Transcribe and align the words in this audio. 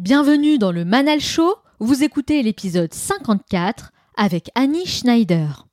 Bienvenue 0.00 0.56
dans 0.56 0.72
le 0.72 0.86
Manal 0.86 1.20
Show, 1.20 1.56
vous 1.78 2.02
écoutez 2.02 2.42
l'épisode 2.42 2.94
54 2.94 3.92
avec 4.16 4.50
Annie 4.54 4.86
Schneider. 4.86 5.66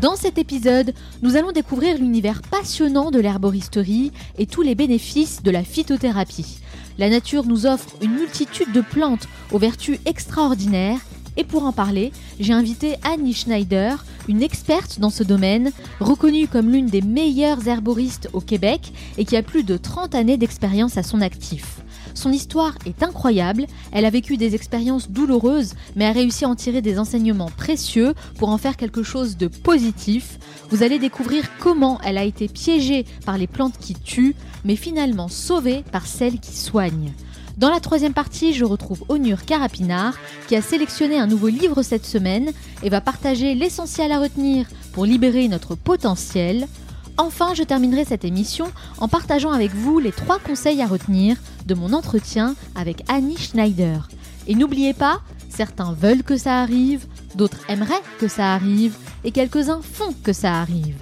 Dans 0.00 0.16
cet 0.16 0.38
épisode, 0.38 0.94
nous 1.20 1.36
allons 1.36 1.52
découvrir 1.52 1.98
l'univers 1.98 2.40
passionnant 2.40 3.10
de 3.10 3.20
l'herboristerie 3.20 4.10
et 4.38 4.46
tous 4.46 4.62
les 4.62 4.74
bénéfices 4.74 5.42
de 5.42 5.50
la 5.50 5.64
phytothérapie. 5.64 6.60
La 6.96 7.10
nature 7.10 7.44
nous 7.44 7.66
offre 7.66 7.90
une 8.00 8.14
multitude 8.14 8.72
de 8.72 8.80
plantes 8.80 9.28
aux 9.52 9.58
vertus 9.58 9.98
extraordinaires 10.06 11.00
et 11.38 11.44
pour 11.44 11.64
en 11.64 11.72
parler, 11.72 12.12
j'ai 12.40 12.52
invité 12.52 12.96
Annie 13.04 13.32
Schneider, 13.32 14.04
une 14.26 14.42
experte 14.42 14.98
dans 14.98 15.08
ce 15.08 15.22
domaine, 15.22 15.70
reconnue 16.00 16.48
comme 16.48 16.68
l'une 16.68 16.86
des 16.86 17.00
meilleures 17.00 17.66
herboristes 17.68 18.28
au 18.32 18.40
Québec 18.40 18.92
et 19.16 19.24
qui 19.24 19.36
a 19.36 19.42
plus 19.44 19.62
de 19.62 19.76
30 19.76 20.16
années 20.16 20.36
d'expérience 20.36 20.98
à 20.98 21.04
son 21.04 21.20
actif. 21.20 21.80
Son 22.14 22.32
histoire 22.32 22.74
est 22.86 23.04
incroyable, 23.04 23.66
elle 23.92 24.04
a 24.04 24.10
vécu 24.10 24.36
des 24.36 24.56
expériences 24.56 25.10
douloureuses, 25.10 25.74
mais 25.94 26.06
a 26.06 26.12
réussi 26.12 26.44
à 26.44 26.48
en 26.48 26.56
tirer 26.56 26.82
des 26.82 26.98
enseignements 26.98 27.50
précieux 27.56 28.14
pour 28.38 28.48
en 28.48 28.58
faire 28.58 28.76
quelque 28.76 29.04
chose 29.04 29.36
de 29.36 29.46
positif. 29.46 30.40
Vous 30.70 30.82
allez 30.82 30.98
découvrir 30.98 31.44
comment 31.60 32.00
elle 32.02 32.18
a 32.18 32.24
été 32.24 32.48
piégée 32.48 33.06
par 33.24 33.38
les 33.38 33.46
plantes 33.46 33.78
qui 33.78 33.94
tuent, 33.94 34.34
mais 34.64 34.74
finalement 34.74 35.28
sauvée 35.28 35.84
par 35.92 36.08
celles 36.08 36.40
qui 36.40 36.56
soignent. 36.56 37.12
Dans 37.58 37.70
la 37.70 37.80
troisième 37.80 38.14
partie, 38.14 38.52
je 38.52 38.64
retrouve 38.64 39.02
Onur 39.08 39.44
Carapinard 39.44 40.16
qui 40.46 40.54
a 40.54 40.62
sélectionné 40.62 41.18
un 41.18 41.26
nouveau 41.26 41.48
livre 41.48 41.82
cette 41.82 42.06
semaine 42.06 42.52
et 42.84 42.88
va 42.88 43.00
partager 43.00 43.56
l'essentiel 43.56 44.12
à 44.12 44.20
retenir 44.20 44.66
pour 44.92 45.04
libérer 45.04 45.48
notre 45.48 45.74
potentiel. 45.74 46.68
Enfin, 47.16 47.54
je 47.54 47.64
terminerai 47.64 48.04
cette 48.04 48.24
émission 48.24 48.70
en 48.98 49.08
partageant 49.08 49.50
avec 49.50 49.74
vous 49.74 49.98
les 49.98 50.12
trois 50.12 50.38
conseils 50.38 50.80
à 50.82 50.86
retenir 50.86 51.36
de 51.66 51.74
mon 51.74 51.94
entretien 51.94 52.54
avec 52.76 53.02
Annie 53.08 53.36
Schneider. 53.36 54.08
Et 54.46 54.54
n'oubliez 54.54 54.94
pas, 54.94 55.20
certains 55.48 55.94
veulent 55.94 56.22
que 56.22 56.36
ça 56.36 56.60
arrive, 56.60 57.06
d'autres 57.34 57.68
aimeraient 57.68 57.94
que 58.20 58.28
ça 58.28 58.54
arrive, 58.54 58.94
et 59.24 59.32
quelques-uns 59.32 59.80
font 59.82 60.14
que 60.22 60.32
ça 60.32 60.60
arrive. 60.60 60.94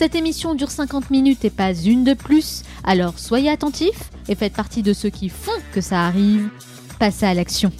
Cette 0.00 0.14
émission 0.14 0.54
dure 0.54 0.70
50 0.70 1.10
minutes 1.10 1.44
et 1.44 1.50
pas 1.50 1.74
une 1.74 2.04
de 2.04 2.14
plus, 2.14 2.62
alors 2.84 3.18
soyez 3.18 3.50
attentifs 3.50 4.10
et 4.30 4.34
faites 4.34 4.54
partie 4.54 4.82
de 4.82 4.94
ceux 4.94 5.10
qui 5.10 5.28
font 5.28 5.52
que 5.74 5.82
ça 5.82 6.06
arrive. 6.06 6.48
Passez 6.98 7.26
à 7.26 7.34
l'action. 7.34 7.70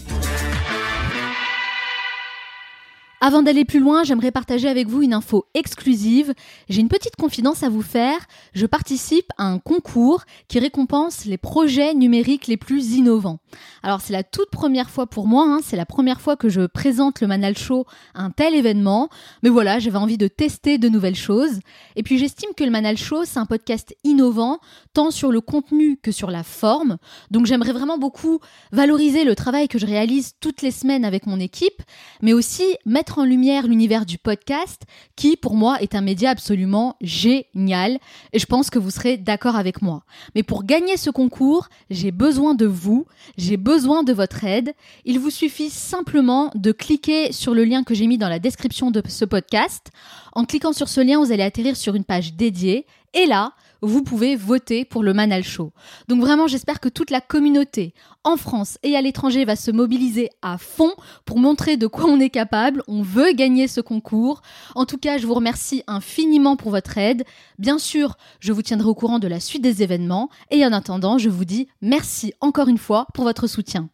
Avant 3.23 3.43
d'aller 3.43 3.67
plus 3.67 3.81
loin, 3.81 4.03
j'aimerais 4.03 4.31
partager 4.31 4.67
avec 4.67 4.89
vous 4.89 5.03
une 5.03 5.13
info 5.13 5.45
exclusive. 5.53 6.33
J'ai 6.71 6.81
une 6.81 6.89
petite 6.89 7.17
confidence 7.17 7.63
à 7.63 7.69
vous 7.69 7.83
faire. 7.83 8.17
Je 8.55 8.65
participe 8.65 9.27
à 9.37 9.45
un 9.45 9.59
concours 9.59 10.23
qui 10.49 10.59
récompense 10.59 11.27
les 11.27 11.37
projets 11.37 11.93
numériques 11.93 12.47
les 12.47 12.57
plus 12.57 12.95
innovants. 12.95 13.39
Alors 13.83 14.01
c'est 14.01 14.15
la 14.15 14.23
toute 14.23 14.49
première 14.49 14.89
fois 14.89 15.07
pour 15.07 15.27
moi, 15.27 15.45
hein. 15.47 15.61
c'est 15.63 15.77
la 15.77 15.85
première 15.85 16.23
fois 16.23 16.37
que 16.37 16.49
je 16.49 16.63
présente 16.63 17.21
le 17.21 17.27
Manal 17.27 17.59
Show 17.59 17.85
à 18.15 18.23
un 18.23 18.31
tel 18.31 18.55
événement. 18.55 19.11
Mais 19.43 19.51
voilà, 19.51 19.81
j'avais 19.81 19.99
envie 19.99 20.17
de 20.17 20.27
tester 20.27 20.79
de 20.79 20.89
nouvelles 20.89 21.15
choses. 21.15 21.61
Et 21.97 22.03
puis 22.03 22.17
j'estime 22.17 22.55
que 22.57 22.65
le 22.65 22.71
Manal 22.71 22.97
Show, 22.97 23.27
c'est 23.27 23.39
un 23.39 23.45
podcast 23.45 23.95
innovant, 24.03 24.61
tant 24.95 25.11
sur 25.11 25.31
le 25.31 25.43
contenu 25.43 25.99
que 26.03 26.11
sur 26.11 26.31
la 26.31 26.43
forme. 26.43 26.97
Donc 27.31 27.45
j'aimerais 27.45 27.73
vraiment 27.75 27.99
beaucoup 27.99 28.41
valoriser 28.73 29.25
le 29.25 29.35
travail 29.35 29.69
que 29.69 29.79
je 29.79 29.85
réalise 29.85 30.37
toutes 30.41 30.63
les 30.63 30.71
semaines 30.71 31.05
avec 31.05 31.27
mon 31.27 31.39
équipe, 31.39 31.83
mais 32.23 32.33
aussi 32.33 32.65
mettre 32.87 33.10
en 33.19 33.25
lumière 33.25 33.67
l'univers 33.67 34.07
du 34.07 34.19
podcast 34.19 34.83
qui, 35.17 35.37
pour 35.37 35.55
moi, 35.55 35.81
est 35.81 35.95
un 35.95 36.01
média 36.01 36.31
absolument 36.31 36.97
génial 37.01 37.99
et 38.33 38.39
je 38.39 38.47
pense 38.47 38.71
que 38.71 38.79
vous 38.79 38.91
serez 38.91 39.17
d'accord 39.17 39.57
avec 39.57 39.83
moi. 39.83 40.05
Mais 40.35 40.43
pour 40.43 40.65
gagner 40.65 40.97
ce 40.97 41.11
concours, 41.11 41.69
j'ai 41.91 42.11
besoin 42.11 42.55
de 42.55 42.67
vous, 42.67 43.07
j'ai 43.37 43.57
besoin 43.57 44.03
de 44.03 44.13
votre 44.13 44.45
aide. 44.45 44.75
Il 45.05 45.19
vous 45.19 45.31
suffit 45.31 45.71
simplement 45.71 46.51
de 46.55 46.73
cliquer 46.73 47.33
sur 47.33 47.55
le 47.55 47.65
lien 47.65 47.85
que 47.85 47.95
j'ai 47.95 48.07
mis 48.07 48.19
dans 48.19 48.29
la 48.29 48.39
description 48.39 48.91
de 48.91 49.03
ce 49.09 49.25
podcast. 49.25 49.91
En 50.33 50.45
cliquant 50.45 50.73
sur 50.73 50.89
ce 50.89 51.01
lien, 51.01 51.19
vous 51.19 51.33
allez 51.33 51.43
atterrir 51.43 51.77
sur 51.77 51.95
une 51.95 52.05
page 52.05 52.35
dédiée 52.35 52.87
et 53.15 53.27
là, 53.27 53.53
vous 53.83 54.03
pouvez 54.03 54.37
voter 54.37 54.85
pour 54.85 55.03
le 55.03 55.13
Manal 55.13 55.43
Show. 55.43 55.73
Donc 56.09 56.21
vraiment, 56.21 56.47
j'espère 56.47 56.81
que 56.81 56.89
toute 56.89 57.11
la 57.11 57.21
communauté 57.21 57.95
en 58.25 58.37
France 58.37 58.79
et 58.83 58.97
à 58.97 59.01
l'étranger 59.01 59.45
va 59.45 59.57
se 59.57 59.71
mobiliser 59.71 60.29
à 60.43 60.59
fond 60.59 60.93
pour 61.25 61.39
montrer 61.39 61.77
de 61.77 61.87
quoi 61.87 62.05
on 62.05 62.21
est 62.21 62.31
capable. 62.31 62.83
On 62.89 63.03
veut 63.03 63.33
gagner 63.33 63.69
ce 63.69 63.81
concours. 63.81 64.43
En 64.75 64.85
tout 64.85 64.99
cas, 64.99 65.19
je 65.19 65.27
vous 65.27 65.35
remercie 65.35 65.83
infiniment 65.87 66.57
pour 66.57 66.71
votre 66.71 66.99
aide. 66.99 67.25
Bien 67.59 67.79
sûr, 67.79 68.17
je 68.41 68.53
vous 68.53 68.63
tiendrai 68.63 68.89
au 68.89 68.95
courant 68.95 69.19
de 69.19 69.29
la 69.29 69.41
suite 69.41 69.63
des 69.63 69.83
événements. 69.83 70.31
Et 70.51 70.65
en 70.65 70.73
attendant, 70.73 71.19
je 71.19 71.29
vous 71.29 71.45
dis 71.45 71.69
merci 71.81 72.35
encore 72.41 72.69
une 72.69 72.79
fois 72.79 73.07
pour 73.15 73.25
votre 73.25 73.47
soutien. 73.47 73.89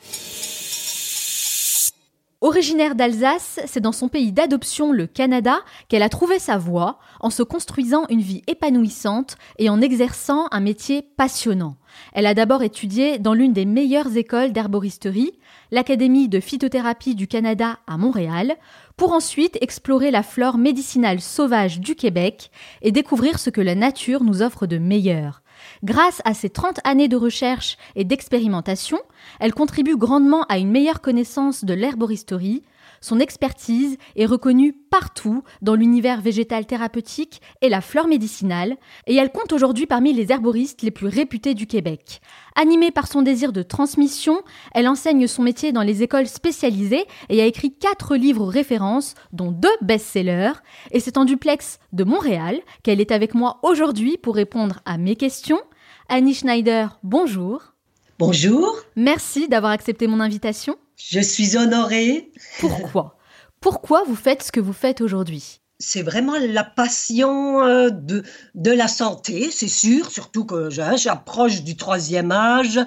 Originaire 2.46 2.94
d'Alsace, 2.94 3.58
c'est 3.66 3.80
dans 3.80 3.90
son 3.90 4.06
pays 4.06 4.30
d'adoption, 4.30 4.92
le 4.92 5.08
Canada, 5.08 5.58
qu'elle 5.88 6.04
a 6.04 6.08
trouvé 6.08 6.38
sa 6.38 6.56
voie 6.58 7.00
en 7.18 7.28
se 7.28 7.42
construisant 7.42 8.04
une 8.08 8.20
vie 8.20 8.44
épanouissante 8.46 9.36
et 9.58 9.68
en 9.68 9.80
exerçant 9.80 10.46
un 10.52 10.60
métier 10.60 11.02
passionnant. 11.02 11.74
Elle 12.12 12.24
a 12.24 12.34
d'abord 12.34 12.62
étudié 12.62 13.18
dans 13.18 13.34
l'une 13.34 13.52
des 13.52 13.64
meilleures 13.64 14.16
écoles 14.16 14.52
d'herboristerie, 14.52 15.32
l'Académie 15.72 16.28
de 16.28 16.38
phytothérapie 16.38 17.16
du 17.16 17.26
Canada 17.26 17.80
à 17.88 17.98
Montréal, 17.98 18.54
pour 18.96 19.10
ensuite 19.10 19.58
explorer 19.60 20.12
la 20.12 20.22
flore 20.22 20.56
médicinale 20.56 21.20
sauvage 21.20 21.80
du 21.80 21.96
Québec 21.96 22.52
et 22.80 22.92
découvrir 22.92 23.40
ce 23.40 23.50
que 23.50 23.60
la 23.60 23.74
nature 23.74 24.22
nous 24.22 24.42
offre 24.42 24.68
de 24.68 24.78
meilleur. 24.78 25.42
Grâce 25.86 26.20
à 26.24 26.34
ses 26.34 26.50
30 26.50 26.80
années 26.82 27.06
de 27.06 27.14
recherche 27.14 27.76
et 27.94 28.02
d'expérimentation, 28.02 28.98
elle 29.38 29.54
contribue 29.54 29.97
grandement 29.97 30.42
à 30.48 30.58
une 30.58 30.72
meilleure 30.72 31.00
connaissance 31.00 31.64
de 31.64 31.74
l'herboristerie. 31.74 32.64
Son 33.00 33.20
expertise 33.20 33.97
est 34.16 34.26
reconnue 34.26 34.72
partout 34.72 35.44
dans 35.62 35.76
l'univers 35.76 36.20
végétal 36.20 36.66
thérapeutique 36.66 37.41
et 37.62 37.69
la 37.69 37.80
flore 37.80 38.08
médicinale, 38.08 38.78
et 39.06 39.14
elle 39.14 39.30
compte 39.30 39.52
aujourd'hui 39.52 39.86
parmi 39.86 40.12
les 40.12 40.32
herboristes 40.32 40.82
les 40.82 40.91
plus 40.91 41.06
réputés 41.06 41.54
du 41.54 41.69
Québec. 41.69 42.20
Animée 42.56 42.91
par 42.91 43.06
son 43.06 43.22
désir 43.22 43.53
de 43.53 43.62
transmission, 43.62 44.41
elle 44.74 44.88
enseigne 44.88 45.28
son 45.28 45.44
métier 45.44 45.70
dans 45.70 45.82
les 45.82 46.03
écoles 46.03 46.26
spécialisées 46.26 47.04
et 47.28 47.41
a 47.41 47.47
écrit 47.47 47.72
quatre 47.72 48.16
livres 48.16 48.48
références, 48.48 49.14
dont 49.32 49.53
deux 49.53 49.68
best-sellers. 49.82 50.54
Et 50.91 50.98
c'est 50.98 51.16
en 51.16 51.24
duplex 51.24 51.78
de 51.92 52.03
Montréal 52.03 52.58
qu'elle 52.82 53.00
est 53.00 53.12
avec 53.12 53.34
moi 53.34 53.60
aujourd'hui 53.62 54.16
pour 54.16 54.34
répondre 54.34 54.80
à 54.84 54.98
mes 54.98 55.14
questions. 55.14 55.60
Annie 56.08 56.34
Schneider, 56.34 57.00
bonjour. 57.02 57.74
Bonjour. 58.20 58.76
Merci 58.94 59.48
d'avoir 59.48 59.72
accepté 59.72 60.06
mon 60.06 60.20
invitation. 60.20 60.76
Je 60.96 61.18
suis 61.18 61.56
honorée. 61.56 62.30
Pourquoi? 62.60 63.18
Pourquoi 63.60 64.04
vous 64.04 64.14
faites 64.14 64.44
ce 64.44 64.52
que 64.52 64.60
vous 64.60 64.72
faites 64.72 65.00
aujourd'hui? 65.00 65.60
C'est 65.80 66.02
vraiment 66.02 66.36
la 66.38 66.62
passion 66.62 67.60
euh, 67.62 67.90
de, 67.90 68.22
de 68.54 68.70
la 68.70 68.86
santé, 68.86 69.50
c'est 69.50 69.66
sûr, 69.68 70.10
surtout 70.10 70.44
que 70.44 70.70
j'approche 70.70 71.62
du 71.62 71.76
troisième 71.76 72.30
âge. 72.30 72.78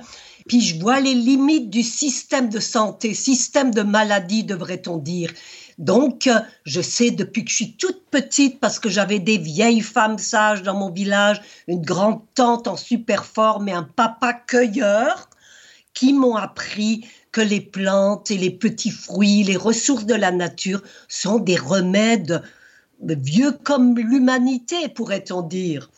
Puis 0.47 0.62
je 0.62 0.80
vois 0.80 1.01
les 1.01 1.13
limites 1.13 1.69
du 1.69 1.84
système 1.84 2.50
de 2.50 2.59
santé, 2.59 3.13
système 3.13 3.72
de 3.74 3.81
maladie, 3.81 4.46
devrait-on 4.46 4.97
dire. 4.97 5.34
Donc, 5.80 6.28
euh, 6.28 6.40
je 6.66 6.82
sais 6.82 7.10
depuis 7.10 7.46
que 7.46 7.50
je 7.50 7.56
suis 7.56 7.74
toute 7.74 8.04
petite, 8.12 8.60
parce 8.60 8.80
que 8.80 8.90
j'avais 8.90 9.20
des 9.20 9.38
vieilles 9.38 9.82
femmes 9.82 10.18
sages 10.18 10.62
dans 10.62 10.76
mon 10.76 10.92
village, 10.92 11.42
une 11.68 11.82
grande 11.82 12.22
tante 12.36 12.68
en 12.68 12.76
super 12.76 13.26
forme 13.26 13.70
et 13.70 13.74
un 13.74 13.84
papa 13.84 14.34
cueilleur, 14.34 15.30
qui 15.94 16.14
m'ont 16.14 16.36
appris 16.36 17.08
que 17.32 17.42
les 17.42 17.62
plantes 17.62 18.30
et 18.30 18.38
les 18.38 18.52
petits 18.52 18.92
fruits, 18.92 19.44
les 19.44 19.56
ressources 19.56 20.06
de 20.06 20.16
la 20.16 20.32
nature 20.32 20.82
sont 21.08 21.40
des 21.40 21.56
remèdes 21.58 22.44
vieux 23.02 23.52
comme 23.64 23.98
l'humanité, 23.98 24.90
pourrait-on 24.90 25.42
dire. 25.42 25.90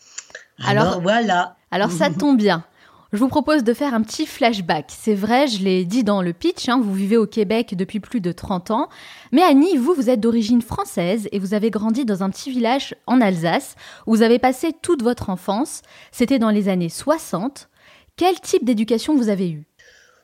Alors, 0.64 1.00
voilà. 1.00 1.56
Alors 1.70 1.90
ça 1.90 2.10
tombe 2.18 2.38
bien. 2.38 2.64
Je 3.12 3.18
vous 3.18 3.28
propose 3.28 3.62
de 3.62 3.74
faire 3.74 3.92
un 3.92 4.00
petit 4.00 4.24
flashback. 4.24 4.86
C'est 4.88 5.14
vrai, 5.14 5.46
je 5.46 5.62
l'ai 5.62 5.84
dit 5.84 6.02
dans 6.02 6.22
le 6.22 6.32
pitch, 6.32 6.70
hein, 6.70 6.80
vous 6.82 6.94
vivez 6.94 7.18
au 7.18 7.26
Québec 7.26 7.74
depuis 7.76 8.00
plus 8.00 8.22
de 8.22 8.32
30 8.32 8.70
ans. 8.70 8.88
Mais 9.32 9.42
Annie, 9.42 9.76
vous, 9.76 9.92
vous 9.92 10.08
êtes 10.08 10.20
d'origine 10.20 10.62
française 10.62 11.28
et 11.30 11.38
vous 11.38 11.52
avez 11.52 11.70
grandi 11.70 12.06
dans 12.06 12.22
un 12.22 12.30
petit 12.30 12.50
village 12.50 12.94
en 13.06 13.20
Alsace 13.20 13.74
où 14.06 14.14
vous 14.14 14.22
avez 14.22 14.38
passé 14.38 14.72
toute 14.80 15.02
votre 15.02 15.28
enfance. 15.28 15.82
C'était 16.10 16.38
dans 16.38 16.48
les 16.48 16.70
années 16.70 16.88
60. 16.88 17.68
Quel 18.16 18.40
type 18.40 18.64
d'éducation 18.64 19.14
vous 19.14 19.28
avez 19.28 19.50
eu 19.50 19.66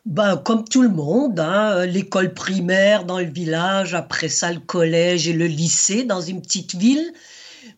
ben, 0.06 0.38
comme 0.38 0.64
tout 0.64 0.80
le 0.80 0.88
monde, 0.88 1.38
hein, 1.38 1.84
l'école 1.84 2.32
primaire 2.32 3.04
dans 3.04 3.18
le 3.18 3.26
village, 3.26 3.94
après 3.94 4.28
ça 4.28 4.50
le 4.50 4.60
collège 4.60 5.28
et 5.28 5.34
le 5.34 5.44
lycée 5.44 6.04
dans 6.04 6.22
une 6.22 6.40
petite 6.40 6.74
ville. 6.76 7.12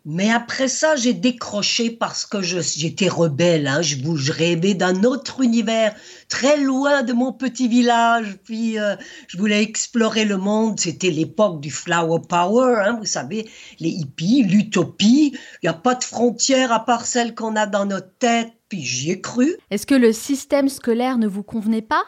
Mais 0.06 0.30
après 0.30 0.68
ça, 0.68 0.96
j'ai 0.96 1.12
décroché 1.12 1.90
parce 1.90 2.24
que 2.24 2.40
j'étais 2.40 3.08
rebelle. 3.08 3.66
Hein, 3.66 3.82
je, 3.82 3.96
je 4.16 4.32
rêvais 4.32 4.74
d'un 4.74 5.04
autre 5.04 5.42
univers, 5.42 5.94
très 6.28 6.56
loin 6.56 7.02
de 7.02 7.12
mon 7.12 7.32
petit 7.32 7.68
village. 7.68 8.38
Puis 8.44 8.78
euh, 8.78 8.96
je 9.28 9.36
voulais 9.36 9.62
explorer 9.62 10.24
le 10.24 10.38
monde. 10.38 10.80
C'était 10.80 11.10
l'époque 11.10 11.60
du 11.60 11.70
flower 11.70 12.20
power, 12.28 12.82
hein, 12.84 12.96
vous 12.98 13.06
savez, 13.06 13.48
les 13.78 13.90
hippies, 13.90 14.44
l'utopie. 14.44 15.32
Il 15.62 15.64
n'y 15.64 15.68
a 15.68 15.74
pas 15.74 15.94
de 15.94 16.04
frontières 16.04 16.72
à 16.72 16.84
part 16.84 17.04
celles 17.04 17.34
qu'on 17.34 17.56
a 17.56 17.66
dans 17.66 17.84
notre 17.84 18.12
tête 18.18 18.52
puis 18.70 18.82
j'y 18.82 19.10
ai 19.10 19.20
cru. 19.20 19.56
Est-ce 19.70 19.84
que 19.84 19.96
le 19.96 20.12
système 20.12 20.68
scolaire 20.68 21.18
ne 21.18 21.26
vous 21.26 21.42
convenait 21.42 21.82
pas? 21.82 22.04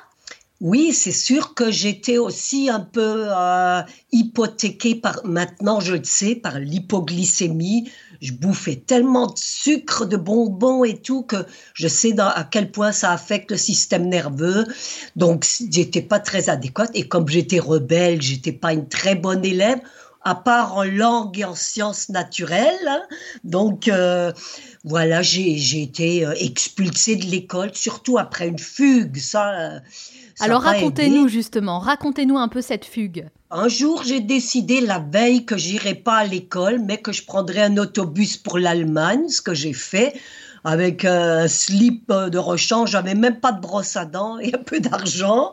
Oui, 0.62 0.92
c'est 0.92 1.10
sûr 1.10 1.54
que 1.54 1.72
j'étais 1.72 2.18
aussi 2.18 2.70
un 2.70 2.78
peu 2.78 3.26
euh, 3.28 3.82
hypothéquée 4.12 4.94
par, 4.94 5.20
maintenant 5.24 5.80
je 5.80 5.96
le 5.96 6.04
sais, 6.04 6.36
par 6.36 6.60
l'hypoglycémie. 6.60 7.90
Je 8.20 8.32
bouffais 8.32 8.76
tellement 8.76 9.26
de 9.26 9.36
sucre, 9.36 10.06
de 10.06 10.16
bonbons 10.16 10.84
et 10.84 10.98
tout 10.98 11.24
que 11.24 11.44
je 11.74 11.88
sais 11.88 12.14
à 12.20 12.46
quel 12.48 12.70
point 12.70 12.92
ça 12.92 13.10
affecte 13.10 13.50
le 13.50 13.56
système 13.56 14.08
nerveux. 14.08 14.64
Donc, 15.16 15.44
j'étais 15.68 16.00
pas 16.00 16.20
très 16.20 16.48
adéquate. 16.48 16.92
Et 16.94 17.08
comme 17.08 17.26
j'étais 17.26 17.58
rebelle, 17.58 18.22
j'étais 18.22 18.52
pas 18.52 18.72
une 18.72 18.88
très 18.88 19.16
bonne 19.16 19.44
élève, 19.44 19.80
à 20.22 20.36
part 20.36 20.76
en 20.76 20.84
langue 20.84 21.40
et 21.40 21.44
en 21.44 21.56
sciences 21.56 22.08
naturelles. 22.08 22.86
Hein. 22.86 23.02
Donc, 23.42 23.88
euh, 23.88 24.30
voilà, 24.84 25.22
j'ai 25.22 25.82
été 25.82 26.24
euh, 26.24 26.34
expulsée 26.38 27.16
de 27.16 27.26
l'école, 27.26 27.74
surtout 27.74 28.16
après 28.16 28.46
une 28.46 28.60
fugue. 28.60 29.16
Ça, 29.16 29.80
alors 30.42 30.62
racontez-nous 30.62 31.28
justement, 31.28 31.78
racontez-nous 31.78 32.38
un 32.38 32.48
peu 32.48 32.60
cette 32.60 32.84
fugue. 32.84 33.28
Un 33.50 33.68
jour, 33.68 34.02
j'ai 34.04 34.20
décidé 34.20 34.80
la 34.80 34.98
veille 34.98 35.44
que 35.44 35.56
j'irai 35.56 35.94
pas 35.94 36.16
à 36.16 36.24
l'école, 36.24 36.80
mais 36.80 36.98
que 36.98 37.12
je 37.12 37.24
prendrais 37.24 37.62
un 37.62 37.76
autobus 37.76 38.36
pour 38.36 38.58
l'Allemagne, 38.58 39.28
ce 39.28 39.42
que 39.42 39.54
j'ai 39.54 39.74
fait 39.74 40.14
avec 40.64 41.04
un 41.04 41.48
slip 41.48 42.10
de 42.10 42.38
rechange. 42.38 42.90
J'avais 42.90 43.14
même 43.14 43.40
pas 43.40 43.52
de 43.52 43.60
brosse 43.60 43.96
à 43.96 44.04
dents 44.04 44.38
et 44.38 44.54
un 44.54 44.62
peu 44.62 44.80
d'argent. 44.80 45.52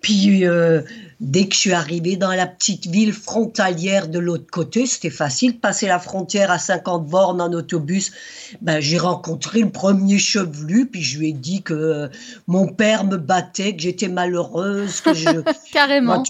Puis 0.00 0.46
euh, 0.46 0.82
dès 1.20 1.48
que 1.48 1.54
je 1.54 1.60
suis 1.60 1.72
arrivée 1.72 2.16
dans 2.16 2.32
la 2.32 2.46
petite 2.46 2.86
ville 2.86 3.12
frontalière 3.12 4.08
de 4.08 4.18
l'autre 4.18 4.50
côté, 4.50 4.86
c'était 4.86 5.10
facile 5.10 5.58
passer 5.58 5.86
la 5.86 5.98
frontière 5.98 6.50
à 6.50 6.58
50 6.58 7.06
bornes 7.06 7.40
en 7.40 7.52
autobus. 7.52 8.12
Ben, 8.60 8.80
j'ai 8.80 8.98
rencontré 8.98 9.60
le 9.60 9.70
premier 9.70 10.18
chevelu, 10.18 10.86
puis 10.86 11.02
je 11.02 11.18
lui 11.18 11.30
ai 11.30 11.32
dit 11.32 11.62
que 11.62 12.10
mon 12.46 12.68
père 12.68 13.04
me 13.04 13.16
battait, 13.16 13.74
que 13.74 13.82
j'étais 13.82 14.08
malheureuse, 14.08 15.00
que 15.00 15.14
je... 15.14 15.42
Carrément 15.72 16.22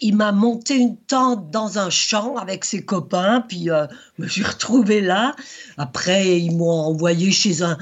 il 0.00 0.16
m'a 0.16 0.32
monté 0.32 0.76
une 0.76 0.96
tente 0.96 1.50
dans 1.50 1.78
un 1.78 1.90
champ 1.90 2.36
avec 2.36 2.64
ses 2.64 2.84
copains, 2.84 3.44
puis 3.48 3.70
euh, 3.70 3.86
je 4.18 4.24
me 4.24 4.28
suis 4.28 4.44
retrouvée 4.44 5.00
là. 5.00 5.34
Après, 5.76 6.38
ils 6.38 6.56
m'ont 6.56 6.70
envoyé 6.70 7.30
chez 7.30 7.62
un 7.62 7.76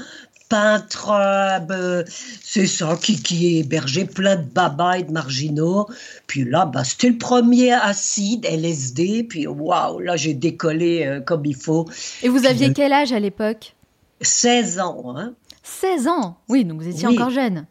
peintre, 0.49 1.11
euh, 1.11 2.03
c'est 2.41 2.67
ça, 2.67 2.97
qui, 3.01 3.21
qui 3.21 3.59
hébergeait 3.59 4.05
plein 4.05 4.37
de 4.37 4.45
babas 4.45 4.97
et 4.97 5.03
de 5.03 5.11
marginaux. 5.11 5.87
Puis 6.27 6.45
là, 6.45 6.65
bah, 6.65 6.83
c'était 6.83 7.09
le 7.09 7.17
premier 7.17 7.73
acide, 7.73 8.45
LSD, 8.45 9.23
puis 9.23 9.47
waouh, 9.47 9.99
là, 9.99 10.15
j'ai 10.15 10.33
décollé 10.33 11.05
euh, 11.05 11.21
comme 11.21 11.45
il 11.45 11.55
faut. 11.55 11.87
Et 12.23 12.29
vous 12.29 12.45
aviez 12.45 12.73
quel 12.73 12.93
âge 12.93 13.11
à 13.11 13.19
l'époque? 13.19 13.75
16 14.21 14.79
ans. 14.79 15.15
Hein. 15.17 15.33
16 15.63 16.07
ans? 16.07 16.37
Oui, 16.47 16.65
donc 16.65 16.81
vous 16.81 16.87
étiez 16.87 17.07
encore 17.07 17.29
jeune. 17.29 17.65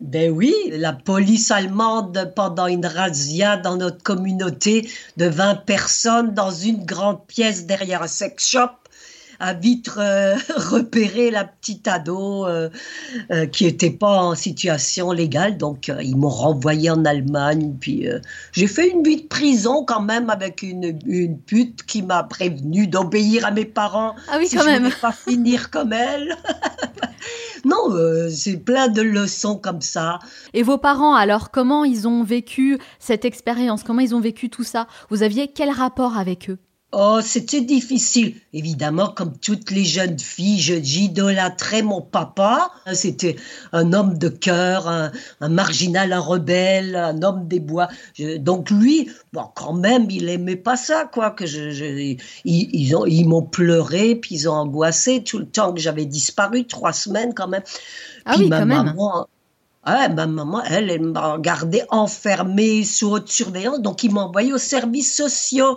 Ben 0.00 0.30
oui, 0.30 0.52
la 0.70 0.92
police 0.92 1.50
allemande, 1.50 2.32
pendant 2.34 2.66
une 2.66 2.84
razzia 2.84 3.56
dans 3.56 3.76
notre 3.76 4.02
communauté 4.02 4.88
de 5.16 5.26
20 5.26 5.64
personnes 5.66 6.34
dans 6.34 6.50
une 6.50 6.84
grande 6.84 7.24
pièce 7.26 7.64
derrière 7.64 8.02
un 8.02 8.08
sex 8.08 8.46
shop, 8.46 8.70
a 9.40 9.54
vite 9.54 9.90
euh, 9.96 10.36
repéré 10.56 11.30
la 11.30 11.44
petite 11.44 11.88
ado 11.88 12.46
euh, 12.46 12.68
euh, 13.30 13.46
qui 13.46 13.64
n'était 13.64 13.90
pas 13.90 14.22
en 14.22 14.34
situation 14.34 15.12
légale. 15.12 15.56
Donc, 15.56 15.90
ils 16.02 16.16
m'ont 16.16 16.28
renvoyé 16.28 16.90
en 16.90 17.04
Allemagne. 17.04 17.74
Puis, 17.80 18.06
j'ai 18.52 18.66
fait 18.66 18.90
une 18.90 19.02
vie 19.02 19.22
de 19.22 19.26
prison 19.26 19.84
quand 19.84 20.02
même 20.02 20.30
avec 20.30 20.62
une, 20.62 20.98
une 21.06 21.38
pute 21.38 21.84
qui 21.84 22.02
m'a 22.02 22.22
prévenu 22.22 22.86
d'obéir 22.86 23.46
à 23.46 23.50
mes 23.50 23.64
parents. 23.64 24.14
Ah 24.28 24.36
oui, 24.38 24.48
si 24.48 24.56
quand 24.56 24.62
je 24.62 24.68
même. 24.68 24.90
pas 25.00 25.12
finir 25.12 25.70
comme 25.70 25.92
elle. 25.92 26.36
non, 27.64 27.90
c'est 28.30 28.58
plein 28.58 28.88
de 28.88 29.02
leçons 29.02 29.56
comme 29.56 29.80
ça. 29.80 30.18
Et 30.52 30.62
vos 30.62 30.78
parents, 30.78 31.14
alors, 31.14 31.50
comment 31.50 31.84
ils 31.84 32.06
ont 32.08 32.22
vécu 32.22 32.78
cette 32.98 33.24
expérience? 33.24 33.82
Comment 33.82 34.00
ils 34.00 34.14
ont 34.14 34.20
vécu 34.20 34.50
tout 34.50 34.64
ça? 34.64 34.86
Vous 35.10 35.22
aviez 35.22 35.48
quel 35.48 35.70
rapport 35.70 36.16
avec 36.16 36.50
eux? 36.50 36.58
Oh, 36.96 37.18
c'était 37.20 37.60
difficile. 37.60 38.36
Évidemment, 38.52 39.08
comme 39.08 39.36
toutes 39.36 39.72
les 39.72 39.84
jeunes 39.84 40.18
filles, 40.18 40.60
j'idolâtrais 40.60 41.82
mon 41.82 42.00
papa. 42.00 42.70
C'était 42.92 43.34
un 43.72 43.92
homme 43.92 44.16
de 44.16 44.28
cœur, 44.28 44.86
un, 44.86 45.10
marginal, 45.40 46.12
un 46.12 46.20
rebelle, 46.20 46.94
un 46.94 47.20
homme 47.22 47.48
des 47.48 47.58
bois. 47.58 47.88
donc 48.38 48.70
lui, 48.70 49.10
bon, 49.32 49.42
quand 49.56 49.72
même, 49.72 50.08
il 50.08 50.28
aimait 50.28 50.54
pas 50.54 50.76
ça, 50.76 51.10
quoi. 51.12 51.32
Que 51.32 51.46
je, 51.46 52.16
ils, 52.44 52.96
ont, 52.96 53.06
ils 53.06 53.24
m'ont 53.24 53.42
pleuré, 53.42 54.14
puis 54.14 54.36
ils 54.36 54.48
ont 54.48 54.54
angoissé 54.54 55.24
tout 55.24 55.38
le 55.38 55.46
temps 55.46 55.72
que 55.72 55.80
j'avais 55.80 56.04
disparu, 56.04 56.64
trois 56.64 56.92
semaines 56.92 57.34
quand 57.34 57.48
même. 57.48 57.64
Ah 58.24 58.36
oui, 58.38 58.48
quand 58.48 58.66
même. 58.66 58.94
Ah, 59.86 60.08
ma 60.08 60.26
maman, 60.26 60.62
elle, 60.62 60.90
elle 60.90 61.02
m'a 61.02 61.38
gardé 61.38 61.82
enfermée 61.90 62.84
sous 62.84 63.10
haute 63.10 63.28
surveillance, 63.28 63.80
donc 63.80 64.02
ils 64.04 64.12
m'ont 64.12 64.22
envoyé 64.22 64.52
aux 64.52 64.58
services 64.58 65.14
sociaux. 65.14 65.76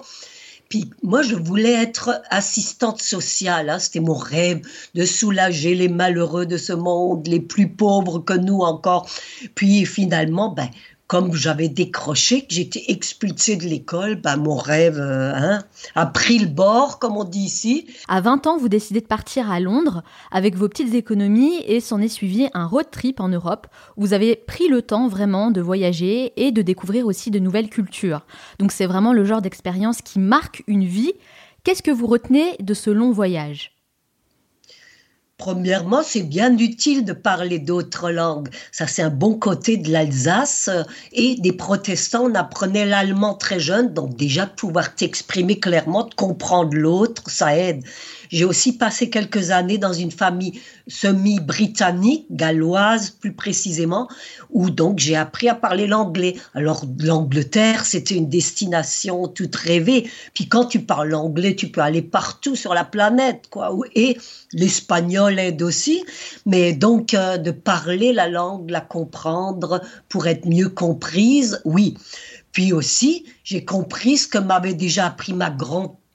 Puis 0.69 0.90
moi, 1.04 1.22
je 1.22 1.36
voulais 1.36 1.74
être 1.74 2.22
assistante 2.30 3.02
sociale. 3.02 3.69
Hein. 3.69 3.80
C'était 3.80 4.00
mon 4.00 4.16
rêve 4.16 4.62
de 4.96 5.06
soulager 5.06 5.75
les 5.75 5.88
malheureux 5.88 6.46
de 6.46 6.58
ce 6.58 6.74
monde, 6.74 7.28
les 7.28 7.40
plus 7.40 7.69
pauvres 7.69 8.19
que 8.19 8.34
nous 8.34 8.60
encore. 8.60 9.10
Puis 9.56 9.86
finalement, 9.86 10.50
ben, 10.50 10.69
comme 11.07 11.33
j'avais 11.33 11.69
décroché, 11.69 12.42
que 12.42 12.54
j'étais 12.54 12.83
expulsée 12.89 13.56
de 13.56 13.63
l'école, 13.63 14.15
bah, 14.15 14.36
mon 14.36 14.57
rêve 14.57 15.00
euh, 15.00 15.33
hein, 15.33 15.63
a 15.95 16.06
pris 16.06 16.38
le 16.38 16.48
bord, 16.48 17.00
comme 17.00 17.15
on 17.15 17.24
dit 17.24 17.39
ici. 17.39 17.88
À 18.09 18.19
20 18.19 18.45
ans, 18.45 18.57
vous 18.57 18.68
décidez 18.68 19.00
de 19.00 19.06
partir 19.06 19.50
à 19.50 19.62
Londres 19.62 20.04
avec 20.31 20.56
vos 20.56 20.68
petites 20.68 20.94
économies 20.94 21.63
et 21.65 21.80
s'en 21.80 22.01
est 22.01 22.09
suivi 22.09 22.50
un 22.54 22.65
road 22.65 22.88
trip 22.92 23.21
en 23.21 23.30
Europe. 23.30 23.68
Vous 23.95 24.13
avez 24.13 24.36
pris 24.36 24.68
le 24.68 24.81
temps 24.81 25.07
vraiment 25.07 25.50
de 25.50 25.62
voyager 25.62 26.33
et 26.36 26.51
de 26.51 26.62
découvrir 26.62 27.06
aussi 27.06 27.31
de 27.31 27.39
nouvelles 27.39 27.69
cultures. 27.69 28.25
Donc 28.59 28.74
c'est 28.74 28.86
vraiment 28.86 29.13
le 29.13 29.24
genre 29.24 29.42
d'expérience 29.42 30.01
qui 30.01 30.19
marque 30.19 30.63
une 30.68 30.83
vie. 30.83 31.13
Qu'est-ce 31.63 31.83
que 31.83 31.92
vous 31.92 32.07
retenez 32.07 32.57
de 32.59 32.74
ce 32.74 32.89
long 32.89 33.12
voyage? 33.12 33.76
Premièrement, 35.38 36.01
c'est 36.01 36.24
bien 36.24 36.57
utile 36.57 37.06
de 37.06 37.13
parler 37.13 37.60
d'autres 37.60 38.10
langues. 38.10 38.50
Ça, 38.72 38.88
c'est 38.88 39.04
un 39.04 39.12
bon 39.12 39.38
côté 39.38 39.78
de 39.78 39.92
l'Alsace. 39.92 40.68
Et 41.13 41.36
des 41.36 41.54
protestants, 41.54 42.24
on 42.31 42.34
apprenait 42.34 42.88
l'allemand 42.88 43.36
très 43.36 43.60
jeune, 43.60 43.94
donc 43.94 44.16
déjà 44.16 44.48
pouvoir 44.48 44.95
t'exprimer 44.95 45.60
clairement, 45.60 46.06
de 46.06 46.16
comprendre 46.16 46.75
l'autre, 46.75 47.30
ça 47.30 47.56
aide. 47.56 47.84
J'ai 48.29 48.45
aussi 48.45 48.77
passé 48.77 49.09
quelques 49.09 49.51
années 49.51 49.77
dans 49.77 49.94
une 49.94 50.12
famille 50.12 50.59
semi-britannique, 50.88 52.25
galloise 52.31 53.09
plus 53.12 53.33
précisément, 53.33 54.07
où 54.50 54.69
donc 54.69 55.00
j'ai 55.00 55.15
appris 55.15 55.50
à 55.50 55.56
parler 55.56 55.87
l'anglais. 55.87 56.35
Alors 56.54 56.85
l'Angleterre, 56.99 57.85
c'était 57.85 58.16
une 58.16 58.30
destination 58.30 59.28
toute 59.28 59.56
rêvée. 59.56 60.09
Puis 60.33 60.47
quand 60.47 60.66
tu 60.66 60.81
parles 60.81 61.13
anglais, 61.13 61.56
tu 61.56 61.69
peux 61.69 61.81
aller 61.81 62.02
partout 62.02 62.56
sur 62.56 62.73
la 62.73 62.85
planète, 62.85 63.47
quoi. 63.49 63.75
Et 63.95 64.18
l'espagnol 64.54 65.40
aide 65.40 65.61
aussi, 65.61 66.04
mais 66.45 66.73
donc 66.73 67.13
euh, 67.13 67.37
de 67.37 67.52
parler 67.52 68.13
la 68.13 68.28
langue, 68.28 68.69
la 68.69 68.81
comprendre 68.81 69.81
pour 70.09 70.28
être 70.28 70.47
mieux 70.47 70.69
comprise, 70.69 71.61
oui. 71.66 71.95
Puis 72.52 72.73
aussi, 72.73 73.25
j'ai 73.44 73.63
compris 73.66 74.18
ce 74.18 74.28
que 74.28 74.37
m'avait 74.37 74.73
déjà 74.73 75.06
appris 75.06 75.33
ma 75.33 75.49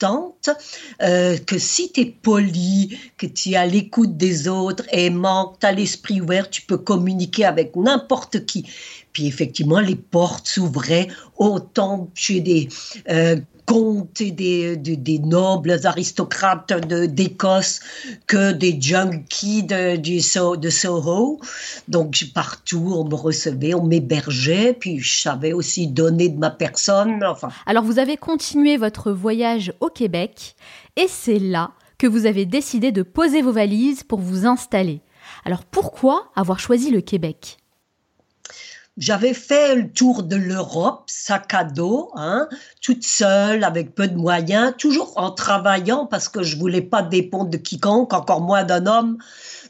euh, 0.05 1.37
que 1.39 1.59
si 1.59 1.93
tu 1.93 2.01
es 2.01 2.07
poli, 2.07 2.99
que 3.17 3.27
tu 3.27 3.51
es 3.51 3.57
à 3.57 3.67
l'écoute 3.67 4.17
des 4.17 4.49
autres, 4.49 4.85
aimant, 4.91 5.57
tu 5.61 5.67
as 5.67 5.73
l'esprit 5.73 6.21
ouvert, 6.21 6.51
tu 6.51 6.63
peux 6.63 6.79
communiquer 6.79 7.45
avec 7.45 7.77
n'importe 7.77 8.45
qui. 8.47 8.67
Puis 9.13 9.27
effectivement, 9.27 9.81
les 9.81 9.97
portes 9.97 10.49
s'ouvraient 10.49 11.09
autant 11.37 12.09
chez 12.15 12.41
des 12.41 12.69
euh, 13.11 13.37
comtes 13.67 14.21
et 14.21 14.31
des, 14.31 14.77
des, 14.77 15.19
nobles 15.19 15.79
aristocrates 15.85 16.73
d'Écosse 16.73 17.81
que 18.27 18.53
des 18.53 18.81
junkies 18.81 19.63
de, 19.63 19.97
de 20.57 20.71
Soho. 20.71 21.41
Donc 21.89 22.25
partout, 22.35 22.93
on 22.95 23.05
me 23.05 23.15
recevait, 23.15 23.75
on 23.75 23.85
m'hébergeait, 23.85 24.75
puis 24.75 24.99
je 24.99 25.21
savais 25.21 25.53
aussi 25.53 25.87
donner 25.87 26.29
de 26.29 26.39
ma 26.39 26.51
personne. 26.51 27.23
Enfin. 27.25 27.49
Alors 27.67 27.85
vous 27.85 27.99
avez 27.99 28.17
continué 28.17 28.77
votre 28.77 29.13
voyage 29.13 29.73
au 29.81 29.89
Québec 29.89 30.57
et 30.97 31.07
c'est 31.09 31.39
là 31.39 31.73
que 31.99 32.07
vous 32.07 32.27
avez 32.27 32.47
décidé 32.47 32.91
de 32.91 33.03
poser 33.03 33.43
vos 33.43 33.53
valises 33.53 34.03
pour 34.03 34.19
vous 34.19 34.47
installer. 34.47 35.01
Alors 35.45 35.65
pourquoi 35.65 36.31
avoir 36.35 36.59
choisi 36.59 36.91
le 36.91 37.01
Québec? 37.01 37.59
J'avais 38.99 39.33
fait 39.33 39.75
le 39.75 39.91
tour 39.91 40.23
de 40.23 40.37
l'Europe, 40.37 41.05
sac 41.07 41.55
à 41.55 41.65
dos, 41.65 42.11
hein, 42.15 42.49
toute 42.83 43.05
seule, 43.05 43.65
avec 43.65 43.95
peu 43.95 44.07
de 44.07 44.17
moyens, 44.17 44.75
toujours 44.77 45.15
en 45.17 45.31
travaillant 45.31 46.07
parce 46.07 46.29
que 46.29 46.43
je 46.43 46.57
voulais 46.57 46.83
pas 46.83 47.03
dépendre 47.03 47.49
de 47.49 47.57
quiconque, 47.57 48.13
encore 48.13 48.43
moins 48.43 48.65
d'un 48.65 48.87
homme. 48.87 49.19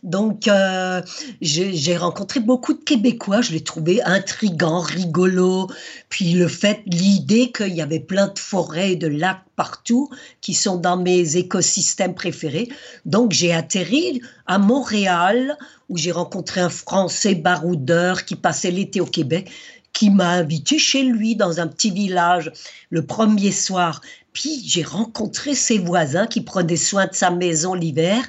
Donc, 0.03 0.49
euh, 0.49 1.01
j'ai 1.41 1.97
rencontré 1.97 2.41
beaucoup 2.41 2.73
de 2.73 2.83
Québécois. 2.83 3.41
Je 3.41 3.53
les 3.53 3.63
trouvais 3.63 4.03
intrigants, 4.03 4.81
rigolos. 4.81 5.69
Puis 6.09 6.33
le 6.33 6.49
fait, 6.49 6.83
l'idée 6.87 7.53
qu'il 7.53 7.75
y 7.75 7.83
avait 7.83 8.01
plein 8.01 8.27
de 8.27 8.39
forêts, 8.39 8.97
de 8.97 9.07
lacs 9.07 9.45
partout, 9.57 10.11
qui 10.41 10.55
sont 10.55 10.77
dans 10.77 10.97
mes 10.97 11.37
écosystèmes 11.37 12.15
préférés. 12.15 12.69
Donc, 13.05 13.33
j'ai 13.33 13.53
atterri 13.53 14.21
à 14.47 14.59
Montréal, 14.59 15.57
où 15.89 15.97
j'ai 15.97 16.13
rencontré 16.13 16.61
un 16.61 16.71
Français 16.71 17.35
baroudeur 17.35 18.25
qui 18.25 18.37
passait 18.37 18.71
l'été 18.71 19.01
au 19.01 19.07
Québec 19.07 19.51
qui 19.93 20.11
m'a 20.11 20.31
invité 20.31 20.79
chez 20.79 21.03
lui 21.03 21.37
dans 21.37 21.61
un 21.61 21.67
petit 21.67 21.91
village 21.91 22.51
le 22.91 23.05
premier 23.05 23.53
soir. 23.53 24.01
Puis 24.33 24.63
j'ai 24.65 24.83
rencontré 24.83 25.55
ses 25.55 25.79
voisins 25.79 26.27
qui 26.27 26.41
prenaient 26.41 26.77
soin 26.77 27.07
de 27.07 27.15
sa 27.15 27.31
maison 27.31 27.75
l'hiver. 27.75 28.25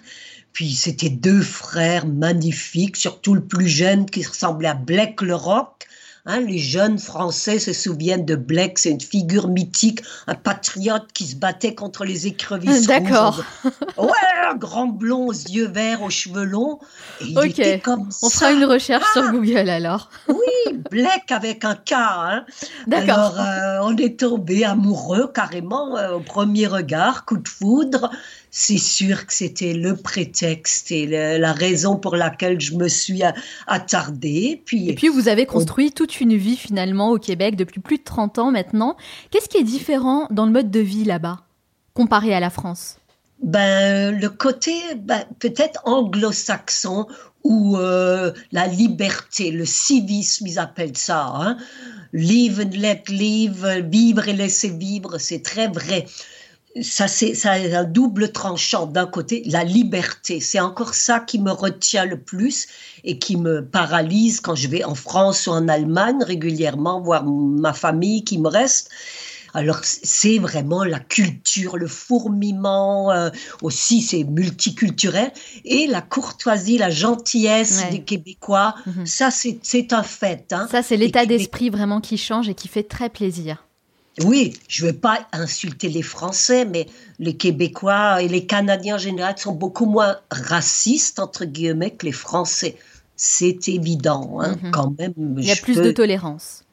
Puis 0.51 0.73
c'était 0.73 1.09
deux 1.09 1.41
frères 1.41 2.05
magnifiques, 2.05 2.97
surtout 2.97 3.33
le 3.33 3.43
plus 3.43 3.67
jeune 3.67 4.05
qui 4.05 4.23
ressemblait 4.23 4.67
à 4.67 4.75
Black 4.75 5.21
le 5.21 5.35
Rock. 5.35 5.87
Hein, 6.25 6.39
les 6.39 6.57
jeunes 6.57 6.99
Français 6.99 7.59
se 7.59 7.73
souviennent 7.73 8.23
de 8.23 8.37
Black, 8.37 8.79
c'est 8.79 8.91
une 8.91 9.01
figure 9.01 9.49
mythique, 9.49 10.01
un 10.25 10.35
patriote 10.35 11.11
qui 11.13 11.27
se 11.27 11.35
battait 11.35 11.75
contre 11.75 12.05
les 12.05 12.27
écrevisses. 12.27 12.87
D'accord. 12.87 13.43
Ouais, 13.97 14.09
un 14.49 14.55
grand 14.55 14.87
blond 14.87 15.27
aux 15.27 15.33
yeux 15.33 15.67
verts, 15.67 16.01
aux 16.01 16.09
cheveux 16.09 16.45
longs. 16.45 16.79
ok. 17.21 17.61
On 18.21 18.29
fera 18.29 18.53
une 18.53 18.63
recherche 18.63 19.11
sur 19.11 19.29
Google 19.31 19.69
alors. 19.69 20.09
oui, 20.29 20.79
Black 20.89 21.29
avec 21.29 21.65
un 21.65 21.75
K. 21.75 21.91
Hein. 21.91 22.45
D'accord. 22.87 23.37
Alors, 23.37 23.39
euh, 23.39 23.79
on 23.81 23.97
est 23.97 24.17
tombé 24.21 24.63
amoureux 24.63 25.29
carrément 25.33 25.97
euh, 25.97 26.13
au 26.13 26.19
premier 26.21 26.67
regard, 26.67 27.25
coup 27.25 27.37
de 27.37 27.49
foudre 27.49 28.09
c'est 28.55 28.77
sûr 28.77 29.25
que 29.25 29.33
c'était 29.33 29.73
le 29.73 29.95
prétexte 29.95 30.91
et 30.91 31.07
la 31.07 31.53
raison 31.53 31.95
pour 31.95 32.15
laquelle 32.15 32.61
je 32.61 32.75
me 32.75 32.87
suis 32.87 33.23
attardée. 33.65 34.61
Puis, 34.63 34.89
et 34.89 34.93
puis 34.93 35.07
vous 35.07 35.27
avez 35.27 35.47
construit 35.47 35.91
toute 35.91 36.21
une 36.21 36.35
vie 36.35 36.55
finalement 36.55 37.09
au 37.09 37.17
Québec 37.17 37.55
depuis 37.55 37.79
plus 37.79 37.97
de 37.97 38.03
30 38.03 38.37
ans 38.37 38.51
maintenant. 38.51 38.95
Qu'est-ce 39.31 39.49
qui 39.49 39.57
est 39.57 39.63
différent 39.63 40.27
dans 40.29 40.45
le 40.45 40.51
mode 40.51 40.69
de 40.69 40.79
vie 40.79 41.03
là-bas 41.03 41.39
comparé 41.95 42.35
à 42.35 42.39
la 42.39 42.51
France? 42.51 42.99
Ben, 43.41 44.15
le 44.15 44.29
côté 44.29 44.71
ben, 44.97 45.23
peut-être 45.39 45.81
anglo-saxon 45.85 47.07
ou 47.43 47.77
euh, 47.77 48.33
la 48.51 48.67
liberté, 48.67 49.49
le 49.49 49.65
civisme, 49.65 50.45
ils 50.45 50.59
appellent 50.59 50.95
ça. 50.95 51.25
Hein? 51.25 51.57
Live 52.13 52.61
and 52.63 52.77
let 52.77 53.01
live, 53.07 53.83
vivre 53.89 54.27
et 54.27 54.33
laisser 54.33 54.69
vivre, 54.69 55.17
c'est 55.17 55.41
très 55.41 55.67
vrai 55.67 56.05
ça 56.81 57.07
c'est 57.07 57.35
ça 57.35 57.51
un 57.51 57.83
double 57.83 58.31
tranchant 58.31 58.87
d'un 58.87 59.05
côté 59.05 59.43
la 59.45 59.63
liberté 59.63 60.39
c'est 60.39 60.59
encore 60.59 60.95
ça 60.95 61.19
qui 61.19 61.39
me 61.39 61.51
retient 61.51 62.05
le 62.05 62.19
plus 62.19 62.67
et 63.03 63.19
qui 63.19 63.37
me 63.37 63.63
paralyse 63.63 64.39
quand 64.39 64.55
je 64.55 64.67
vais 64.67 64.83
en 64.83 64.95
France 64.95 65.47
ou 65.47 65.51
en 65.51 65.67
Allemagne 65.67 66.23
régulièrement 66.23 67.01
voir 67.01 67.25
ma 67.25 67.73
famille 67.73 68.23
qui 68.23 68.39
me 68.39 68.47
reste 68.47 68.89
alors 69.53 69.81
c'est 69.83 70.39
vraiment 70.39 70.83
la 70.83 70.99
culture, 70.99 71.77
le 71.77 71.87
fourmillement, 71.87 73.11
euh, 73.11 73.29
aussi 73.61 74.01
c'est 74.01 74.23
multiculturel, 74.23 75.31
et 75.63 75.85
la 75.85 76.01
courtoisie, 76.01 76.79
la 76.79 76.89
gentillesse 76.89 77.83
des 77.91 78.01
Québécois, 78.01 78.73
mhm. 78.87 79.05
ça 79.05 79.29
c'est 79.29 79.93
un 79.93 80.03
fait. 80.03 80.51
Hein. 80.51 80.67
Ça 80.71 80.81
c'est 80.81 80.97
l'état 80.97 81.25
d'esprit 81.25 81.69
vraiment 81.69 82.01
qui 82.01 82.17
change 82.17 82.49
et 82.49 82.55
qui 82.55 82.67
fait 82.67 82.83
très 82.83 83.09
plaisir. 83.09 83.63
Oui, 84.21 84.53
je 84.67 84.85
ne 84.85 84.91
veux 84.91 84.97
pas 84.97 85.27
insulter 85.31 85.89
les 85.89 86.03
Français, 86.03 86.65
mais 86.65 86.87
les 87.17 87.35
Québécois 87.35 88.21
et 88.21 88.27
les 88.27 88.45
Canadiens 88.45 88.95
en 88.95 88.99
général 88.99 89.37
sont 89.37 89.53
beaucoup 89.53 89.87
moins 89.87 90.17
racistes, 90.29 91.19
entre 91.19 91.45
guillemets, 91.45 91.91
que 91.91 92.05
les 92.05 92.11
Français. 92.11 92.77
C'est 93.15 93.67
évident, 93.67 94.39
hein, 94.39 94.55
mhm. 94.61 94.71
quand 94.71 94.93
même. 94.99 95.13
Il 95.37 95.45
y 95.45 95.51
a 95.51 95.55
plus 95.55 95.77
de 95.77 95.91
tolérance. 95.91 96.63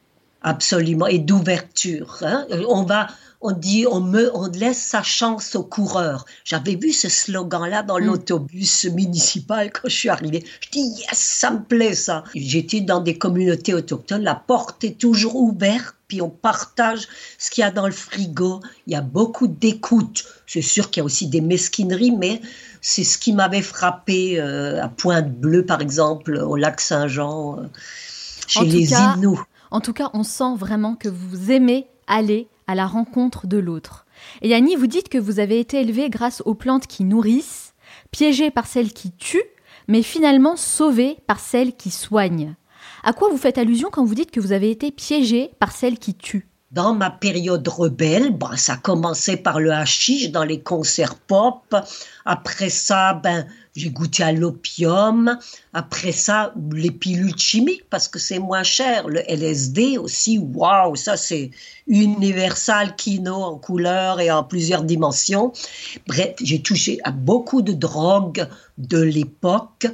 Absolument, 0.42 1.06
et 1.06 1.18
d'ouverture. 1.18 2.18
Hein. 2.22 2.46
On 2.68 2.82
va, 2.82 3.08
on 3.40 3.52
dit, 3.52 3.86
on, 3.90 4.00
me, 4.00 4.30
on 4.36 4.48
laisse 4.48 4.82
sa 4.82 5.02
chance 5.02 5.54
aux 5.54 5.62
coureurs. 5.62 6.26
J'avais 6.44 6.74
vu 6.74 6.92
ce 6.92 7.08
slogan-là 7.08 7.82
dans 7.82 7.98
mm. 7.98 8.04
l'autobus 8.04 8.84
municipal 8.86 9.72
quand 9.72 9.88
je 9.88 9.96
suis 9.96 10.08
arrivée. 10.08 10.44
Je 10.60 10.70
dis, 10.70 10.80
yes, 10.80 11.18
ça 11.18 11.50
me 11.50 11.62
plaît 11.62 11.94
ça. 11.94 12.24
J'étais 12.34 12.80
dans 12.80 13.00
des 13.00 13.16
communautés 13.16 13.72
autochtones, 13.72 14.22
la 14.22 14.34
porte 14.34 14.84
est 14.84 14.98
toujours 14.98 15.36
ouverte, 15.36 15.94
puis 16.06 16.20
on 16.20 16.28
partage 16.28 17.08
ce 17.38 17.50
qu'il 17.50 17.62
y 17.62 17.64
a 17.64 17.70
dans 17.70 17.86
le 17.86 17.92
frigo. 17.92 18.60
Il 18.86 18.92
y 18.92 18.96
a 18.96 19.00
beaucoup 19.00 19.46
d'écoute. 19.46 20.24
C'est 20.46 20.62
sûr 20.62 20.90
qu'il 20.90 21.00
y 21.00 21.02
a 21.02 21.04
aussi 21.04 21.28
des 21.28 21.40
mesquineries, 21.40 22.10
mais 22.10 22.42
c'est 22.82 23.04
ce 23.04 23.16
qui 23.16 23.32
m'avait 23.32 23.62
frappé 23.62 24.38
euh, 24.38 24.82
à 24.82 24.88
Pointe-Bleue, 24.88 25.64
par 25.64 25.80
exemple, 25.80 26.36
au 26.36 26.56
lac 26.56 26.80
Saint-Jean, 26.80 27.58
euh, 27.58 27.62
chez 28.46 28.64
les 28.64 28.92
Inuits. 28.92 29.38
En 29.70 29.80
tout 29.80 29.92
cas, 29.92 30.10
on 30.12 30.24
sent 30.24 30.56
vraiment 30.56 30.96
que 30.96 31.08
vous 31.08 31.52
aimez 31.52 31.86
aller 32.08 32.48
à 32.70 32.76
la 32.76 32.86
rencontre 32.86 33.48
de 33.48 33.58
l'autre. 33.58 34.06
Et 34.42 34.48
Yanni, 34.48 34.76
vous 34.76 34.86
dites 34.86 35.08
que 35.08 35.18
vous 35.18 35.40
avez 35.40 35.58
été 35.58 35.80
élevé 35.80 36.08
grâce 36.08 36.40
aux 36.46 36.54
plantes 36.54 36.86
qui 36.86 37.02
nourrissent, 37.02 37.74
piégé 38.12 38.52
par 38.52 38.66
celles 38.66 38.92
qui 38.92 39.10
tuent, 39.10 39.42
mais 39.88 40.02
finalement 40.02 40.54
sauvé 40.56 41.18
par 41.26 41.40
celles 41.40 41.74
qui 41.74 41.90
soignent. 41.90 42.54
À 43.02 43.12
quoi 43.12 43.28
vous 43.28 43.38
faites 43.38 43.58
allusion 43.58 43.88
quand 43.90 44.04
vous 44.04 44.14
dites 44.14 44.30
que 44.30 44.38
vous 44.38 44.52
avez 44.52 44.70
été 44.70 44.92
piégé 44.92 45.50
par 45.58 45.72
celles 45.72 45.98
qui 45.98 46.14
tuent? 46.14 46.46
Dans 46.70 46.94
ma 46.94 47.10
période 47.10 47.66
rebelle, 47.66 48.30
ben, 48.30 48.56
ça 48.56 48.76
commençait 48.76 49.36
par 49.36 49.58
le 49.58 49.72
hashish 49.72 50.30
dans 50.30 50.44
les 50.44 50.62
concerts 50.62 51.16
pop. 51.16 51.74
Après 52.24 52.68
ça, 52.68 53.14
ben, 53.14 53.48
j'ai 53.76 53.90
goûté 53.90 54.22
à 54.22 54.32
l'opium. 54.32 55.38
Après 55.72 56.12
ça, 56.12 56.52
les 56.72 56.90
pilules 56.90 57.38
chimiques 57.38 57.88
parce 57.88 58.08
que 58.08 58.18
c'est 58.18 58.38
moins 58.38 58.62
cher. 58.62 59.08
Le 59.08 59.20
LSD 59.30 59.98
aussi, 59.98 60.38
waouh, 60.38 60.96
ça 60.96 61.16
c'est 61.16 61.50
universal 61.86 62.96
kino 62.96 63.34
en 63.34 63.58
couleur 63.58 64.20
et 64.20 64.30
en 64.30 64.42
plusieurs 64.42 64.84
dimensions. 64.84 65.52
Bref, 66.06 66.34
j'ai 66.42 66.62
touché 66.62 66.98
à 67.04 67.10
beaucoup 67.10 67.62
de 67.62 67.72
drogues 67.72 68.48
de 68.78 69.00
l'époque. 69.00 69.86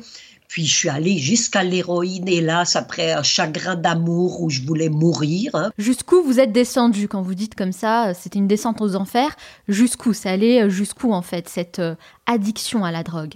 Puis 0.48 0.64
je 0.64 0.74
suis 0.74 0.88
allée 0.88 1.18
jusqu'à 1.18 1.64
l'héroïne, 1.64 2.28
hélas, 2.28 2.76
après 2.76 3.12
un 3.12 3.22
chagrin 3.22 3.74
d'amour 3.74 4.40
où 4.40 4.48
je 4.48 4.62
voulais 4.62 4.88
mourir. 4.88 5.50
Hein. 5.54 5.70
Jusqu'où 5.76 6.22
vous 6.22 6.40
êtes 6.40 6.52
descendu? 6.52 7.08
Quand 7.08 7.20
vous 7.20 7.34
dites 7.34 7.54
comme 7.54 7.72
ça, 7.72 8.14
c'était 8.14 8.38
une 8.38 8.46
descente 8.46 8.80
aux 8.80 8.94
enfers 8.94 9.36
Jusqu'où? 9.68 10.14
Ça 10.14 10.30
allait 10.30 10.70
jusqu'où 10.70 11.12
en 11.12 11.22
fait, 11.22 11.48
cette 11.48 11.80
euh, 11.80 11.94
addiction 12.26 12.84
à 12.84 12.92
la 12.92 13.02
drogue? 13.02 13.34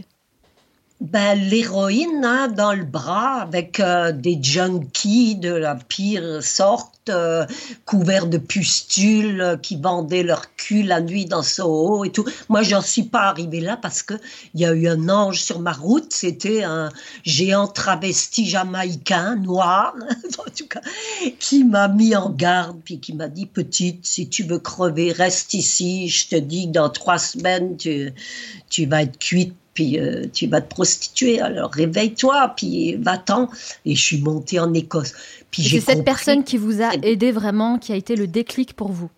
Ben, 1.00 1.34
l'héroïne 1.34 2.24
hein, 2.26 2.48
dans 2.48 2.74
le 2.74 2.84
bras 2.84 3.40
avec 3.40 3.80
euh, 3.80 4.12
des 4.12 4.38
junkies 4.42 5.34
de 5.34 5.50
la 5.50 5.74
pire 5.74 6.42
sorte, 6.42 7.08
euh, 7.08 7.46
couverts 7.86 8.26
de 8.26 8.36
pustules, 8.36 9.40
euh, 9.40 9.56
qui 9.56 9.76
vendaient 9.76 10.22
leur 10.22 10.54
cul 10.56 10.82
la 10.82 11.00
nuit 11.00 11.24
dans 11.24 11.42
Soho 11.42 12.04
et 12.04 12.12
tout. 12.12 12.26
Moi, 12.50 12.62
j'en 12.62 12.82
suis 12.82 13.04
pas 13.04 13.22
arrivée 13.22 13.60
là 13.60 13.78
parce 13.78 14.02
que 14.02 14.12
il 14.52 14.60
y 14.60 14.66
a 14.66 14.72
eu 14.74 14.88
un 14.88 15.08
ange 15.08 15.42
sur 15.42 15.60
ma 15.60 15.72
route. 15.72 16.12
C'était 16.12 16.64
un 16.64 16.90
géant 17.24 17.66
travesti 17.66 18.44
jamaïcain 18.44 19.36
noir, 19.36 19.94
en 20.38 20.50
tout 20.54 20.68
cas, 20.68 20.82
qui 21.38 21.64
m'a 21.64 21.88
mis 21.88 22.14
en 22.14 22.28
garde 22.28 22.78
puis 22.84 23.00
qui 23.00 23.14
m'a 23.14 23.28
dit 23.28 23.46
petite, 23.46 24.04
si 24.04 24.28
tu 24.28 24.42
veux 24.42 24.58
crever, 24.58 25.12
reste 25.12 25.54
ici. 25.54 26.08
Je 26.08 26.28
te 26.28 26.36
dis 26.36 26.66
que 26.66 26.72
dans 26.72 26.90
trois 26.90 27.18
semaines, 27.18 27.78
tu, 27.78 28.12
tu 28.68 28.84
vas 28.84 29.04
être 29.04 29.18
cuite 29.18 29.54
puis 29.80 29.98
euh, 29.98 30.26
tu 30.30 30.46
vas 30.46 30.60
te 30.60 30.68
prostituer, 30.68 31.40
alors 31.40 31.70
réveille-toi, 31.70 32.52
puis 32.54 32.96
va-t'en. 32.96 33.48
Et 33.86 33.94
je 33.94 34.02
suis 34.02 34.20
montée 34.20 34.60
en 34.60 34.74
Écosse. 34.74 35.14
Puis 35.50 35.62
c'est 35.62 35.80
cette 35.80 36.04
personne 36.04 36.44
qui 36.44 36.58
vous 36.58 36.82
a 36.82 36.92
aidé 37.02 37.32
vraiment, 37.32 37.78
qui 37.78 37.90
a 37.90 37.96
été 37.96 38.14
le 38.14 38.26
déclic 38.26 38.74
pour 38.74 38.92
vous? 38.92 39.08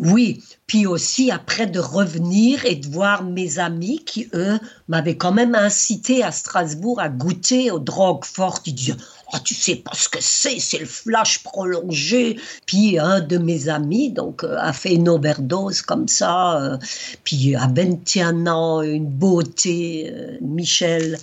Oui, 0.00 0.42
puis 0.66 0.88
aussi 0.88 1.30
après 1.30 1.68
de 1.68 1.78
revenir 1.78 2.64
et 2.64 2.74
de 2.74 2.88
voir 2.88 3.22
mes 3.22 3.60
amis 3.60 4.02
qui, 4.04 4.28
eux, 4.34 4.58
m'avaient 4.88 5.16
quand 5.16 5.30
même 5.30 5.54
incité 5.54 6.24
à 6.24 6.32
Strasbourg 6.32 7.00
à 7.00 7.08
goûter 7.08 7.70
aux 7.70 7.78
drogues 7.78 8.24
fortes. 8.24 8.66
Ils 8.66 8.74
disaient 8.74 8.96
Oh, 9.32 9.38
tu 9.42 9.54
sais 9.54 9.76
pas 9.76 9.92
ce 9.94 10.08
que 10.08 10.18
c'est, 10.20 10.58
c'est 10.58 10.78
le 10.78 10.86
flash 10.86 11.42
prolongé. 11.42 12.38
Puis 12.66 12.98
un 12.98 13.20
de 13.20 13.38
mes 13.38 13.68
amis 13.68 14.10
donc 14.10 14.44
euh, 14.44 14.56
a 14.58 14.72
fait 14.72 14.94
une 14.94 15.08
overdose 15.08 15.82
comme 15.82 16.08
ça. 16.08 16.60
Euh, 16.60 16.78
puis 17.24 17.56
à 17.56 17.66
21 17.66 18.46
ans, 18.46 18.82
une 18.82 19.06
beauté, 19.06 20.12
euh, 20.12 20.36
Michel. 20.40 21.18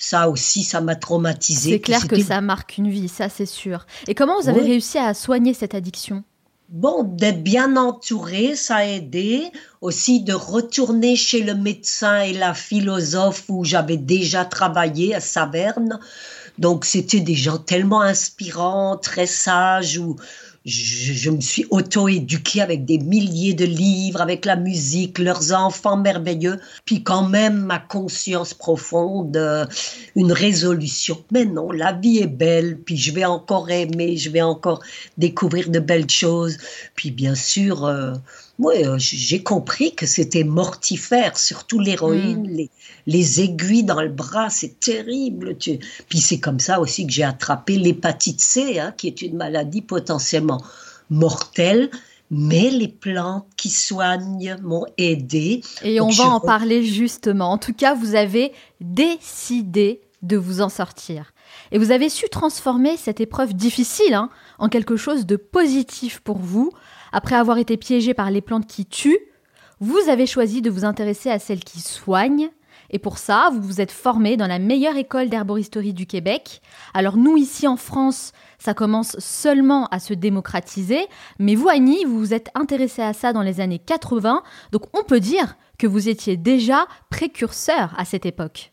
Ça 0.00 0.28
aussi, 0.28 0.62
ça 0.62 0.80
m'a 0.80 0.94
traumatisé. 0.94 1.72
C'est 1.72 1.80
clair 1.80 2.06
que 2.06 2.22
ça 2.22 2.40
marque 2.40 2.78
une 2.78 2.88
vie, 2.88 3.08
ça 3.08 3.28
c'est 3.28 3.46
sûr. 3.46 3.84
Et 4.06 4.14
comment 4.14 4.40
vous 4.40 4.48
avez 4.48 4.60
réussi 4.60 4.96
à 4.98 5.12
soigner 5.12 5.54
cette 5.54 5.74
addiction? 5.74 6.22
Bon, 6.68 7.02
d'être 7.02 7.42
bien 7.42 7.76
entouré, 7.76 8.54
ça 8.54 8.76
a 8.76 8.84
aidé. 8.84 9.50
Aussi 9.80 10.20
de 10.20 10.34
retourner 10.34 11.16
chez 11.16 11.42
le 11.42 11.54
médecin 11.54 12.20
et 12.20 12.34
la 12.34 12.52
philosophe 12.52 13.44
où 13.48 13.64
j'avais 13.64 13.96
déjà 13.96 14.44
travaillé 14.44 15.14
à 15.14 15.20
Saverne. 15.20 15.98
Donc 16.58 16.84
c'était 16.84 17.20
des 17.20 17.34
gens 17.34 17.58
tellement 17.58 18.02
inspirants, 18.02 18.96
très 18.96 19.26
sages, 19.26 19.98
où 19.98 20.16
je, 20.68 21.30
me 21.30 21.40
suis 21.40 21.66
auto-éduquée 21.70 22.60
avec 22.60 22.84
des 22.84 22.98
milliers 22.98 23.54
de 23.54 23.64
livres, 23.64 24.20
avec 24.20 24.44
la 24.44 24.56
musique, 24.56 25.18
leurs 25.18 25.52
enfants 25.52 25.96
merveilleux, 25.96 26.60
puis 26.84 27.02
quand 27.02 27.26
même 27.26 27.62
ma 27.62 27.78
conscience 27.78 28.54
profonde, 28.54 29.36
euh, 29.36 29.66
une 30.14 30.32
résolution. 30.32 31.24
Mais 31.30 31.44
non, 31.44 31.70
la 31.70 31.92
vie 31.92 32.18
est 32.18 32.26
belle, 32.26 32.78
puis 32.78 32.96
je 32.96 33.12
vais 33.12 33.24
encore 33.24 33.70
aimer, 33.70 34.16
je 34.16 34.30
vais 34.30 34.42
encore 34.42 34.82
découvrir 35.16 35.70
de 35.70 35.78
belles 35.78 36.10
choses. 36.10 36.58
Puis 36.94 37.10
bien 37.10 37.34
sûr, 37.34 37.84
euh, 37.84 38.12
euh, 38.60 38.96
j'ai 38.98 39.42
compris 39.42 39.94
que 39.94 40.06
c'était 40.06 40.44
mortifère, 40.44 41.38
surtout 41.38 41.78
l'héroïne, 41.78 42.42
mm. 42.42 42.50
les, 42.50 42.70
les, 43.06 43.40
aiguilles 43.40 43.84
dans 43.84 44.00
le 44.00 44.08
bras, 44.08 44.50
c'est 44.50 44.80
terrible. 44.80 45.56
Puis 46.08 46.18
c'est 46.18 46.40
comme 46.40 46.58
ça 46.58 46.80
aussi 46.80 47.06
que 47.06 47.12
j'ai 47.12 47.24
attrapé 47.24 47.76
l'hépatite 47.76 48.40
C, 48.40 48.78
hein, 48.78 48.92
qui 48.96 49.06
est 49.06 49.22
une 49.22 49.36
maladie 49.36 49.82
potentiellement 49.82 50.62
mortelle. 51.10 51.90
Mais 52.30 52.68
les 52.68 52.88
plantes 52.88 53.46
qui 53.56 53.70
soignent 53.70 54.56
m'ont 54.62 54.84
aidé. 54.98 55.62
Et 55.82 55.98
on 55.98 56.10
va 56.10 56.24
en 56.24 56.40
parler 56.40 56.84
justement. 56.84 57.52
En 57.52 57.58
tout 57.58 57.72
cas, 57.72 57.94
vous 57.94 58.14
avez 58.16 58.52
décidé 58.82 60.02
de 60.20 60.36
vous 60.36 60.60
en 60.60 60.68
sortir. 60.68 61.32
Et 61.72 61.78
vous 61.78 61.90
avez 61.90 62.08
su 62.10 62.28
transformer 62.28 62.96
cette 62.96 63.20
épreuve 63.20 63.54
difficile 63.54 64.12
hein, 64.12 64.28
en 64.58 64.68
quelque 64.68 64.96
chose 64.96 65.24
de 65.24 65.36
positif 65.36 66.20
pour 66.20 66.36
vous 66.38 66.70
après 67.12 67.36
avoir 67.36 67.58
été 67.58 67.76
piégé 67.76 68.14
par 68.14 68.30
les 68.30 68.40
plantes 68.40 68.66
qui 68.66 68.86
tuent, 68.86 69.18
vous 69.80 70.08
avez 70.08 70.26
choisi 70.26 70.62
de 70.62 70.70
vous 70.70 70.84
intéresser 70.84 71.30
à 71.30 71.38
celles 71.38 71.64
qui 71.64 71.80
soignent. 71.80 72.50
Et 72.90 72.98
pour 72.98 73.18
ça, 73.18 73.50
vous 73.52 73.60
vous 73.60 73.80
êtes 73.80 73.92
formé 73.92 74.36
dans 74.36 74.46
la 74.46 74.58
meilleure 74.58 74.96
école 74.96 75.28
d'herboristerie 75.28 75.92
du 75.92 76.06
Québec. 76.06 76.62
Alors 76.94 77.16
nous, 77.16 77.36
ici 77.36 77.66
en 77.66 77.76
France, 77.76 78.32
ça 78.58 78.72
commence 78.72 79.18
seulement 79.18 79.86
à 79.88 80.00
se 80.00 80.14
démocratiser. 80.14 81.06
Mais 81.38 81.54
vous, 81.54 81.68
Annie, 81.68 82.04
vous 82.04 82.18
vous 82.18 82.34
êtes 82.34 82.50
intéressé 82.54 83.02
à 83.02 83.12
ça 83.12 83.32
dans 83.32 83.42
les 83.42 83.60
années 83.60 83.78
80. 83.78 84.42
Donc 84.72 84.84
on 84.98 85.04
peut 85.04 85.20
dire 85.20 85.56
que 85.78 85.86
vous 85.86 86.08
étiez 86.08 86.36
déjà 86.36 86.86
précurseur 87.10 87.94
à 87.98 88.04
cette 88.04 88.26
époque. 88.26 88.72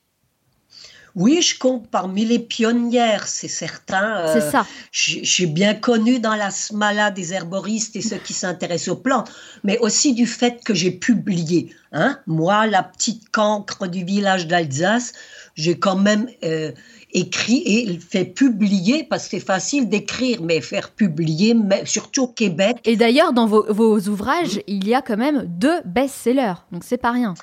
Oui, 1.15 1.41
je 1.41 1.57
compte 1.57 1.87
parmi 1.89 2.25
les 2.25 2.39
pionnières, 2.39 3.27
c'est 3.27 3.47
certain. 3.47 4.17
Euh, 4.17 4.33
c'est 4.33 4.51
ça. 4.51 4.65
J'ai 4.91 5.45
bien 5.45 5.73
connu 5.73 6.19
dans 6.19 6.35
la 6.35 6.51
smala 6.51 7.09
des 7.09 7.33
herboristes 7.33 7.95
et 7.95 8.01
ceux 8.01 8.17
qui 8.17 8.33
s'intéressent 8.33 8.89
aux 8.89 8.97
plantes, 8.97 9.31
mais 9.63 9.77
aussi 9.79 10.13
du 10.13 10.27
fait 10.27 10.61
que 10.63 10.73
j'ai 10.73 10.91
publié. 10.91 11.73
Hein, 11.93 12.19
moi, 12.27 12.67
la 12.67 12.83
petite 12.83 13.29
cancre 13.29 13.87
du 13.87 14.03
village 14.03 14.47
d'Alsace, 14.47 15.13
j'ai 15.55 15.79
quand 15.79 15.95
même 15.95 16.27
euh, 16.43 16.73
écrit 17.13 17.63
et 17.65 17.97
fait 17.97 18.25
publier, 18.25 19.05
parce 19.09 19.23
que 19.23 19.29
c'est 19.31 19.45
facile 19.45 19.87
d'écrire, 19.87 20.41
mais 20.41 20.59
faire 20.59 20.91
publier, 20.91 21.53
mais 21.53 21.85
surtout 21.85 22.23
au 22.23 22.27
Québec. 22.27 22.75
Et 22.83 22.97
d'ailleurs, 22.97 23.31
dans 23.31 23.47
vos, 23.47 23.65
vos 23.71 23.97
ouvrages, 24.01 24.59
il 24.67 24.85
y 24.85 24.93
a 24.93 25.01
quand 25.01 25.15
même 25.15 25.45
deux 25.47 25.79
best-sellers, 25.85 26.55
donc 26.73 26.83
c'est 26.83 26.97
pas 26.97 27.11
rien. 27.11 27.35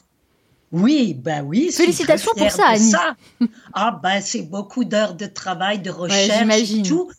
Oui, 0.73 1.15
ben 1.15 1.45
oui. 1.45 1.71
Félicitations 1.71 2.33
pour 2.37 2.51
ça, 2.51 2.65
Annie. 2.69 2.93
Ah 3.75 4.01
ben 4.03 4.21
c'est 4.21 4.43
beaucoup 4.43 4.85
d'heures 4.85 5.15
de 5.15 5.27
travail, 5.27 5.81
de 5.81 5.91
recherche 5.91 6.71
et 6.71 6.83
tout. 6.83 7.11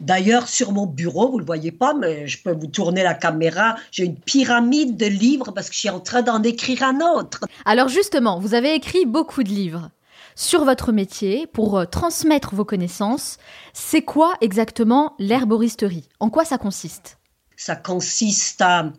D'ailleurs, 0.00 0.48
sur 0.48 0.72
mon 0.72 0.86
bureau, 0.86 1.30
vous 1.30 1.38
le 1.38 1.44
voyez 1.44 1.70
pas, 1.70 1.94
mais 1.94 2.26
je 2.26 2.42
peux 2.42 2.52
vous 2.52 2.66
tourner 2.66 3.04
la 3.04 3.14
caméra. 3.14 3.76
J'ai 3.92 4.04
une 4.04 4.16
pyramide 4.16 4.96
de 4.96 5.06
livres 5.06 5.52
parce 5.52 5.68
que 5.68 5.74
je 5.74 5.80
suis 5.80 5.90
en 5.90 6.00
train 6.00 6.22
d'en 6.22 6.42
écrire 6.42 6.82
un 6.82 7.00
autre. 7.00 7.44
Alors 7.64 7.88
justement, 7.88 8.40
vous 8.40 8.54
avez 8.54 8.74
écrit 8.74 9.06
beaucoup 9.06 9.44
de 9.44 9.50
livres 9.50 9.90
sur 10.34 10.64
votre 10.64 10.90
métier 10.90 11.46
pour 11.46 11.78
euh, 11.78 11.84
transmettre 11.84 12.54
vos 12.54 12.64
connaissances. 12.64 13.38
C'est 13.72 14.02
quoi 14.02 14.34
exactement 14.40 15.14
l'herboristerie? 15.20 16.08
En 16.18 16.28
quoi 16.28 16.44
ça 16.44 16.58
consiste? 16.58 17.18
Ça 17.56 17.76
consiste 17.76 18.60
à 18.62 18.90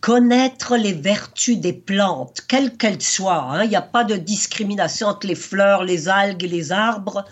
connaître 0.00 0.76
les 0.76 0.92
vertus 0.92 1.58
des 1.58 1.72
plantes, 1.72 2.42
quelles 2.48 2.76
qu'elles 2.76 3.02
soient. 3.02 3.42
Hein. 3.42 3.64
Il 3.64 3.70
n'y 3.70 3.76
a 3.76 3.82
pas 3.82 4.04
de 4.04 4.16
discrimination 4.16 5.08
entre 5.08 5.26
les 5.26 5.34
fleurs, 5.34 5.84
les 5.84 6.08
algues 6.08 6.44
et 6.44 6.48
les 6.48 6.72
arbres, 6.72 7.24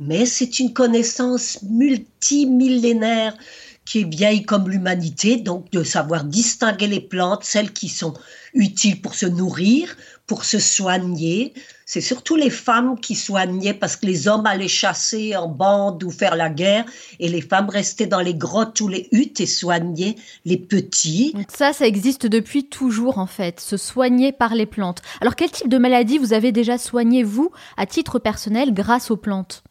mais 0.00 0.26
c'est 0.26 0.58
une 0.58 0.72
connaissance 0.72 1.62
multimillénaire 1.62 3.36
qui 3.84 4.00
est 4.00 4.10
vieille 4.10 4.44
comme 4.44 4.68
l'humanité, 4.68 5.36
donc 5.36 5.70
de 5.70 5.84
savoir 5.84 6.24
distinguer 6.24 6.88
les 6.88 7.00
plantes, 7.00 7.44
celles 7.44 7.72
qui 7.72 7.88
sont 7.88 8.14
utiles 8.52 9.00
pour 9.00 9.14
se 9.14 9.26
nourrir, 9.26 9.96
pour 10.26 10.44
se 10.44 10.58
soigner. 10.58 11.54
C'est 11.84 12.00
surtout 12.00 12.34
les 12.34 12.50
femmes 12.50 12.98
qui 12.98 13.14
soignaient 13.14 13.74
parce 13.74 13.96
que 13.96 14.06
les 14.06 14.26
hommes 14.26 14.46
allaient 14.46 14.66
chasser 14.66 15.36
en 15.36 15.48
bande 15.48 16.02
ou 16.02 16.10
faire 16.10 16.34
la 16.34 16.50
guerre 16.50 16.84
et 17.20 17.28
les 17.28 17.40
femmes 17.40 17.68
restaient 17.68 18.06
dans 18.06 18.20
les 18.20 18.34
grottes 18.34 18.80
ou 18.80 18.88
les 18.88 19.08
huttes 19.12 19.40
et 19.40 19.46
soignaient 19.46 20.16
les 20.44 20.56
petits. 20.56 21.32
Ça, 21.48 21.72
ça 21.72 21.86
existe 21.86 22.26
depuis 22.26 22.64
toujours 22.64 23.18
en 23.18 23.26
fait, 23.26 23.60
se 23.60 23.76
soigner 23.76 24.32
par 24.32 24.54
les 24.54 24.66
plantes. 24.66 25.00
Alors 25.20 25.36
quel 25.36 25.50
type 25.50 25.68
de 25.68 25.78
maladie 25.78 26.18
vous 26.18 26.32
avez 26.32 26.50
déjà 26.50 26.76
soigné 26.76 27.22
vous 27.22 27.50
à 27.76 27.86
titre 27.86 28.18
personnel 28.18 28.74
grâce 28.74 29.10
aux 29.10 29.16
plantes? 29.16 29.62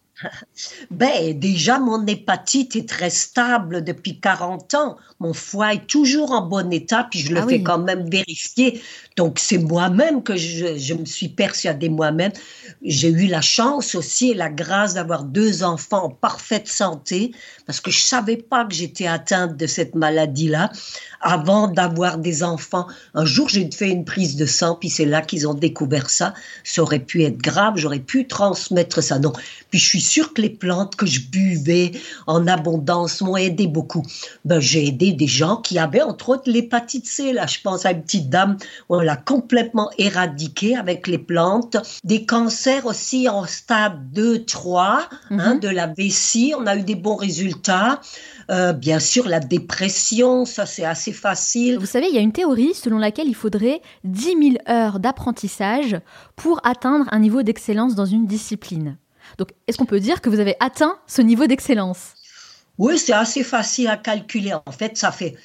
Ben, 0.92 1.38
déjà, 1.38 1.80
mon 1.80 2.06
hépatite 2.06 2.76
est 2.76 2.88
très 2.88 3.10
stable 3.10 3.84
depuis 3.84 4.20
40 4.20 4.74
ans. 4.76 4.98
Mon 5.20 5.34
foie 5.34 5.74
est 5.74 5.88
toujours 5.88 6.32
en 6.32 6.42
bon 6.42 6.72
état, 6.72 7.08
puis 7.10 7.20
je 7.20 7.34
le 7.34 7.42
ah 7.42 7.48
fais 7.48 7.62
quand 7.62 7.80
même 7.80 8.10
vérifier. 8.10 8.82
Donc, 9.18 9.40
c'est 9.40 9.58
moi-même 9.58 10.24
que 10.24 10.36
je, 10.36 10.78
je, 10.78 10.94
me 10.94 11.06
suis 11.06 11.30
persuadée 11.30 11.90
moi-même. 11.90 12.32
J'ai 12.88 13.10
eu 13.10 13.26
la 13.26 13.42
chance 13.42 13.96
aussi 13.96 14.32
et 14.32 14.34
la 14.36 14.50
grâce 14.50 14.94
d'avoir 14.94 15.24
deux 15.24 15.64
enfants 15.64 16.06
en 16.06 16.10
parfaite 16.10 16.68
santé, 16.68 17.32
parce 17.66 17.82
que 17.82 17.90
je 17.90 18.00
savais 18.00 18.38
pas 18.38 18.64
que 18.66 18.76
j'étais 18.76 19.08
atteinte 19.08 19.58
de 19.58 19.66
cette 19.66 19.96
maladie-là 19.96 20.72
avant 21.20 21.68
d'avoir 21.68 22.20
des 22.20 22.44
enfants. 22.44 22.86
Un 23.16 23.26
jour, 23.26 23.50
j'ai 23.50 23.68
fait 23.72 23.90
une 23.90 24.06
prise 24.06 24.36
de 24.36 24.46
sang, 24.46 24.76
puis 24.76 24.90
c'est 24.92 25.06
là 25.06 25.24
qu'ils 25.24 25.48
ont 25.48 25.56
découvert 25.56 26.12
ça. 26.12 26.36
Ça 26.64 26.84
aurait 26.84 27.00
pu 27.00 27.24
être 27.24 27.40
grave, 27.40 27.74
j'aurais 27.78 28.00
pu 28.00 28.28
transmettre 28.28 29.02
ça. 29.02 29.18
Non. 29.18 29.34
Puis 29.72 29.80
je 29.80 29.88
suis 29.88 30.02
sûre 30.02 30.34
que 30.34 30.42
les 30.44 30.52
plantes 30.52 30.96
que 30.96 31.08
je 31.08 31.22
buvais 31.22 31.94
en 32.28 32.46
abondance 32.46 33.22
m'ont 33.22 33.38
aidé 33.38 33.66
beaucoup. 33.66 34.04
Ben, 34.46 34.60
j'ai 34.60 34.86
aidé 34.88 35.12
des 35.12 35.28
gens 35.28 35.58
qui 35.58 35.80
avaient, 35.80 36.04
entre 36.04 36.30
autres, 36.30 36.52
l'hépatite 36.52 37.08
C. 37.08 37.34
Là, 37.34 37.48
je 37.48 37.58
pense 37.64 37.88
à 37.88 37.92
une 37.92 38.04
petite 38.04 38.30
dame, 38.30 38.58
on 38.90 39.00
l'a 39.00 39.16
complètement 39.16 39.90
éradiquée 39.98 40.76
avec 40.76 41.08
les 41.08 41.18
plantes. 41.18 41.78
Des 42.04 42.26
cancers 42.26 42.75
aussi 42.84 43.30
en 43.30 43.46
stade 43.46 44.12
2, 44.12 44.44
3, 44.46 45.08
hein, 45.30 45.54
mhm. 45.54 45.60
de 45.60 45.70
la 45.70 45.88
vessie, 45.88 46.54
on 46.58 46.68
a 46.68 46.76
eu 46.76 46.84
des 46.84 46.96
bons 46.96 47.16
résultats. 47.16 48.02
Euh, 48.52 48.74
bien 48.74 49.00
sûr, 49.00 49.28
la 49.28 49.40
dépression, 49.40 50.46
ça 50.46 50.66
c'est 50.66 50.86
assez 50.86 51.14
facile. 51.14 51.78
Vous 51.80 51.86
savez, 51.86 52.08
il 52.10 52.16
y 52.16 52.18
a 52.18 52.22
une 52.22 52.32
théorie 52.34 52.74
selon 52.74 52.98
laquelle 52.98 53.28
il 53.28 53.36
faudrait 53.36 53.82
10 54.04 54.24
000 54.24 54.56
heures 54.70 55.00
d'apprentissage 55.00 55.98
pour 56.36 56.60
atteindre 56.66 57.06
un 57.12 57.20
niveau 57.20 57.44
d'excellence 57.44 57.96
dans 57.96 58.06
une 58.06 58.28
discipline. 58.28 58.98
Donc, 59.38 59.50
est-ce 59.68 59.78
qu'on 59.78 59.86
peut 59.86 60.00
dire 60.00 60.22
que 60.22 60.30
vous 60.30 60.40
avez 60.40 60.56
atteint 60.60 60.98
ce 61.08 61.22
niveau 61.22 61.48
d'excellence? 61.48 62.14
Oui, 62.78 62.98
c'est 62.98 63.14
assez 63.14 63.44
facile 63.44 63.88
à 63.88 63.98
calculer. 63.98 64.54
En 64.66 64.72
fait, 64.72 64.98
ça 64.98 65.12
fait 65.12 65.36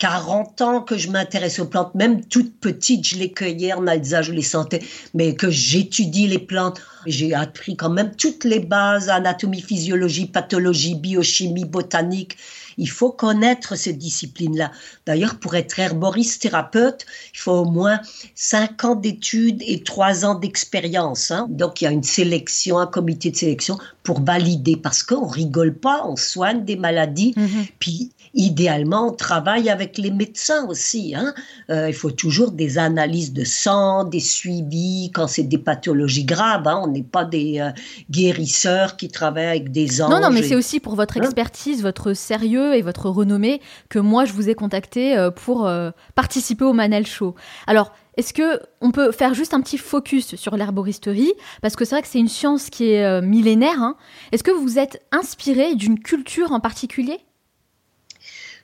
40 0.00 0.62
ans 0.62 0.80
que 0.80 0.96
je 0.96 1.10
m'intéresse 1.10 1.58
aux 1.58 1.66
plantes, 1.66 1.94
même 1.94 2.24
toute 2.24 2.58
petite, 2.58 3.06
je 3.06 3.16
les 3.16 3.32
cueillais 3.32 3.74
en 3.74 3.86
Alsace, 3.86 4.26
je 4.26 4.32
les 4.32 4.42
sentais, 4.42 4.80
mais 5.12 5.34
que 5.34 5.50
j'étudie 5.50 6.26
les 6.26 6.38
plantes. 6.38 6.80
J'ai 7.04 7.34
appris 7.34 7.76
quand 7.76 7.90
même 7.90 8.16
toutes 8.16 8.44
les 8.44 8.60
bases, 8.60 9.10
anatomie, 9.10 9.60
physiologie, 9.60 10.24
pathologie, 10.24 10.94
biochimie, 10.94 11.66
botanique. 11.66 12.38
Il 12.78 12.88
faut 12.88 13.12
connaître 13.12 13.76
ces 13.76 13.92
disciplines-là. 13.92 14.70
D'ailleurs, 15.04 15.38
pour 15.38 15.54
être 15.54 15.78
herboriste 15.78 16.42
thérapeute, 16.42 17.04
il 17.34 17.38
faut 17.38 17.52
au 17.52 17.64
moins 17.66 18.00
5 18.34 18.84
ans 18.86 18.94
d'études 18.94 19.62
et 19.66 19.82
3 19.82 20.24
ans 20.24 20.34
d'expérience. 20.34 21.30
Hein. 21.30 21.46
Donc, 21.50 21.82
il 21.82 21.84
y 21.84 21.86
a 21.88 21.90
une 21.90 22.02
sélection, 22.02 22.78
un 22.78 22.86
comité 22.86 23.30
de 23.30 23.36
sélection 23.36 23.78
pour 24.02 24.22
valider, 24.22 24.76
parce 24.76 25.02
qu'on 25.02 25.26
rigole 25.26 25.74
pas, 25.74 26.06
on 26.06 26.16
soigne 26.16 26.64
des 26.64 26.76
maladies, 26.76 27.34
mm-hmm. 27.36 27.70
puis 27.78 28.12
idéalement, 28.34 29.08
on 29.08 29.12
travaille 29.12 29.68
avec 29.68 29.98
les 29.98 30.10
médecins 30.10 30.66
aussi. 30.68 31.14
Hein. 31.14 31.34
Euh, 31.70 31.88
il 31.88 31.94
faut 31.94 32.10
toujours 32.10 32.52
des 32.52 32.78
analyses 32.78 33.32
de 33.32 33.44
sang, 33.44 34.04
des 34.04 34.20
suivis 34.20 35.10
quand 35.12 35.26
c'est 35.26 35.42
des 35.42 35.58
pathologies 35.58 36.24
graves. 36.24 36.66
Hein. 36.68 36.80
On 36.84 36.88
n'est 36.88 37.02
pas 37.02 37.24
des 37.24 37.60
euh, 37.60 37.70
guérisseurs 38.10 38.96
qui 38.96 39.08
travaillent 39.08 39.46
avec 39.46 39.72
des 39.72 40.00
anges. 40.02 40.10
Non, 40.10 40.20
non, 40.20 40.30
mais 40.30 40.42
c'est 40.42 40.54
aussi 40.54 40.80
pour 40.80 40.94
votre 40.94 41.18
hein? 41.18 41.22
expertise, 41.22 41.82
votre 41.82 42.12
sérieux 42.12 42.74
et 42.74 42.82
votre 42.82 43.08
renommée 43.08 43.60
que 43.88 43.98
moi, 43.98 44.24
je 44.24 44.32
vous 44.32 44.48
ai 44.48 44.54
contacté 44.54 45.16
euh, 45.16 45.30
pour 45.30 45.70
participer 46.14 46.64
au 46.64 46.72
Manel 46.72 47.06
Show. 47.06 47.34
Alors, 47.66 47.92
est-ce 48.16 48.32
que 48.32 48.60
on 48.80 48.90
peut 48.90 49.12
faire 49.12 49.34
juste 49.34 49.54
un 49.54 49.60
petit 49.60 49.78
focus 49.78 50.36
sur 50.36 50.56
l'herboristerie? 50.56 51.32
Parce 51.62 51.76
que 51.76 51.84
c'est 51.84 51.94
vrai 51.94 52.02
que 52.02 52.08
c'est 52.08 52.18
une 52.18 52.28
science 52.28 52.70
qui 52.70 52.92
est 52.92 53.22
millénaire. 53.22 53.94
Est-ce 54.32 54.42
que 54.42 54.50
vous 54.50 54.62
vous 54.62 54.78
êtes 54.78 55.02
inspiré 55.12 55.74
d'une 55.74 55.98
culture 55.98 56.52
en 56.52 56.60
particulier? 56.60 57.20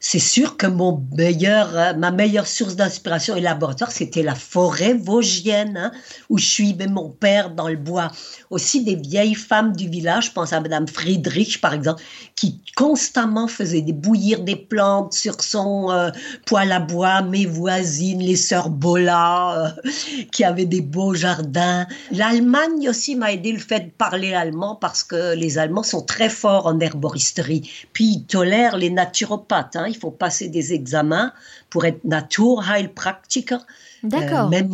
C'est 0.00 0.18
sûr 0.18 0.56
que 0.56 0.66
mon 0.66 1.02
euh, 1.18 1.94
ma 1.94 2.10
meilleure 2.10 2.46
source 2.46 2.76
d'inspiration 2.76 3.36
et 3.36 3.40
laboratoire, 3.40 3.90
c'était 3.90 4.22
la 4.22 4.34
forêt 4.34 4.94
vosgienne, 4.94 5.76
hein, 5.76 5.92
où 6.28 6.38
je 6.38 6.46
suivais 6.46 6.86
mon 6.86 7.08
père 7.08 7.50
dans 7.50 7.68
le 7.68 7.76
bois. 7.76 8.10
Aussi 8.50 8.84
des 8.84 8.96
vieilles 8.96 9.34
femmes 9.34 9.74
du 9.74 9.88
village, 9.88 10.26
je 10.26 10.32
pense 10.32 10.52
à 10.52 10.60
Madame 10.60 10.86
Friedrich, 10.86 11.60
par 11.60 11.72
exemple, 11.72 12.02
qui 12.34 12.60
constamment 12.76 13.48
faisait 13.48 13.82
bouillir 13.82 14.40
des 14.40 14.56
plantes 14.56 15.12
sur 15.12 15.42
son 15.42 15.90
euh, 15.90 16.10
poêle 16.44 16.72
à 16.72 16.80
bois. 16.80 17.22
Mes 17.22 17.46
voisines, 17.46 18.20
les 18.20 18.36
sœurs 18.36 18.70
Bola, 18.70 19.74
euh, 19.84 19.90
qui 20.32 20.44
avaient 20.44 20.66
des 20.66 20.82
beaux 20.82 21.14
jardins. 21.14 21.86
L'Allemagne 22.12 22.88
aussi 22.88 23.16
m'a 23.16 23.32
aidé 23.32 23.52
le 23.52 23.58
fait 23.58 23.80
de 23.80 23.90
parler 23.90 24.34
allemand 24.34 24.76
parce 24.76 25.02
que 25.02 25.34
les 25.34 25.58
Allemands 25.58 25.82
sont 25.82 26.02
très 26.02 26.28
forts 26.28 26.66
en 26.66 26.78
herboristerie. 26.80 27.70
Puis 27.92 28.04
ils 28.04 28.26
tolèrent 28.26 28.76
les 28.76 28.90
naturopathes. 28.90 29.76
Hein 29.76 29.85
il 29.88 29.96
faut 29.96 30.10
passer 30.10 30.48
des 30.48 30.72
examens 30.72 31.32
pour 31.70 31.84
être 31.84 32.04
Naturheilpraktiker. 32.04 33.58
D'accord. 34.02 34.46
Euh, 34.46 34.48
même 34.48 34.68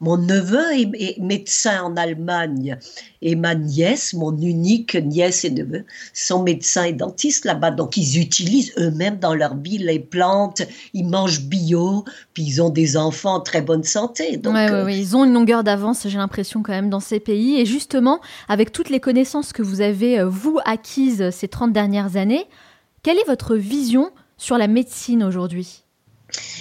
mon, 0.00 0.18
neveu 0.18 0.62
est, 0.74 1.18
médecin 1.18 1.82
en 1.82 1.96
Allemagne 1.96 2.76
et 3.22 3.34
ma 3.34 3.54
nièce, 3.54 4.12
mon 4.12 4.36
unique 4.36 4.94
nièce 4.94 5.44
et 5.44 5.50
neveu, 5.50 5.84
sont 6.12 6.42
médecins 6.42 6.84
et 6.84 6.92
dentistes 6.92 7.46
là-bas. 7.46 7.70
Donc 7.70 7.96
ils 7.96 8.20
utilisent 8.20 8.72
eux-mêmes 8.78 9.18
dans 9.18 9.34
leur 9.34 9.56
vie 9.56 9.78
les 9.78 9.98
plantes, 9.98 10.62
ils 10.92 11.08
mangent 11.08 11.40
bio, 11.40 12.04
puis 12.34 12.44
ils 12.44 12.62
ont 12.62 12.68
des 12.68 12.96
enfants 12.96 13.36
en 13.36 13.40
très 13.40 13.62
bonne 13.62 13.84
santé. 13.84 14.36
Donc, 14.36 14.54
euh, 14.54 14.90
ils 14.90 15.16
ont 15.16 15.24
une 15.24 15.32
longueur 15.32 15.64
d'avance, 15.64 16.06
j'ai 16.06 16.18
l'impression 16.18 16.62
quand 16.62 16.72
même, 16.72 16.90
dans 16.90 17.00
ces 17.00 17.18
pays. 17.18 17.58
Et 17.58 17.64
justement, 17.64 18.20
avec 18.48 18.72
toutes 18.72 18.90
les 18.90 19.00
connaissances 19.00 19.52
que 19.52 19.62
vous 19.62 19.80
avez, 19.80 20.20
euh, 20.20 20.28
vous, 20.28 20.58
acquises 20.66 21.30
ces 21.30 21.48
30 21.48 21.72
dernières 21.72 22.16
années, 22.16 22.46
quelle 23.02 23.18
est 23.18 23.26
votre 23.26 23.56
vision 23.56 24.10
sur 24.36 24.58
la 24.58 24.68
médecine 24.68 25.22
aujourd'hui 25.22 25.84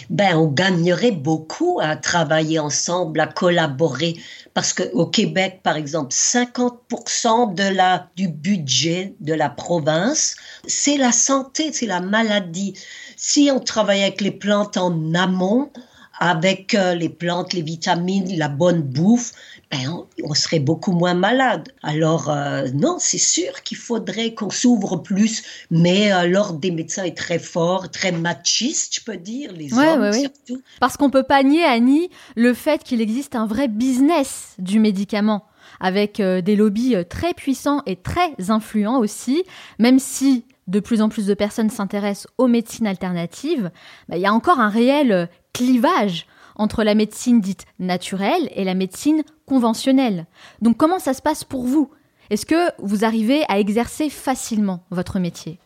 ben, 0.09 0.38
on 0.38 0.47
gagnerait 0.47 1.11
beaucoup 1.11 1.79
à 1.81 1.95
travailler 1.95 2.59
ensemble, 2.59 3.19
à 3.19 3.27
collaborer, 3.27 4.15
parce 4.53 4.73
qu'au 4.73 5.07
Québec, 5.07 5.61
par 5.63 5.75
exemple, 5.75 6.13
50% 6.13 7.55
de 7.55 7.75
la, 7.75 8.09
du 8.15 8.27
budget 8.27 9.15
de 9.19 9.33
la 9.33 9.49
province, 9.49 10.35
c'est 10.67 10.97
la 10.97 11.11
santé, 11.11 11.73
c'est 11.73 11.88
la 11.88 11.99
maladie. 11.99 12.73
Si 13.17 13.49
on 13.51 13.59
travaille 13.59 14.03
avec 14.03 14.21
les 14.21 14.31
plantes 14.31 14.77
en 14.77 15.13
amont, 15.13 15.71
avec 16.19 16.73
euh, 16.75 16.95
les 16.95 17.09
plantes, 17.09 17.53
les 17.53 17.61
vitamines, 17.61 18.38
la 18.38 18.47
bonne 18.47 18.81
bouffe, 18.81 19.33
ben, 19.71 20.06
on, 20.23 20.34
serait 20.34 20.60
beaucoup 20.60 20.91
moins 20.91 21.13
malade. 21.13 21.69
Alors 21.82 22.30
euh, 22.30 22.67
non, 22.73 22.97
c'est 22.99 23.17
sûr 23.17 23.63
qu'il 23.63 23.78
faudrait 23.78 24.34
qu'on 24.34 24.49
s'ouvre 24.49 24.97
plus, 24.97 25.43
mais 25.71 26.13
euh, 26.13 26.28
l'ordre 26.28 26.60
des 26.60 26.71
médecins 26.71 27.04
est 27.04 27.17
très 27.17 27.39
fort, 27.39 27.89
très 27.89 28.12
machiste, 28.12 28.95
je 28.95 29.04
peux 29.04 29.17
dire, 29.17 29.51
les 29.54 29.73
hommes 29.73 30.13
surtout. 30.13 30.62
Parce 30.80 30.97
qu'on 30.97 31.10
peut 31.10 31.23
pas 31.23 31.43
nier, 31.43 31.63
Annie, 31.63 32.10
le 32.36 32.54
fait 32.54 32.84
qu'il 32.84 33.01
existe 33.01 33.36
un 33.36 33.47
vrai 33.47 33.67
business 33.67 34.56
du 34.60 34.80
médicament 34.80 35.45
avec 35.80 36.21
des 36.21 36.56
lobbies 36.56 36.95
très 37.10 37.34
puissants 37.34 37.82
et 37.86 37.97
très 37.97 38.32
influents 38.49 38.99
aussi, 38.99 39.43
même 39.78 39.99
si 39.99 40.45
de 40.67 40.80
plus 40.80 41.01
en 41.01 41.10
plus 41.10 41.25
de 41.25 41.34
personnes 41.34 41.69
s'intéressent 41.69 42.28
aux 42.38 42.47
médecines 42.47 42.88
alternatives, 42.88 43.71
ben, 44.10 44.17
il 44.17 44.21
y 44.21 44.25
a 44.25 44.34
encore 44.34 44.60
un 44.60 44.69
réel 44.69 45.30
clivage 45.54 46.28
entre 46.55 46.83
la 46.83 46.95
médecine 46.95 47.41
dite 47.41 47.65
naturelle 47.79 48.49
et 48.55 48.63
la 48.63 48.73
médecine 48.73 49.23
conventionnelle. 49.45 50.25
Donc 50.61 50.77
comment 50.77 50.99
ça 50.99 51.13
se 51.13 51.21
passe 51.21 51.43
pour 51.43 51.65
vous? 51.65 51.89
Est-ce 52.29 52.45
que 52.45 52.71
vous 52.79 53.05
arrivez 53.05 53.43
à 53.49 53.59
exercer 53.59 54.09
facilement 54.09 54.83
votre 54.89 55.19
métier? 55.19 55.59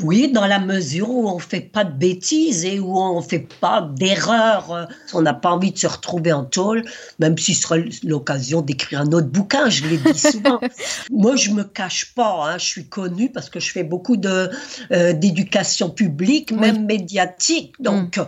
Oui, 0.00 0.30
dans 0.30 0.46
la 0.46 0.60
mesure 0.60 1.10
où 1.10 1.28
on 1.28 1.40
fait 1.40 1.60
pas 1.60 1.82
de 1.82 1.90
bêtises 1.90 2.64
et 2.64 2.78
où 2.78 2.96
on 2.96 3.20
fait 3.20 3.48
pas 3.60 3.82
d'erreurs. 3.82 4.88
On 5.12 5.22
n'a 5.22 5.34
pas 5.34 5.50
envie 5.50 5.72
de 5.72 5.78
se 5.78 5.88
retrouver 5.88 6.32
en 6.32 6.44
tôle, 6.44 6.84
même 7.18 7.36
si 7.36 7.52
ce 7.52 7.62
sera 7.62 7.78
l'occasion 8.04 8.62
d'écrire 8.62 9.00
un 9.00 9.12
autre 9.12 9.26
bouquin, 9.26 9.68
je 9.68 9.84
l'ai 9.86 9.96
dit 9.96 10.16
souvent. 10.16 10.60
Moi, 11.10 11.34
je 11.34 11.50
me 11.50 11.64
cache 11.64 12.14
pas, 12.14 12.44
hein, 12.44 12.58
je 12.58 12.64
suis 12.64 12.86
connue 12.86 13.32
parce 13.32 13.50
que 13.50 13.58
je 13.58 13.72
fais 13.72 13.82
beaucoup 13.82 14.16
de 14.16 14.50
euh, 14.92 15.12
d'éducation 15.14 15.90
publique, 15.90 16.52
même 16.52 16.86
médiatique. 16.86 17.74
Donc, 17.80 18.18
mm 18.18 18.26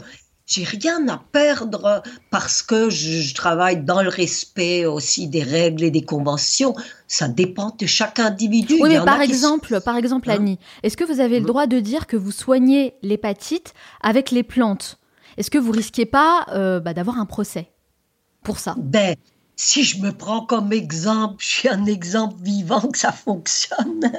j'ai 0.51 0.65
rien 0.65 1.07
à 1.09 1.23
perdre 1.31 2.03
parce 2.31 2.63
que 2.63 2.91
je, 2.91 3.33
travaille 3.35 3.85
dans 3.85 4.03
le 4.03 4.09
respect 4.09 4.85
aussi 4.85 5.29
des 5.29 5.45
règles 5.45 5.85
et 5.85 5.91
des 5.93 6.05
conventions. 6.05 6.75
Ça 7.07 7.29
dépend 7.29 7.75
de 7.79 7.87
chaque 7.87 8.19
individu. 8.19 8.75
Oui, 8.81 8.89
mais 8.89 9.05
par 9.05 9.21
exemple, 9.21 9.81
par 9.81 9.97
exemple, 9.97 10.29
hein 10.29 10.35
Annie, 10.37 10.59
est-ce 10.83 10.97
que 10.97 11.05
vous 11.05 11.21
avez 11.21 11.39
le 11.39 11.47
droit 11.47 11.67
de 11.67 11.79
dire 11.79 12.09
que 12.09 12.17
vous 12.17 12.33
soignez 12.33 12.95
l'hépatite 13.03 13.75
avec 14.01 14.33
les 14.33 14.43
plantes? 14.43 14.99
Est-ce 15.37 15.51
que 15.51 15.59
vous 15.59 15.71
risquez 15.71 16.05
pas 16.05 16.47
euh, 16.53 16.81
bah, 16.81 16.95
d'avoir 16.95 17.19
un 17.19 17.27
procès 17.27 17.71
pour 18.43 18.59
ça? 18.59 18.75
Ben, 18.77 19.15
si 19.61 19.85
je 19.85 20.01
me 20.01 20.11
prends 20.11 20.40
comme 20.40 20.73
exemple, 20.73 21.37
je 21.38 21.46
suis 21.46 21.68
un 21.68 21.85
exemple 21.85 22.37
vivant 22.42 22.81
que 22.81 22.96
ça 22.96 23.12
fonctionne. 23.12 24.11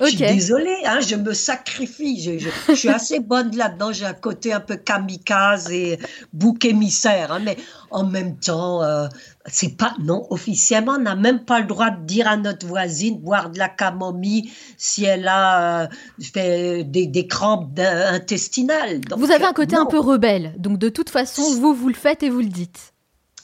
Je 0.00 0.06
suis 0.06 0.16
désolée, 0.16 0.78
hein, 0.86 1.00
je 1.00 1.16
me 1.16 1.34
sacrifie. 1.34 2.40
Je, 2.40 2.74
suis 2.74 2.88
assez 2.88 3.20
bonne 3.20 3.54
là-dedans. 3.54 3.92
J'ai 3.92 4.06
un 4.06 4.14
côté 4.14 4.54
un 4.54 4.60
peu 4.60 4.76
kamikaze 4.76 5.70
et 5.70 5.98
bouc 6.32 6.64
émissaire. 6.64 7.30
Hein, 7.30 7.40
mais 7.44 7.58
en 7.90 8.04
même 8.04 8.38
temps, 8.38 8.82
euh, 8.82 9.06
c'est 9.44 9.76
pas 9.76 9.94
non 10.02 10.26
officiellement, 10.30 10.92
on 10.92 11.02
n'a 11.02 11.14
même 11.14 11.44
pas 11.44 11.60
le 11.60 11.66
droit 11.66 11.90
de 11.90 12.02
dire 12.06 12.26
à 12.26 12.38
notre 12.38 12.66
voisine 12.66 13.20
boire 13.20 13.50
de 13.50 13.58
la 13.58 13.68
camomille 13.68 14.50
si 14.78 15.04
elle 15.04 15.28
a 15.28 15.82
euh, 15.82 15.86
fait 16.22 16.84
des, 16.84 17.06
des 17.06 17.26
crampes 17.26 17.78
intestinales. 17.78 19.02
vous 19.14 19.30
avez 19.30 19.44
un 19.44 19.52
côté 19.52 19.76
un 19.76 19.84
peu 19.84 20.00
rebelle, 20.00 20.54
donc 20.56 20.78
de 20.78 20.88
toute 20.88 21.10
façon, 21.10 21.42
vous 21.60 21.74
vous 21.74 21.88
le 21.88 21.94
faites 21.94 22.22
et 22.22 22.30
vous 22.30 22.40
le 22.40 22.48
dites. 22.48 22.94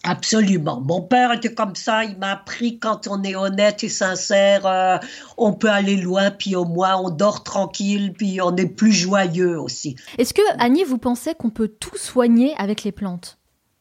Absolument. 0.04 0.80
Mon 0.80 1.00
père 1.00 1.32
était 1.32 1.54
comme 1.54 1.76
ça. 1.76 2.04
Il 2.04 2.18
m'a 2.18 2.32
appris 2.32 2.78
quand 2.78 3.06
on 3.06 3.22
est 3.22 3.36
honnête 3.36 3.84
et 3.84 3.88
sincère, 3.88 4.66
euh, 4.66 4.98
on 5.36 5.52
peut 5.52 5.70
aller 5.70 5.96
loin, 5.96 6.30
puis 6.32 6.56
au 6.56 6.64
moins 6.64 6.96
on 6.96 7.10
dort 7.10 7.44
tranquille, 7.44 8.12
puis 8.12 8.40
on 8.40 8.56
est 8.56 8.66
plus 8.66 8.92
joyeux 8.92 9.60
aussi. 9.60 9.94
Est-ce 10.18 10.34
que, 10.34 10.42
Annie, 10.58 10.82
vous 10.82 10.98
pensez 10.98 11.34
qu'on 11.34 11.50
peut 11.50 11.68
tout 11.68 11.96
soigner 11.96 12.54
avec 12.58 12.82
les 12.82 12.92
plantes? 12.92 13.38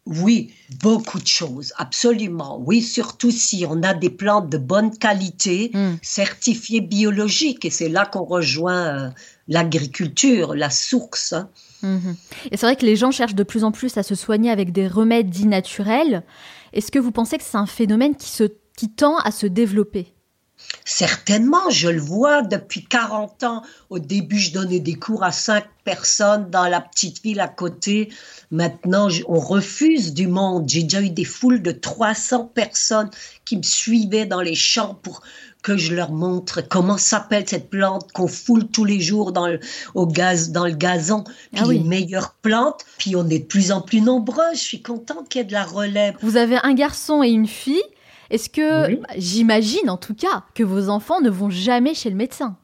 Oui, 0.08 0.54
beaucoup 0.82 1.20
de 1.20 1.28
choses, 1.28 1.74
absolument. 1.78 2.60
Oui, 2.66 2.82
surtout 2.82 3.32
si 3.32 3.66
on 3.68 3.84
a 3.84 3.94
des 3.94 4.10
plantes 4.10 4.50
de 4.50 4.58
bonne 4.58 4.98
qualité, 4.98 5.72
hmm. 5.74 5.96
certifiées 6.02 6.82
biologiques, 6.82 7.66
et 7.66 7.70
c'est 7.70 7.90
là 7.90 8.06
qu'on 8.06 8.26
rejoint 8.26 8.86
euh, 8.86 9.10
l'agriculture, 9.48 10.56
la 10.56 10.72
source. 10.72 11.34
Hein. 11.34 11.50
Mhm. 11.84 12.16
Et 12.52 12.58
c'est 12.58 12.66
vrai 12.66 12.76
que 12.76 12.86
les 12.86 12.96
gens 12.96 13.12
cherchent 13.12 13.36
de 13.36 13.44
plus 13.44 13.64
en 13.64 13.72
plus 13.72 13.98
à 13.98 14.04
se 14.04 14.16
soigner 14.16 14.52
avec 14.52 14.72
des 14.72 14.88
remèdes 14.88 15.30
dits 15.30 15.48
naturels. 15.48 16.24
Est-ce 16.74 16.92
que 16.92 17.00
vous 17.00 17.12
pensez 17.12 17.38
que 17.38 17.44
c'est 17.44 17.58
un 17.58 17.66
phénomène 17.66 18.16
qui, 18.16 18.30
se, 18.30 18.44
qui 18.78 18.90
tend 18.90 19.18
à 19.18 19.32
se 19.32 19.48
développer? 19.48 20.14
Certainement, 20.86 21.70
je 21.70 21.90
le 21.90 22.00
vois 22.00 22.42
depuis 22.42 22.86
40 22.86 23.44
ans. 23.44 23.64
Au 23.90 24.00
début, 24.00 24.40
je 24.40 24.54
donnais 24.54 24.80
des 24.80 24.96
cours 24.96 25.24
à 25.24 25.32
cinq 25.32 25.66
personnes 25.84 26.50
dans 26.50 26.68
la 26.68 26.82
petite 26.82 27.24
ville 27.24 27.40
à 27.40 27.48
côté. 27.48 28.10
Maintenant, 28.52 29.08
on 29.28 29.40
refuse 29.40 30.14
du 30.14 30.28
monde. 30.28 30.70
J'ai 30.70 30.84
déjà 30.84 31.02
eu 31.02 31.10
des 31.10 31.24
foules 31.24 31.62
de 31.62 31.72
300 31.72 32.52
personnes 32.54 33.10
qui 33.46 33.58
me 33.58 33.64
suivaient 33.64 34.26
dans 34.26 34.42
les 34.42 34.56
champs 34.56 34.96
pour 34.96 35.22
que 35.62 35.78
je 35.78 35.94
leur 35.94 36.12
montre 36.12 36.62
comment 36.62 36.98
s'appelle 36.98 37.44
cette 37.48 37.70
plante 37.70 38.12
qu'on 38.12 38.28
foule 38.28 38.68
tous 38.68 38.86
les 38.86 39.00
jours 39.00 39.32
dans 39.32 39.48
le, 39.48 39.60
au 39.94 40.08
gaz, 40.08 40.52
dans 40.52 40.66
le 40.66 40.74
gazon, 40.74 41.24
puis 41.54 41.64
ah 41.64 41.72
les 41.72 41.80
meilleures 41.80 42.34
plantes. 42.42 42.86
Puis 42.98 43.16
on 43.16 43.28
est 43.30 43.40
de 43.40 43.46
plus 43.46 43.72
en 43.72 43.82
plus 43.82 44.02
nombreux. 44.02 44.54
Je 44.54 44.60
suis 44.60 44.82
contente 44.82 45.30
qu'il 45.30 45.40
y 45.40 45.42
ait 45.44 45.48
de 45.48 45.54
la 45.54 45.64
relève. 45.64 46.16
Vous 46.22 46.38
avez 46.38 46.58
un 46.64 46.74
garçon 46.74 47.24
et 47.24 47.30
une 47.30 47.48
fille. 47.48 47.84
Est-ce 48.30 48.50
que, 48.50 48.98
j'imagine 49.18 49.90
en 49.90 49.98
tout 49.98 50.16
cas, 50.16 50.44
que 50.56 50.64
vos 50.64 50.90
enfants 50.90 51.20
ne 51.22 51.30
vont 51.30 51.50
jamais 51.50 51.94
chez 51.94 52.10
le 52.10 52.16
médecin? 52.16 52.58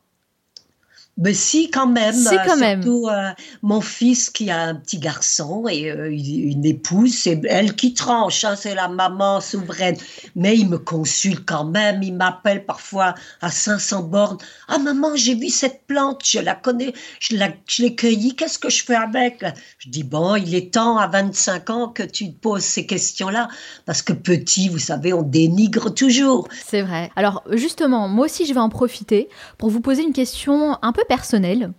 Mais 1.18 1.34
si, 1.34 1.72
quand 1.72 1.88
même. 1.88 2.14
Si, 2.14 2.36
quand 2.46 2.58
même. 2.58 2.84
Surtout 2.84 3.08
euh, 3.08 3.32
mon 3.64 3.82
fils 3.82 4.30
qui 4.30 4.52
a 4.52 4.62
un 4.62 4.76
petit 4.76 5.00
garçon 5.00 5.68
et 5.68 5.90
euh, 5.90 6.12
une 6.12 6.66
épouse, 6.66 7.14
c'est 7.18 7.42
elle 7.46 7.76
qui 7.76 7.94
tranche, 7.94 8.44
hein, 8.44 8.56
c'est 8.56 8.76
la 8.76 8.88
maman 8.88 9.42
souveraine. 9.42 9.98
Mais 10.36 10.58
il 10.58 10.70
me 10.70 10.78
consulte 10.78 11.44
quand 11.46 11.66
même, 11.66 12.04
il 12.04 12.14
m'appelle 12.14 12.66
parfois 12.66 13.16
à 13.42 13.50
500 13.50 14.04
bornes. 14.04 14.38
Ah 14.68 14.78
maman, 14.78 15.16
j'ai 15.16 15.36
vu 15.36 15.50
cette 15.50 15.88
plante, 15.88 16.22
je 16.24 16.40
la 16.40 16.54
connais, 16.54 16.94
je 17.20 17.36
l'ai 17.36 17.96
cueillie, 17.96 18.36
qu'est-ce 18.36 18.60
que 18.60 18.70
je 18.70 18.84
fais 18.84 18.96
avec? 18.96 19.44
Je 19.80 19.90
dis, 19.90 20.04
bon, 20.04 20.36
il 20.36 20.54
est 20.54 20.74
temps 20.74 20.98
à 20.98 21.08
25 21.08 21.70
ans 21.72 21.88
que 21.90 22.04
tu 22.04 22.32
te 22.32 22.40
poses 22.40 22.64
ces 22.64 22.86
questions-là. 22.86 23.48
Parce 23.86 24.02
que 24.02 24.14
petit, 24.14 24.70
vous 24.70 24.80
savez, 24.80 25.14
on 25.14 25.24
dénigre 25.24 25.94
toujours. 25.94 26.48
C'est 26.66 26.82
vrai. 26.82 27.10
Alors 27.16 27.44
justement, 27.52 28.08
moi 28.08 28.26
aussi, 28.26 28.46
je 28.46 28.54
vais 28.54 28.60
en 28.60 28.70
profiter 28.70 29.30
pour 29.58 29.70
vous 29.70 29.82
poser 29.82 30.04
une 30.04 30.14
question 30.14 30.78
un 30.82 30.92
peu 30.92 31.04
personnel. 31.08 31.72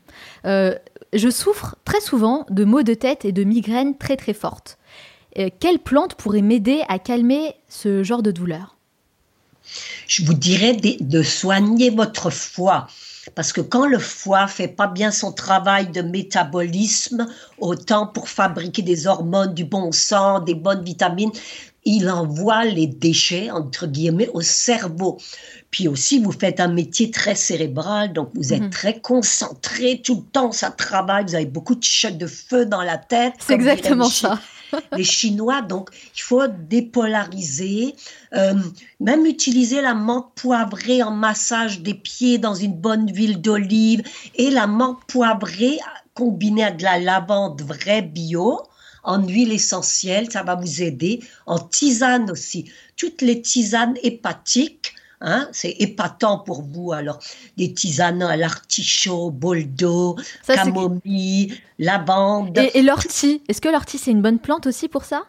Euh, 0.45 0.75
je 1.13 1.31
souffre 1.31 1.77
très 1.85 2.01
souvent 2.01 2.47
de 2.51 2.65
maux 2.65 2.83
de 2.83 2.95
tête 2.95 3.25
et 3.25 3.33
de 3.33 3.45
migraines 3.45 3.97
très 3.97 4.17
très 4.17 4.35
fortes. 4.35 4.79
Euh, 5.39 5.49
quelle 5.61 5.79
plante 5.79 6.15
pourrait 6.15 6.43
m'aider 6.43 6.83
à 6.89 6.99
calmer 6.99 7.55
ce 7.69 8.03
genre 8.03 8.23
de 8.23 8.31
douleur? 8.31 8.77
Je 10.07 10.25
vous 10.25 10.35
dirais 10.35 10.75
de, 10.75 11.23
soigner 11.23 11.91
votre 11.91 12.31
foie 12.31 12.87
Parce 13.35 13.53
que 13.53 13.61
quand 13.61 13.87
le 13.87 13.99
foie 13.99 14.47
fait 14.47 14.69
pas 14.69 14.87
bien 14.87 15.11
son 15.11 15.33
travail 15.33 15.89
de 15.89 16.01
métabolisme, 16.01 17.27
autant 17.59 18.07
pour 18.07 18.29
fabriquer 18.29 18.81
des 18.81 19.07
hormones, 19.07 19.53
du 19.53 19.65
bon 19.65 19.93
sang, 19.93 20.41
des 20.41 20.55
bonnes 20.55 20.83
vitamines, 20.83 21.33
il 21.89 22.11
envoie 22.11 22.67
les 22.67 22.87
déchets, 22.87 23.51
entre 23.51 23.87
guillemets, 23.87 24.29
au 24.35 24.43
cerveau. 24.43 25.17
Puis 25.71 25.89
aussi, 25.89 26.19
vous 26.19 26.33
faites 26.33 26.61
un 26.61 26.69
métier 26.69 27.11
très 27.11 27.35
cérébral, 27.35 28.13
donc 28.13 28.29
vous 28.35 28.53
êtes 28.53 28.61
mhm. 28.61 28.71
très 28.71 29.01
concentré 29.01 30.03
tout 30.05 30.17
le 30.17 30.31
temps, 30.31 30.53
ça 30.53 30.71
travaille, 30.71 31.25
vous 31.25 31.35
avez 31.35 31.47
beaucoup 31.47 31.75
de 31.75 31.83
chocs 31.83 32.19
de 32.19 32.27
feu 32.27 32.67
dans 32.67 32.83
la 32.83 32.99
tête. 32.99 33.33
C'est 33.39 33.55
exactement 33.55 34.11
ça. 34.11 34.39
les 34.93 35.05
Chinois, 35.05 35.63
donc 35.63 35.89
il 36.15 36.21
faut 36.21 36.47
dépolariser, 36.47 37.95
euh, 38.35 38.53
même 39.01 39.25
utiliser 39.25 39.81
la 39.81 39.95
menthe 39.95 40.31
poivrée 40.35 41.03
en 41.03 41.11
massage 41.11 41.81
des 41.81 41.95
pieds 41.95 42.37
dans 42.37 42.55
une 42.55 42.75
bonne 42.75 43.11
huile 43.15 43.41
d'olive 43.41 44.03
et 44.35 44.51
la 44.51 44.67
menthe 44.67 44.99
poivrée 45.07 45.79
combinée 46.13 46.65
à 46.65 46.71
de 46.71 46.83
la 46.83 46.99
lavande 46.99 47.63
vraie 47.63 48.03
bio 48.03 48.61
en 49.09 49.27
huile 49.27 49.53
essentielle, 49.53 50.31
ça 50.31 50.43
va 50.43 50.55
vous 50.55 50.83
aider, 50.83 51.21
en 51.47 51.59
tisane 51.59 52.31
aussi. 52.31 52.71
Toutes 52.97 53.23
les 53.23 53.43
tisanes 53.43 53.97
hépatiques, 54.03 54.95
Hein, 55.21 55.49
c'est 55.51 55.75
épatant 55.81 56.39
pour 56.39 56.63
vous. 56.63 56.93
Alors, 56.93 57.19
des 57.57 57.75
tisanes 57.75 58.23
à 58.23 58.37
l'artichaut, 58.37 59.33
boldo, 59.33 60.17
camomille, 60.47 61.61
lavande. 61.81 62.57
Et, 62.57 62.79
et 62.79 62.83
l'ortie, 62.83 63.43
est-ce 63.49 63.61
que 63.61 63.69
l'ortie, 63.69 63.99
c'est 63.99 64.13
une 64.13 64.23
bonne 64.23 64.39
plante 64.39 64.69
aussi 64.69 64.87
pour 64.87 65.05
ça? 65.05 65.25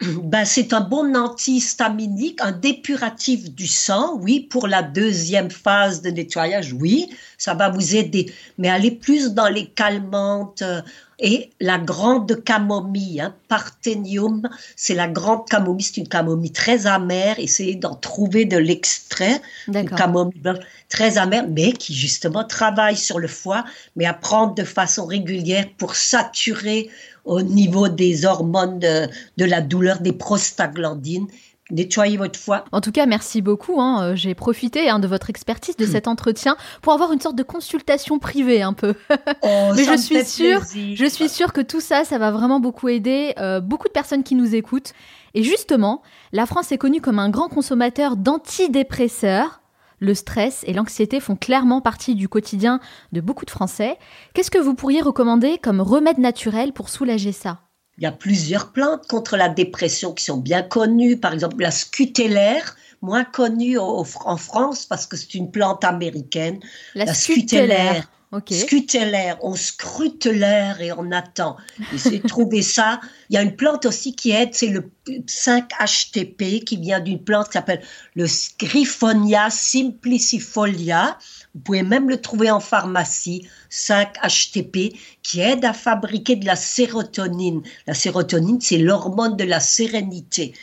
Ben, 0.22 0.44
c'est 0.44 0.72
un 0.72 0.80
bon 0.80 1.16
antihistaminique, 1.16 2.40
un 2.40 2.52
dépuratif 2.52 3.50
du 3.50 3.66
sang, 3.66 4.18
oui, 4.20 4.40
pour 4.40 4.66
la 4.66 4.82
deuxième 4.82 5.50
phase 5.50 6.02
de 6.02 6.10
nettoyage, 6.10 6.72
oui, 6.72 7.10
ça 7.36 7.54
va 7.54 7.68
vous 7.68 7.96
aider. 7.96 8.32
Mais 8.56 8.68
allez 8.68 8.92
plus 8.92 9.34
dans 9.34 9.48
les 9.48 9.66
calmantes, 9.66 10.62
euh, 10.62 10.80
et 11.20 11.50
la 11.58 11.78
grande 11.78 12.44
camomille, 12.44 13.20
hein, 13.20 13.34
Parthenium, 13.48 14.48
c'est 14.76 14.94
la 14.94 15.08
grande 15.08 15.48
camomille, 15.48 15.82
c'est 15.82 15.96
une 15.96 16.08
camomille 16.08 16.52
très 16.52 16.86
amère. 16.86 17.40
Essayez 17.40 17.74
d'en 17.74 17.96
trouver 17.96 18.44
de 18.44 18.56
l'extrait, 18.56 19.42
une 19.66 19.90
camomille 19.90 20.40
très 20.88 21.18
amère, 21.18 21.46
mais 21.48 21.72
qui 21.72 21.92
justement 21.92 22.44
travaille 22.44 22.96
sur 22.96 23.18
le 23.18 23.26
foie, 23.26 23.64
mais 23.96 24.06
à 24.06 24.14
prendre 24.14 24.54
de 24.54 24.62
façon 24.62 25.06
régulière 25.06 25.66
pour 25.76 25.96
saturer 25.96 26.88
au 27.24 27.42
niveau 27.42 27.88
des 27.88 28.24
hormones 28.24 28.78
de, 28.78 29.08
de 29.36 29.44
la 29.44 29.60
douleur, 29.60 30.00
des 30.00 30.12
prostaglandines 30.12 31.26
nettoyez 31.70 32.16
votre 32.16 32.38
foie. 32.38 32.64
En 32.72 32.80
tout 32.80 32.92
cas, 32.92 33.06
merci 33.06 33.42
beaucoup. 33.42 33.80
Hein. 33.80 34.02
Euh, 34.02 34.16
j'ai 34.16 34.34
profité 34.34 34.88
hein, 34.88 34.98
de 34.98 35.06
votre 35.06 35.30
expertise, 35.30 35.76
de 35.76 35.84
hmm. 35.84 35.90
cet 35.90 36.08
entretien, 36.08 36.56
pour 36.82 36.92
avoir 36.92 37.12
une 37.12 37.20
sorte 37.20 37.36
de 37.36 37.42
consultation 37.42 38.18
privée 38.18 38.62
un 38.62 38.72
peu. 38.72 38.94
Oh, 39.42 39.72
Mais 39.76 39.84
je 39.84 39.96
suis 39.96 40.24
sûre, 40.24 40.62
je 40.72 41.06
suis 41.06 41.28
sûre 41.28 41.52
que 41.52 41.60
tout 41.60 41.80
ça, 41.80 42.04
ça 42.04 42.18
va 42.18 42.30
vraiment 42.30 42.60
beaucoup 42.60 42.88
aider 42.88 43.34
euh, 43.38 43.60
beaucoup 43.60 43.86
de 43.86 43.92
personnes 43.92 44.22
qui 44.22 44.34
nous 44.34 44.54
écoutent. 44.54 44.92
Et 45.34 45.42
justement, 45.42 46.02
la 46.32 46.46
France 46.46 46.72
est 46.72 46.78
connue 46.78 47.00
comme 47.00 47.18
un 47.18 47.30
grand 47.30 47.48
consommateur 47.48 48.16
d'antidépresseurs. 48.16 49.60
Le 50.00 50.14
stress 50.14 50.64
et 50.66 50.72
l'anxiété 50.72 51.20
font 51.20 51.36
clairement 51.36 51.80
partie 51.80 52.14
du 52.14 52.28
quotidien 52.28 52.80
de 53.12 53.20
beaucoup 53.20 53.44
de 53.44 53.50
Français. 53.50 53.98
Qu'est-ce 54.34 54.50
que 54.50 54.58
vous 54.58 54.74
pourriez 54.74 55.00
recommander 55.00 55.58
comme 55.58 55.80
remède 55.80 56.18
naturel 56.18 56.72
pour 56.72 56.88
soulager 56.88 57.32
ça? 57.32 57.60
Il 57.98 58.04
y 58.04 58.06
a 58.06 58.12
plusieurs 58.12 58.72
plantes 58.72 59.06
contre 59.08 59.36
la 59.36 59.48
dépression 59.48 60.12
qui 60.12 60.24
sont 60.24 60.38
bien 60.38 60.62
connues, 60.62 61.16
par 61.16 61.32
exemple 61.32 61.60
la 61.60 61.72
scutellaire, 61.72 62.76
moins 63.02 63.24
connue 63.24 63.78
en 63.78 64.04
France 64.36 64.86
parce 64.86 65.06
que 65.06 65.16
c'est 65.16 65.34
une 65.34 65.50
plante 65.50 65.84
américaine. 65.84 66.60
La, 66.94 67.06
la 67.06 67.14
scutellaire. 67.14 68.08
Scutellaire, 68.50 69.38
on 69.40 69.54
scrute 69.54 70.26
l'air 70.26 70.82
et 70.82 70.92
on 70.92 71.10
attend. 71.12 71.56
De 71.90 72.18
trouver 72.28 72.60
ça. 72.60 73.00
Il 73.30 73.34
y 73.34 73.36
a 73.38 73.42
une 73.42 73.56
plante 73.56 73.86
aussi 73.86 74.14
qui 74.14 74.32
aide, 74.32 74.50
c'est 74.52 74.66
le 74.66 74.90
5-HTP 75.06 76.62
qui 76.62 76.76
vient 76.76 77.00
d'une 77.00 77.24
plante 77.24 77.46
qui 77.46 77.52
s'appelle 77.52 77.80
le 78.14 78.26
Griffonia 78.58 79.48
simplicifolia. 79.48 81.16
Vous 81.58 81.64
pouvez 81.64 81.82
même 81.82 82.08
le 82.08 82.20
trouver 82.20 82.52
en 82.52 82.60
pharmacie, 82.60 83.48
5-HTP, 83.68 84.96
qui 85.24 85.40
aide 85.40 85.64
à 85.64 85.72
fabriquer 85.72 86.36
de 86.36 86.46
la 86.46 86.54
sérotonine. 86.54 87.62
La 87.88 87.94
sérotonine, 87.94 88.60
c'est 88.60 88.78
l'hormone 88.78 89.36
de 89.36 89.42
la 89.42 89.58
sérénité, 89.58 90.54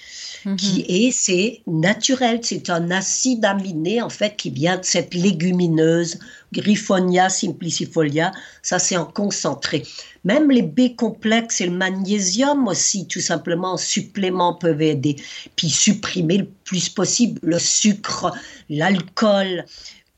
mhm. 0.46 0.56
qui 0.56 0.86
est, 0.88 1.12
c'est 1.12 1.62
naturel, 1.68 2.40
c'est 2.44 2.70
un 2.70 2.92
acide 2.92 3.44
aminé, 3.44 4.02
en 4.02 4.10
fait, 4.10 4.38
qui 4.38 4.52
vient 4.52 4.78
de 4.78 4.86
cette 4.86 5.14
légumineuse, 5.14 6.18
Griffonia 6.54 7.28
simplicifolia. 7.28 8.32
Ça, 8.62 8.80
c'est 8.80 8.96
en 8.96 9.06
concentré. 9.06 9.84
Même 10.24 10.50
les 10.50 10.62
B 10.62 10.96
complexes 10.96 11.60
et 11.60 11.66
le 11.66 11.76
magnésium 11.76 12.68
aussi, 12.70 13.06
tout 13.06 13.20
simplement, 13.20 13.74
en 13.74 13.78
supplément, 13.78 14.54
peuvent 14.54 14.82
aider. 14.82 15.18
Puis 15.58 15.70
supprimer 15.70 16.38
le 16.38 16.48
plus 16.64 16.88
possible 16.88 17.40
le 17.44 17.60
sucre, 17.60 18.32
l'alcool, 18.70 19.66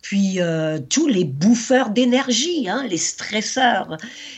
puis 0.08 0.40
euh, 0.40 0.80
tous 0.80 1.08
les 1.08 1.26
bouffeurs 1.26 1.90
d'énergie, 1.90 2.70
hein, 2.70 2.86
les 2.90 2.98
stresseurs, 2.98 3.98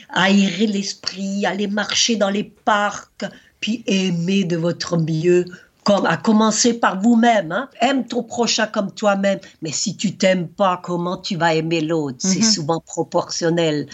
aérer 0.09 0.65
l'esprit, 0.65 1.45
aller 1.45 1.67
marcher 1.67 2.15
dans 2.15 2.31
les 2.31 2.43
parcs, 2.43 3.25
puis 3.59 3.83
aimer 3.85 4.45
de 4.45 4.57
votre 4.57 4.97
mieux 4.97 5.45
à 5.95 6.17
commencer 6.17 6.73
par 6.73 6.99
vous-même. 7.01 7.51
Hein. 7.51 7.69
Aime 7.81 8.05
ton 8.05 8.23
prochain 8.23 8.67
comme 8.67 8.91
toi-même. 8.91 9.39
Mais 9.61 9.71
si 9.71 9.95
tu 9.95 10.15
t'aimes 10.15 10.47
pas, 10.47 10.79
comment 10.83 11.17
tu 11.17 11.35
vas 11.35 11.55
aimer 11.55 11.81
l'autre? 11.81 12.17
C'est 12.19 12.39
mhm. 12.39 12.51
souvent 12.51 12.79
proportionnel. 12.79 13.87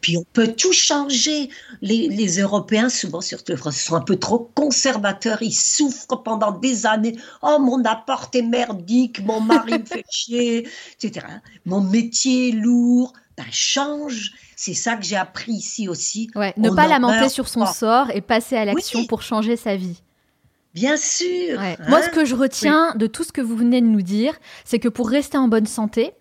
Puis 0.00 0.16
on 0.16 0.24
peut 0.32 0.48
tout 0.48 0.72
changer. 0.72 1.50
Les, 1.80 2.40
Européens, 2.40 2.88
souvent 2.88 3.20
surtout 3.20 3.52
les 3.52 3.58
Français, 3.58 3.84
sont 3.84 3.96
un 3.96 4.00
peu 4.00 4.16
trop 4.16 4.50
conservateurs. 4.54 5.42
Ils 5.42 5.52
souffrent 5.52 6.22
pendant 6.22 6.52
des 6.52 6.86
années. 6.86 7.16
Oh, 7.42 7.58
mon 7.60 7.84
appart 7.84 8.34
est 8.34 8.42
merdique, 8.42 9.24
mon 9.24 9.40
mari 9.40 9.72
me 9.72 9.84
fait 9.84 10.04
chier, 10.10 10.68
etc. 11.00 11.26
Mon 11.66 11.80
métier 11.80 12.48
est 12.48 12.52
lourd. 12.52 13.12
Ben, 13.36 13.44
change. 13.50 14.32
C'est 14.56 14.74
ça 14.74 14.96
que 14.96 15.04
j'ai 15.04 15.16
appris 15.16 15.52
ici 15.52 15.88
aussi. 15.88 16.30
ne 16.56 16.70
pas 16.70 16.86
lamenter 16.86 17.28
sur 17.28 17.48
son 17.48 17.66
sort 17.66 18.10
et 18.10 18.20
passer 18.20 18.56
à 18.56 18.64
l'action 18.64 19.06
pour 19.06 19.22
changer 19.22 19.56
sa 19.56 19.76
vie. 19.76 20.02
Bien 20.74 20.96
sûr. 20.96 21.60
Moi, 21.88 22.02
ce 22.02 22.08
hein 22.08 22.10
que 22.12 22.24
je 22.24 22.34
retiens 22.34 22.94
de 22.94 23.06
tout 23.06 23.24
ce 23.24 23.32
que 23.32 23.40
vous 23.40 23.56
venez 23.56 23.80
de 23.80 23.86
nous 23.86 24.02
dire, 24.02 24.34
c'est 24.64 24.78
que 24.78 24.88
pour 24.88 25.08
rester 25.08 25.36
en 25.36 25.48
bonne 25.48 25.66
santé, 25.66 26.12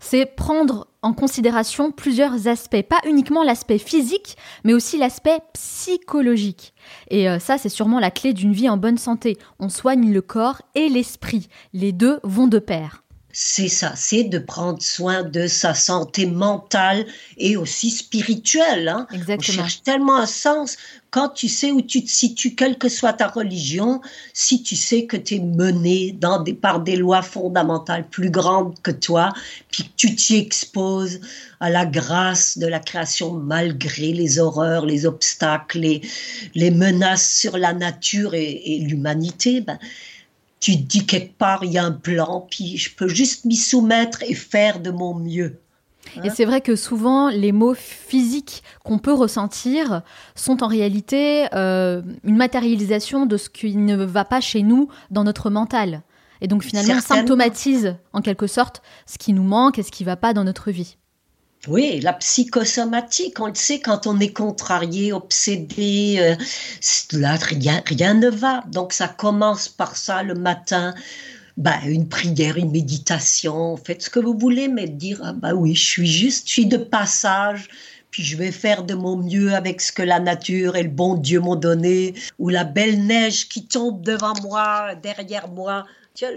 c'est 0.00 0.26
prendre 0.26 0.88
en 1.02 1.12
considération 1.12 1.90
plusieurs 1.90 2.48
aspects, 2.48 2.82
pas 2.82 3.00
uniquement 3.06 3.44
l'aspect 3.44 3.78
physique, 3.78 4.36
mais 4.64 4.72
aussi 4.72 4.98
l'aspect 4.98 5.40
psychologique. 5.52 6.74
Et 7.10 7.28
euh, 7.28 7.38
ça, 7.38 7.58
c'est 7.58 7.68
sûrement 7.68 8.00
la 8.00 8.10
clé 8.10 8.32
d'une 8.32 8.52
vie 8.52 8.68
en 8.68 8.76
bonne 8.76 8.98
santé. 8.98 9.36
On 9.58 9.68
soigne 9.68 10.12
le 10.12 10.22
corps 10.22 10.62
et 10.74 10.88
l'esprit. 10.88 11.48
Les 11.72 11.92
deux 11.92 12.20
vont 12.22 12.48
de 12.48 12.58
pair 12.58 13.02
c'est 13.40 13.68
ça, 13.68 13.92
c'est 13.94 14.24
de 14.24 14.40
prendre 14.40 14.82
soin 14.82 15.22
de 15.22 15.46
sa 15.46 15.72
santé 15.72 16.26
mentale 16.26 17.06
et 17.36 17.56
aussi 17.56 17.92
spirituelle. 17.92 18.88
Hein. 18.88 19.06
Exactement. 19.12 19.38
On 19.38 19.42
cherche 19.42 19.82
tellement 19.84 20.16
un 20.16 20.26
sens. 20.26 20.76
Quand 21.10 21.28
tu 21.28 21.48
sais 21.48 21.70
où 21.70 21.80
tu 21.80 22.02
te 22.02 22.10
situes, 22.10 22.56
quelle 22.56 22.78
que 22.78 22.88
soit 22.88 23.12
ta 23.12 23.28
religion, 23.28 24.00
si 24.32 24.64
tu 24.64 24.74
sais 24.74 25.06
que 25.06 25.16
tu 25.16 25.36
es 25.36 25.38
mené 25.38 26.10
dans 26.10 26.42
des, 26.42 26.52
par 26.52 26.80
des 26.80 26.96
lois 26.96 27.22
fondamentales 27.22 28.08
plus 28.08 28.30
grandes 28.30 28.74
que 28.82 28.90
toi, 28.90 29.32
puis 29.70 29.84
que 29.84 29.92
tu 29.96 30.16
t'y 30.16 30.38
exposes 30.38 31.20
à 31.60 31.70
la 31.70 31.86
grâce 31.86 32.58
de 32.58 32.66
la 32.66 32.80
création 32.80 33.34
malgré 33.34 34.12
les 34.12 34.40
horreurs, 34.40 34.84
les 34.84 35.06
obstacles, 35.06 35.78
les, 35.78 36.00
les 36.56 36.72
menaces 36.72 37.32
sur 37.32 37.56
la 37.56 37.72
nature 37.72 38.34
et, 38.34 38.62
et 38.64 38.80
l'humanité, 38.80 39.60
ben, 39.60 39.78
tu 40.60 40.72
te 40.72 40.82
dis 40.82 41.06
quelque 41.06 41.36
part, 41.36 41.64
il 41.64 41.72
y 41.72 41.78
a 41.78 41.84
un 41.84 41.92
plan, 41.92 42.46
puis 42.50 42.76
je 42.76 42.94
peux 42.94 43.08
juste 43.08 43.44
m'y 43.44 43.56
soumettre 43.56 44.22
et 44.22 44.34
faire 44.34 44.80
de 44.80 44.90
mon 44.90 45.14
mieux. 45.14 45.60
Et 46.24 46.30
c'est 46.30 46.44
vrai 46.44 46.60
que 46.60 46.74
souvent, 46.74 47.28
les 47.28 47.52
mots 47.52 47.74
physiques 47.74 48.62
qu'on 48.84 48.98
peut 48.98 49.12
ressentir 49.12 50.02
sont 50.34 50.62
en 50.62 50.66
réalité 50.66 51.46
euh, 51.54 52.02
une 52.24 52.36
matérialisation 52.36 53.26
de 53.26 53.36
ce 53.36 53.50
qui 53.50 53.76
ne 53.76 53.96
va 54.04 54.24
pas 54.24 54.40
chez 54.40 54.62
nous 54.62 54.88
dans 55.10 55.24
notre 55.24 55.50
mental. 55.50 56.02
Et 56.40 56.48
donc 56.48 56.62
finalement, 56.62 57.00
symptomatise 57.00 57.96
en 58.12 58.22
quelque 58.22 58.46
sorte 58.46 58.82
ce 59.06 59.18
qui 59.18 59.32
nous 59.32 59.42
manque 59.42 59.78
et 59.78 59.82
ce 59.82 59.90
qui 59.90 60.04
ne 60.04 60.06
va 60.06 60.16
pas 60.16 60.32
dans 60.32 60.44
notre 60.44 60.70
vie. 60.70 60.96
Oui, 61.66 62.00
la 62.00 62.12
psychosomatique, 62.12 63.40
on 63.40 63.48
le 63.48 63.54
sait, 63.54 63.80
quand 63.80 64.06
on 64.06 64.20
est 64.20 64.32
contrarié, 64.32 65.12
obsédé, 65.12 66.16
euh, 66.20 66.36
là, 67.18 67.34
rien, 67.34 67.82
rien 67.84 68.14
ne 68.14 68.28
va. 68.28 68.62
Donc 68.68 68.92
ça 68.92 69.08
commence 69.08 69.68
par 69.68 69.96
ça 69.96 70.22
le 70.22 70.34
matin. 70.34 70.94
Bah, 71.56 71.78
une 71.86 72.08
prière, 72.08 72.56
une 72.56 72.70
méditation, 72.70 73.76
faites 73.76 74.02
ce 74.02 74.10
que 74.10 74.20
vous 74.20 74.38
voulez, 74.38 74.68
mais 74.68 74.86
dire, 74.86 75.20
ah 75.24 75.32
bah 75.32 75.54
oui, 75.54 75.74
je 75.74 75.84
suis 75.84 76.06
juste, 76.06 76.46
je 76.46 76.52
suis 76.52 76.66
de 76.66 76.76
passage, 76.76 77.68
puis 78.12 78.22
je 78.22 78.36
vais 78.36 78.52
faire 78.52 78.84
de 78.84 78.94
mon 78.94 79.16
mieux 79.16 79.52
avec 79.52 79.80
ce 79.80 79.90
que 79.90 80.02
la 80.02 80.20
nature 80.20 80.76
et 80.76 80.84
le 80.84 80.88
bon 80.88 81.16
Dieu 81.16 81.40
m'ont 81.40 81.56
donné, 81.56 82.14
ou 82.38 82.48
la 82.48 82.62
belle 82.62 83.04
neige 83.04 83.48
qui 83.48 83.66
tombe 83.66 84.02
devant 84.02 84.34
moi, 84.42 84.94
derrière 85.02 85.48
moi. 85.48 85.84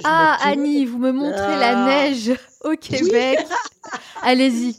ah, 0.04 0.38
Annie, 0.42 0.86
vous 0.86 0.98
me 0.98 1.12
montrez 1.12 1.56
la 1.60 1.84
ah. 1.84 1.86
neige. 1.86 2.32
au 2.64 2.76
Québec. 2.76 3.46
Allez-y. 4.24 4.76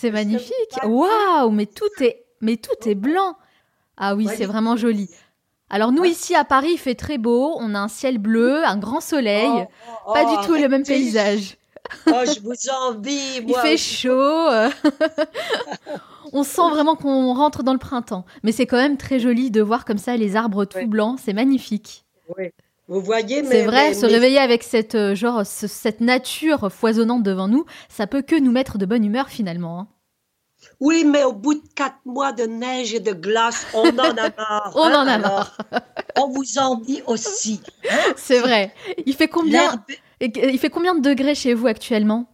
C'est 0.00 0.12
magnifique. 0.12 0.78
Waouh, 0.84 1.50
mais 1.50 1.66
tout 1.66 1.90
est 2.00 2.24
mais 2.40 2.56
tout 2.56 2.88
est 2.88 2.94
blanc. 2.94 3.36
Ah 3.96 4.14
oui, 4.14 4.28
c'est 4.32 4.46
vraiment 4.46 4.76
joli. 4.76 5.10
Alors 5.70 5.90
nous 5.90 6.04
ici 6.04 6.36
à 6.36 6.44
Paris, 6.44 6.70
il 6.74 6.78
fait 6.78 6.94
très 6.94 7.18
beau, 7.18 7.56
on 7.58 7.74
a 7.74 7.80
un 7.80 7.88
ciel 7.88 8.18
bleu, 8.18 8.64
un 8.64 8.76
grand 8.78 9.00
soleil, 9.00 9.50
oh, 10.06 10.12
pas 10.12 10.24
du 10.24 10.34
oh, 10.38 10.46
tout 10.46 10.54
le 10.54 10.68
même 10.68 10.84
paysage. 10.84 11.56
Oh, 12.06 12.22
je 12.24 12.40
vous 12.40 12.70
envie. 12.86 13.42
il 13.48 13.54
fait 13.56 13.76
chaud. 13.76 14.48
on 16.32 16.44
sent 16.44 16.70
vraiment 16.70 16.94
qu'on 16.94 17.34
rentre 17.34 17.64
dans 17.64 17.72
le 17.72 17.80
printemps, 17.80 18.24
mais 18.44 18.52
c'est 18.52 18.66
quand 18.66 18.76
même 18.76 18.98
très 18.98 19.18
joli 19.18 19.50
de 19.50 19.62
voir 19.62 19.84
comme 19.84 19.98
ça 19.98 20.16
les 20.16 20.36
arbres 20.36 20.64
tout 20.64 20.86
blancs, 20.86 21.18
c'est 21.24 21.32
magnifique. 21.32 22.04
Oui. 22.36 22.52
Vous 22.88 23.02
voyez, 23.02 23.44
c'est 23.44 23.66
vrai, 23.66 23.92
se 23.92 24.06
réveiller 24.06 24.38
avec 24.38 24.62
cette 24.62 24.94
euh, 24.94 25.14
genre 25.14 25.44
cette 25.44 26.00
nature 26.00 26.72
foisonnante 26.72 27.22
devant 27.22 27.46
nous, 27.46 27.66
ça 27.90 28.06
peut 28.06 28.22
que 28.22 28.34
nous 28.40 28.50
mettre 28.50 28.78
de 28.78 28.86
bonne 28.86 29.04
humeur 29.04 29.28
finalement. 29.28 29.80
Hein. 29.80 29.88
Oui, 30.80 31.04
mais 31.04 31.22
au 31.22 31.32
bout 31.32 31.54
de 31.54 31.68
quatre 31.74 31.98
mois 32.06 32.32
de 32.32 32.44
neige 32.44 32.94
et 32.94 33.00
de 33.00 33.12
glace, 33.12 33.66
on 33.74 33.88
en 33.88 34.16
a 34.16 34.30
marre. 34.36 34.72
on 34.74 34.80
en 34.80 35.06
a 35.06 35.12
hein, 35.12 35.18
marre. 35.18 35.58
on 36.16 36.28
vous 36.28 36.58
en 36.58 36.76
dit 36.76 37.02
aussi. 37.06 37.60
Hein. 37.90 37.96
C'est 38.16 38.40
vrai. 38.40 38.72
Il 39.04 39.14
fait 39.14 39.28
combien 39.28 39.84
Il 40.20 40.58
fait 40.58 40.70
combien 40.70 40.94
de 40.94 41.00
degrés 41.00 41.34
chez 41.34 41.52
vous 41.52 41.66
actuellement? 41.66 42.26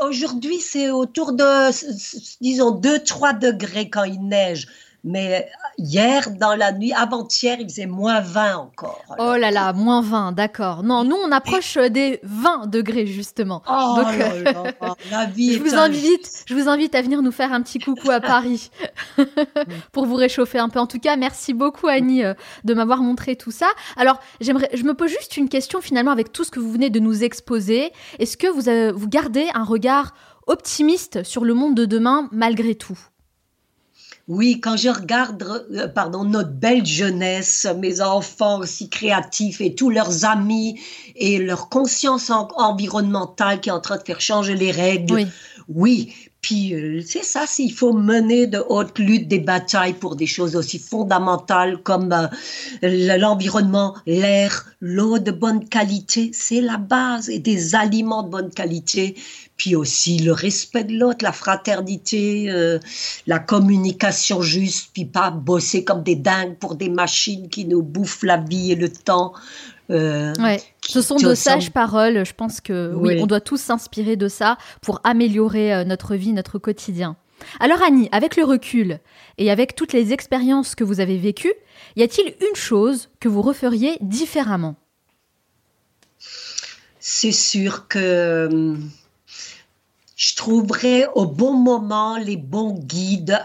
Aujourd'hui, 0.00 0.58
c'est 0.58 0.90
autour 0.90 1.34
de, 1.34 1.70
disons, 2.40 2.80
2-3 2.80 3.38
degrés 3.38 3.90
quand 3.90 4.04
il 4.04 4.22
neige. 4.22 4.66
Mais 5.02 5.48
hier, 5.78 6.30
dans 6.38 6.54
la 6.54 6.72
nuit, 6.72 6.92
avant-hier, 6.92 7.56
il 7.58 7.68
faisait 7.68 7.86
moins 7.86 8.20
20 8.20 8.56
encore. 8.56 9.02
Oh 9.18 9.34
là 9.36 9.50
là, 9.50 9.72
moins 9.72 10.02
20, 10.02 10.32
d'accord. 10.32 10.82
Non, 10.82 11.04
nous, 11.04 11.16
on 11.16 11.32
approche 11.32 11.78
des 11.78 12.20
20 12.22 12.66
degrés, 12.66 13.06
justement. 13.06 13.62
Oh 13.68 13.94
Donc, 13.96 14.18
là 14.18 14.52
là, 14.52 14.96
la 15.10 15.24
vie 15.34 15.54
je, 15.54 15.58
vous 15.60 15.74
invite, 15.74 16.44
je 16.46 16.54
vous 16.54 16.68
invite 16.68 16.94
à 16.94 17.00
venir 17.00 17.22
nous 17.22 17.32
faire 17.32 17.52
un 17.52 17.62
petit 17.62 17.78
coucou 17.78 18.10
à 18.10 18.20
Paris 18.20 18.70
pour 19.92 20.04
vous 20.04 20.16
réchauffer 20.16 20.58
un 20.58 20.68
peu. 20.68 20.78
En 20.78 20.86
tout 20.86 21.00
cas, 21.00 21.16
merci 21.16 21.54
beaucoup, 21.54 21.86
Annie, 21.86 22.22
euh, 22.22 22.34
de 22.64 22.74
m'avoir 22.74 23.00
montré 23.00 23.36
tout 23.36 23.52
ça. 23.52 23.68
Alors, 23.96 24.20
j'aimerais, 24.40 24.68
je 24.74 24.82
me 24.82 24.92
pose 24.92 25.10
juste 25.10 25.38
une 25.38 25.48
question, 25.48 25.80
finalement, 25.80 26.12
avec 26.12 26.30
tout 26.32 26.44
ce 26.44 26.50
que 26.50 26.60
vous 26.60 26.70
venez 26.70 26.90
de 26.90 27.00
nous 27.00 27.24
exposer. 27.24 27.92
Est-ce 28.18 28.36
que 28.36 28.48
vous, 28.48 28.98
vous 28.98 29.08
gardez 29.08 29.48
un 29.54 29.64
regard 29.64 30.12
optimiste 30.46 31.22
sur 31.22 31.44
le 31.44 31.54
monde 31.54 31.74
de 31.74 31.86
demain, 31.86 32.28
malgré 32.32 32.74
tout? 32.74 32.98
Oui, 34.30 34.60
quand 34.60 34.76
je 34.76 34.88
regarde, 34.88 35.42
euh, 35.72 35.88
pardon, 35.88 36.22
notre 36.22 36.52
belle 36.52 36.86
jeunesse, 36.86 37.66
mes 37.78 38.00
enfants 38.00 38.60
aussi 38.60 38.88
créatifs 38.88 39.60
et 39.60 39.74
tous 39.74 39.90
leurs 39.90 40.24
amis 40.24 40.78
et 41.16 41.38
leur 41.38 41.68
conscience 41.68 42.30
environnementale 42.30 43.60
qui 43.60 43.70
est 43.70 43.72
en 43.72 43.80
train 43.80 43.96
de 43.96 44.04
faire 44.04 44.20
changer 44.20 44.54
les 44.54 44.70
règles. 44.70 45.14
Oui. 45.14 45.26
oui. 45.68 46.14
Puis 46.42 46.74
euh, 46.74 47.02
c'est 47.04 47.24
ça, 47.24 47.44
s'il 47.48 47.72
faut 47.72 47.92
mener 47.92 48.46
de 48.46 48.62
hautes 48.68 49.00
luttes, 49.00 49.26
des 49.26 49.40
batailles 49.40 49.94
pour 49.94 50.14
des 50.14 50.26
choses 50.26 50.54
aussi 50.54 50.78
fondamentales 50.78 51.78
comme 51.82 52.12
euh, 52.12 53.16
l'environnement, 53.18 53.96
l'air, 54.06 54.64
l'eau 54.80 55.18
de 55.18 55.32
bonne 55.32 55.68
qualité, 55.68 56.30
c'est 56.32 56.60
la 56.60 56.76
base 56.76 57.28
et 57.28 57.40
des 57.40 57.74
aliments 57.74 58.22
de 58.22 58.30
bonne 58.30 58.50
qualité 58.50 59.16
puis 59.60 59.76
aussi 59.76 60.18
le 60.20 60.32
respect 60.32 60.84
de 60.84 60.98
l'autre, 60.98 61.22
la 61.22 61.32
fraternité, 61.32 62.50
euh, 62.50 62.78
la 63.26 63.38
communication 63.38 64.40
juste, 64.40 64.88
puis 64.94 65.04
pas 65.04 65.30
bosser 65.30 65.84
comme 65.84 66.02
des 66.02 66.16
dingues 66.16 66.56
pour 66.56 66.76
des 66.76 66.88
machines 66.88 67.50
qui 67.50 67.66
nous 67.66 67.82
bouffent 67.82 68.22
la 68.22 68.38
vie 68.38 68.72
et 68.72 68.74
le 68.74 68.88
temps. 68.88 69.34
Euh, 69.90 70.32
Ce 70.80 71.02
sont 71.02 71.16
de 71.16 71.34
sages 71.34 71.72
paroles. 71.72 72.24
Je 72.24 72.32
pense 72.32 72.62
que 72.62 72.94
oui, 72.94 73.18
on 73.20 73.26
doit 73.26 73.42
tous 73.42 73.60
s'inspirer 73.60 74.16
de 74.16 74.28
ça 74.28 74.56
pour 74.80 74.98
améliorer 75.04 75.74
euh, 75.74 75.84
notre 75.84 76.14
vie, 76.14 76.32
notre 76.32 76.58
quotidien. 76.58 77.18
Alors 77.58 77.82
Annie, 77.82 78.08
avec 78.12 78.36
le 78.36 78.44
recul 78.44 78.98
et 79.36 79.50
avec 79.50 79.74
toutes 79.74 79.92
les 79.92 80.14
expériences 80.14 80.74
que 80.74 80.84
vous 80.84 81.00
avez 81.00 81.18
vécues, 81.18 81.52
y 81.96 82.02
a-t-il 82.02 82.34
une 82.48 82.56
chose 82.56 83.10
que 83.20 83.28
vous 83.28 83.42
referiez 83.42 83.98
différemment? 84.00 84.76
C'est 86.98 87.32
sûr 87.32 87.88
que 87.88 88.48
hum, 88.50 88.90
je 90.20 90.34
trouverai 90.34 91.06
au 91.14 91.24
bon 91.24 91.54
moment 91.54 92.18
les 92.18 92.36
bons 92.36 92.74
guides 92.74 93.40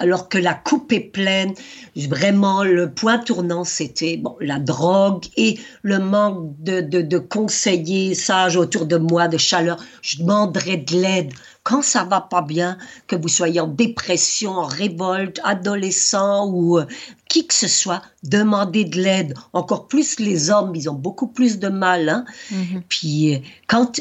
alors 0.00 0.28
que 0.28 0.38
la 0.38 0.54
coupe 0.54 0.92
est 0.92 1.12
pleine, 1.12 1.54
vraiment 1.94 2.64
le 2.64 2.90
point 2.90 3.18
tournant, 3.18 3.62
c'était 3.62 4.20
la 4.40 4.58
drogue 4.58 5.26
et 5.36 5.60
le 5.82 6.00
manque 6.00 6.52
de, 6.58 6.80
de, 6.80 7.00
de 7.00 7.18
conseillers 7.18 8.16
sages 8.16 8.56
autour 8.56 8.86
de 8.86 8.96
moi, 8.96 9.28
de 9.28 9.38
chaleur. 9.38 9.76
Je 10.02 10.18
demanderai 10.18 10.78
de 10.78 10.96
l'aide 10.96 11.32
quand 11.66 11.82
ça 11.82 12.04
va 12.04 12.20
pas 12.20 12.42
bien, 12.42 12.78
que 13.08 13.16
vous 13.16 13.26
soyez 13.26 13.58
en 13.58 13.66
dépression, 13.66 14.52
en 14.52 14.66
révolte, 14.66 15.40
adolescent 15.42 16.46
ou 16.46 16.78
euh, 16.78 16.86
qui 17.28 17.44
que 17.44 17.54
ce 17.54 17.66
soit, 17.66 18.02
demandez 18.22 18.84
de 18.84 19.00
l'aide. 19.00 19.34
Encore 19.52 19.88
plus 19.88 20.20
les 20.20 20.48
hommes, 20.48 20.76
ils 20.76 20.88
ont 20.88 20.94
beaucoup 20.94 21.26
plus 21.26 21.58
de 21.58 21.66
mal. 21.66 22.08
Hein? 22.08 22.24
Mm-hmm. 22.52 22.82
Puis 22.88 23.34
euh, 23.34 23.38
quand 23.66 23.98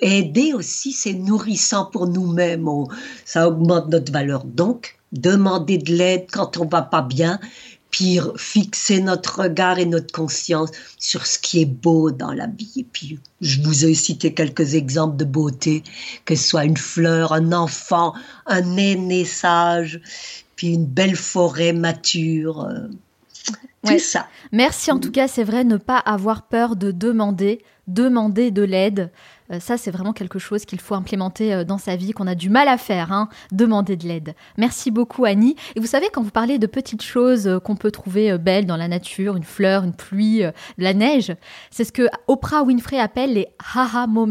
aider 0.00 0.52
aussi, 0.54 0.90
c'est 0.90 1.12
nourrissant 1.12 1.84
pour 1.84 2.08
nous-mêmes. 2.08 2.68
Ça 3.24 3.46
augmente 3.46 3.86
notre 3.90 4.10
valeur. 4.10 4.42
Donc, 4.42 4.98
demandez 5.12 5.78
de 5.78 5.92
l'aide 5.92 6.26
quand 6.32 6.56
on 6.56 6.66
va 6.66 6.82
pas 6.82 7.02
bien 7.02 7.38
pire, 7.90 8.32
fixer 8.36 9.00
notre 9.00 9.42
regard 9.42 9.78
et 9.78 9.86
notre 9.86 10.12
conscience 10.12 10.70
sur 10.98 11.26
ce 11.26 11.38
qui 11.38 11.62
est 11.62 11.66
beau 11.66 12.10
dans 12.10 12.32
la 12.32 12.46
vie. 12.46 12.72
Et 12.76 12.84
puis, 12.84 13.18
je 13.40 13.62
vous 13.62 13.84
ai 13.84 13.94
cité 13.94 14.34
quelques 14.34 14.74
exemples 14.74 15.16
de 15.16 15.24
beauté, 15.24 15.82
que 16.24 16.34
ce 16.34 16.48
soit 16.48 16.64
une 16.64 16.76
fleur, 16.76 17.32
un 17.32 17.52
enfant, 17.52 18.14
un 18.46 18.76
aîné 18.76 19.24
sage, 19.24 20.00
puis 20.56 20.74
une 20.74 20.86
belle 20.86 21.16
forêt 21.16 21.72
mature. 21.72 22.62
Euh, 22.62 22.88
tout 23.86 23.98
ça. 23.98 24.28
Merci 24.52 24.90
en 24.90 24.98
tout 24.98 25.12
cas, 25.12 25.28
c'est 25.28 25.44
vrai, 25.44 25.64
ne 25.64 25.76
pas 25.76 25.98
avoir 25.98 26.42
peur 26.42 26.76
de 26.76 26.90
demander, 26.90 27.62
demander 27.86 28.50
de 28.50 28.62
l'aide. 28.62 29.10
Euh, 29.52 29.60
ça, 29.60 29.76
c'est 29.76 29.90
vraiment 29.90 30.12
quelque 30.12 30.38
chose 30.38 30.64
qu'il 30.64 30.80
faut 30.80 30.94
implémenter 30.94 31.54
euh, 31.54 31.64
dans 31.64 31.78
sa 31.78 31.96
vie, 31.96 32.12
qu'on 32.12 32.26
a 32.26 32.34
du 32.34 32.50
mal 32.50 32.68
à 32.68 32.78
faire, 32.78 33.12
hein, 33.12 33.28
demander 33.52 33.96
de 33.96 34.06
l'aide. 34.06 34.34
Merci 34.56 34.90
beaucoup, 34.90 35.24
Annie. 35.24 35.56
Et 35.76 35.80
vous 35.80 35.86
savez, 35.86 36.08
quand 36.12 36.22
vous 36.22 36.30
parlez 36.30 36.58
de 36.58 36.66
petites 36.66 37.02
choses 37.02 37.46
euh, 37.46 37.58
qu'on 37.58 37.76
peut 37.76 37.90
trouver 37.90 38.36
belles 38.38 38.66
dans 38.66 38.76
la 38.76 38.88
nature, 38.88 39.36
une 39.36 39.44
fleur, 39.44 39.84
une 39.84 39.94
pluie, 39.94 40.42
la 40.76 40.94
neige, 40.94 41.34
c'est 41.70 41.84
ce 41.84 41.92
que 41.92 42.08
Oprah 42.26 42.62
Winfrey 42.62 42.98
appelle 42.98 43.34
les 43.34 43.46
haha 43.74 44.06
moments. 44.06 44.28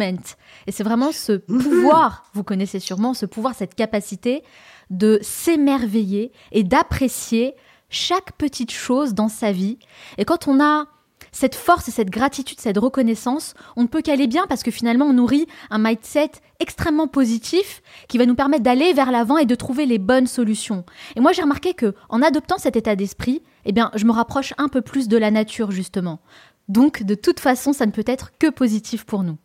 Et 0.67 0.71
c'est 0.71 0.83
vraiment 0.83 1.11
ce 1.11 1.33
pouvoir, 1.33 2.25
vous 2.33 2.43
connaissez 2.43 2.79
sûrement, 2.79 3.13
ce 3.13 3.25
pouvoir, 3.25 3.55
cette 3.55 3.75
capacité 3.75 4.43
de 4.89 5.19
s'émerveiller 5.21 6.31
et 6.51 6.63
d'apprécier 6.63 7.55
chaque 7.89 8.33
petite 8.33 8.71
chose 8.71 9.13
dans 9.13 9.29
sa 9.29 9.51
vie. 9.51 9.79
Et 10.17 10.25
quand 10.25 10.47
on 10.47 10.61
a 10.61 10.85
cette 11.31 11.55
force 11.55 11.87
et 11.87 11.91
cette 11.91 12.09
gratitude, 12.09 12.59
cette 12.59 12.77
reconnaissance, 12.77 13.53
on 13.75 13.83
ne 13.83 13.87
peut 13.87 14.01
qu'aller 14.01 14.27
bien 14.27 14.45
parce 14.47 14.63
que 14.63 14.71
finalement 14.71 15.05
on 15.05 15.13
nourrit 15.13 15.47
un 15.69 15.79
mindset 15.79 16.31
extrêmement 16.59 17.07
positif 17.07 17.81
qui 18.07 18.17
va 18.17 18.25
nous 18.25 18.35
permettre 18.35 18.63
d'aller 18.63 18.93
vers 18.93 19.11
l'avant 19.11 19.37
et 19.37 19.45
de 19.45 19.55
trouver 19.55 19.85
les 19.85 19.99
bonnes 19.99 20.27
solutions. 20.27 20.85
Et 21.15 21.19
moi 21.19 21.31
j'ai 21.31 21.41
remarqué 21.41 21.73
que 21.73 21.93
en 22.09 22.21
adoptant 22.21 22.57
cet 22.57 22.75
état 22.75 22.95
d'esprit, 22.95 23.41
eh 23.65 23.71
bien 23.71 23.91
je 23.95 24.05
me 24.05 24.11
rapproche 24.11 24.53
un 24.57 24.67
peu 24.67 24.81
plus 24.81 25.07
de 25.07 25.17
la 25.17 25.31
nature 25.31 25.71
justement. 25.71 26.19
Donc 26.67 27.03
de 27.03 27.15
toute 27.15 27.39
façon, 27.39 27.73
ça 27.73 27.85
ne 27.85 27.91
peut 27.91 28.03
être 28.05 28.31
que 28.39 28.49
positif 28.49 29.05
pour 29.05 29.23
nous. 29.23 29.37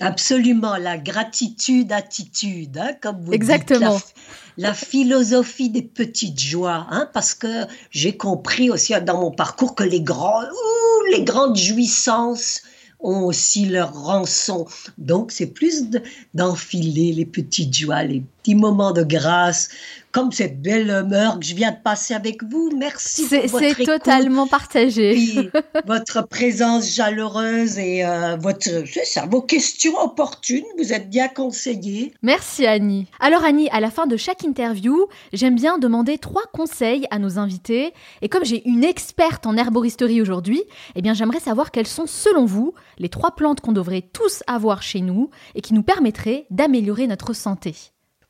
Absolument, 0.00 0.76
la 0.76 0.96
gratitude 0.96 1.92
attitude, 1.92 2.78
hein, 2.78 2.94
comme 3.00 3.20
vous 3.22 3.32
Exactement. 3.32 3.96
dites. 3.96 4.14
La, 4.56 4.68
la, 4.68 4.74
philosophie 4.74 5.70
des 5.70 5.82
petites 5.82 6.40
joies, 6.40 6.86
hein, 6.90 7.08
parce 7.12 7.34
que 7.34 7.66
j'ai 7.90 8.16
compris 8.16 8.70
aussi 8.70 8.94
dans 9.02 9.20
mon 9.20 9.30
parcours 9.30 9.74
que 9.74 9.84
les, 9.84 10.00
grands, 10.00 10.42
ouh, 10.42 11.04
les 11.12 11.22
grandes 11.22 11.56
jouissances 11.56 12.62
ont 13.00 13.24
aussi 13.24 13.66
leur 13.66 13.92
rançon. 13.92 14.66
Donc, 14.98 15.32
c'est 15.32 15.46
plus 15.46 15.86
d'enfiler 16.34 17.12
les 17.12 17.24
petites 17.24 17.74
joies, 17.74 18.02
les 18.02 18.22
petits 18.42 18.54
moments 18.54 18.92
de 18.92 19.02
grâce, 19.02 19.68
comme 20.12 20.32
cette 20.32 20.60
belle 20.60 20.90
humeur 20.90 21.38
que 21.38 21.46
je 21.46 21.54
viens 21.54 21.70
de 21.70 21.76
passer 21.82 22.14
avec 22.14 22.42
vous. 22.42 22.70
Merci 22.76 23.28
pour 23.28 23.60
votre 23.60 23.76
C'est 23.76 23.84
totalement 23.84 24.46
partagé. 24.46 25.50
votre 25.86 26.26
présence 26.26 26.88
chaleureuse 26.90 27.78
et 27.78 28.04
euh, 28.04 28.36
votre, 28.36 28.68
ça, 29.04 29.26
vos 29.26 29.42
questions 29.42 29.96
opportunes. 29.98 30.64
Vous 30.78 30.92
êtes 30.92 31.08
bien 31.08 31.28
conseillée. 31.28 32.12
Merci 32.22 32.66
Annie. 32.66 33.06
Alors 33.20 33.44
Annie, 33.44 33.68
à 33.70 33.80
la 33.80 33.90
fin 33.90 34.06
de 34.06 34.16
chaque 34.16 34.42
interview, 34.42 35.06
j'aime 35.32 35.54
bien 35.54 35.78
demander 35.78 36.18
trois 36.18 36.46
conseils 36.52 37.06
à 37.10 37.18
nos 37.18 37.38
invités. 37.38 37.92
Et 38.22 38.28
comme 38.28 38.44
j'ai 38.44 38.68
une 38.68 38.84
experte 38.84 39.46
en 39.46 39.56
herboristerie 39.56 40.20
aujourd'hui, 40.20 40.62
eh 40.96 41.02
bien 41.02 41.14
j'aimerais 41.14 41.40
savoir 41.40 41.70
quelles 41.70 41.86
sont 41.86 42.06
selon 42.06 42.46
vous 42.46 42.74
les 42.98 43.08
trois 43.08 43.36
plantes 43.36 43.60
qu'on 43.60 43.72
devrait 43.72 44.02
tous 44.02 44.42
avoir 44.46 44.82
chez 44.82 45.00
nous 45.00 45.30
et 45.54 45.60
qui 45.60 45.74
nous 45.74 45.82
permettraient 45.82 46.46
d'améliorer 46.50 47.06
notre 47.06 47.32
santé. 47.32 47.74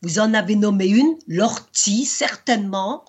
Vous 0.03 0.19
en 0.19 0.33
avez 0.33 0.57
nommé 0.57 0.87
une, 0.87 1.17
l'ortie, 1.29 2.07
certainement. 2.07 3.05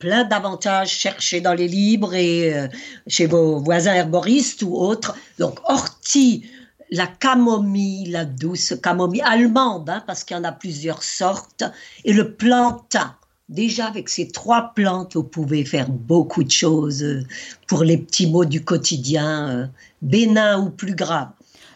Plein 0.00 0.24
d'avantages 0.24 0.90
cherchés 0.90 1.40
dans 1.40 1.54
les 1.54 1.68
livres 1.68 2.14
et 2.14 2.52
euh, 2.52 2.66
chez 3.06 3.26
vos 3.26 3.60
voisins 3.60 3.94
herboristes 3.94 4.62
ou 4.62 4.74
autres. 4.74 5.14
Donc, 5.38 5.60
ortie, 5.64 6.44
la 6.90 7.06
camomille, 7.06 8.10
la 8.10 8.24
douce 8.24 8.74
camomille 8.82 9.22
allemande, 9.22 9.88
hein, 9.88 10.02
parce 10.04 10.24
qu'il 10.24 10.36
y 10.36 10.40
en 10.40 10.44
a 10.44 10.50
plusieurs 10.50 11.04
sortes, 11.04 11.62
et 12.04 12.12
le 12.12 12.34
plantain. 12.34 13.14
Déjà, 13.48 13.86
avec 13.86 14.08
ces 14.08 14.26
trois 14.28 14.72
plantes, 14.74 15.14
vous 15.14 15.22
pouvez 15.22 15.64
faire 15.64 15.88
beaucoup 15.88 16.42
de 16.42 16.50
choses 16.50 17.04
euh, 17.04 17.22
pour 17.68 17.84
les 17.84 17.98
petits 17.98 18.26
mots 18.26 18.44
du 18.44 18.64
quotidien, 18.64 19.48
euh, 19.48 19.66
bénins 20.00 20.58
ou 20.60 20.70
plus 20.70 20.96
graves. 20.96 21.30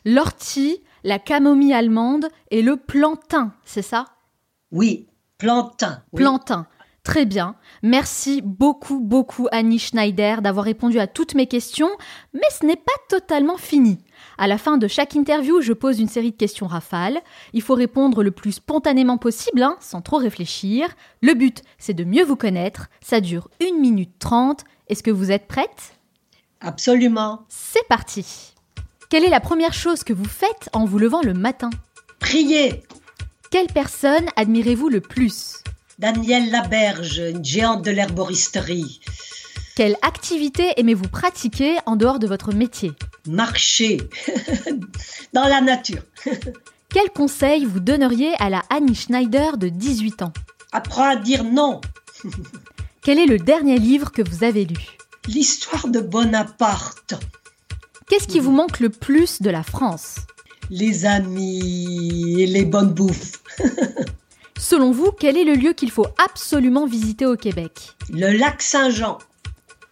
L'ortie, 0.05 0.83
la 1.05 1.21
camomille 1.21 1.73
allemande 1.75 2.27
et 2.51 2.63
le 2.63 2.77
plantain, 2.77 3.53
c'est 3.65 3.83
ça? 3.83 4.07
Oui, 4.77 5.07
plantain. 5.39 6.03
Plantain. 6.15 6.67
Très 7.03 7.25
bien. 7.25 7.55
Merci 7.83 8.43
beaucoup, 8.43 9.01
beaucoup 9.01 9.47
Annie 9.51 9.79
Schneider 9.79 10.43
d'avoir 10.43 10.67
répondu 10.67 10.99
à 10.99 11.07
toutes 11.07 11.35
mes 11.35 11.47
questions, 11.47 11.89
mais 12.35 12.49
ce 12.51 12.67
n'est 12.67 12.77
pas 12.77 12.93
totalement 13.09 13.57
fini. 13.57 13.99
À 14.37 14.47
la 14.47 14.59
fin 14.59 14.77
de 14.77 14.87
chaque 14.87 15.15
interview, 15.15 15.63
je 15.63 15.73
pose 15.73 15.99
une 15.99 16.09
série 16.09 16.33
de 16.33 16.37
questions 16.37 16.67
rafales. 16.67 17.23
Il 17.55 17.63
faut 17.63 17.75
répondre 17.75 18.23
le 18.23 18.33
plus 18.33 18.53
spontanément 18.53 19.17
possible, 19.17 19.63
hein, 19.63 19.79
sans 19.81 20.03
trop 20.03 20.19
réfléchir. 20.19 20.89
Le 21.23 21.33
but, 21.33 21.63
c'est 21.79 21.95
de 21.95 22.05
mieux 22.05 22.25
vous 22.25 22.37
connaître. 22.37 22.89
Ça 23.01 23.23
dure 23.23 23.49
1 23.63 23.81
minute 23.81 24.19
30. 24.19 24.65
Est-ce 24.89 25.03
que 25.03 25.11
vous 25.11 25.31
êtes 25.31 25.47
prête? 25.47 25.97
Absolument. 26.61 27.47
C'est 27.49 27.87
parti. 27.89 28.53
Quelle 29.09 29.25
est 29.25 29.31
la 29.31 29.41
première 29.41 29.73
chose 29.73 30.05
que 30.05 30.13
vous 30.13 30.29
faites 30.29 30.69
en 30.75 30.85
vous 30.85 30.99
levant 30.99 31.23
le 31.23 31.33
matin? 31.33 31.71
Priez. 32.19 32.83
Quelle 33.57 33.69
personne 33.69 34.27
admirez-vous 34.37 34.91
le 34.91 35.01
plus 35.01 35.63
Danielle 35.99 36.51
Laberge, 36.51 37.23
une 37.27 37.43
géante 37.43 37.83
de 37.83 37.91
l'herboristerie. 37.91 39.01
Quelle 39.75 39.97
activité 40.03 40.75
aimez-vous 40.77 41.09
pratiquer 41.09 41.79
en 41.87 41.97
dehors 41.97 42.19
de 42.19 42.27
votre 42.27 42.53
métier 42.53 42.93
Marcher 43.27 43.97
dans 45.33 45.49
la 45.49 45.63
nature. 45.63 46.03
Quel 46.91 47.09
conseil 47.09 47.65
vous 47.65 47.81
donneriez 47.81 48.35
à 48.41 48.51
la 48.51 48.63
Annie 48.69 48.95
Schneider 48.95 49.57
de 49.57 49.71
18 49.71 50.21
ans 50.21 50.35
Apprends 50.73 51.09
à 51.09 51.17
dire 51.17 51.43
non. 51.43 51.81
Quel 53.01 53.19
est 53.19 53.25
le 53.25 53.39
dernier 53.39 53.79
livre 53.79 54.13
que 54.13 54.21
vous 54.21 54.45
avez 54.45 54.67
lu 54.67 54.99
L'histoire 55.29 55.89
de 55.89 56.01
Bonaparte. 56.01 57.15
Qu'est-ce 58.11 58.29
qui 58.29 58.39
vous 58.39 58.53
manque 58.53 58.81
le 58.81 58.91
plus 58.91 59.41
de 59.41 59.49
la 59.49 59.63
France 59.63 60.17
Les 60.71 61.07
amis 61.07 62.43
et 62.43 62.47
les 62.47 62.65
bonnes 62.65 62.93
bouffes. 62.93 63.41
Selon 64.59 64.91
vous, 64.91 65.13
quel 65.13 65.37
est 65.37 65.45
le 65.45 65.55
lieu 65.55 65.75
qu'il 65.75 65.93
faut 65.93 66.09
absolument 66.25 66.87
visiter 66.87 67.25
au 67.25 67.37
Québec? 67.37 67.95
Le 68.11 68.37
lac 68.37 68.61
Saint-Jean. 68.61 69.19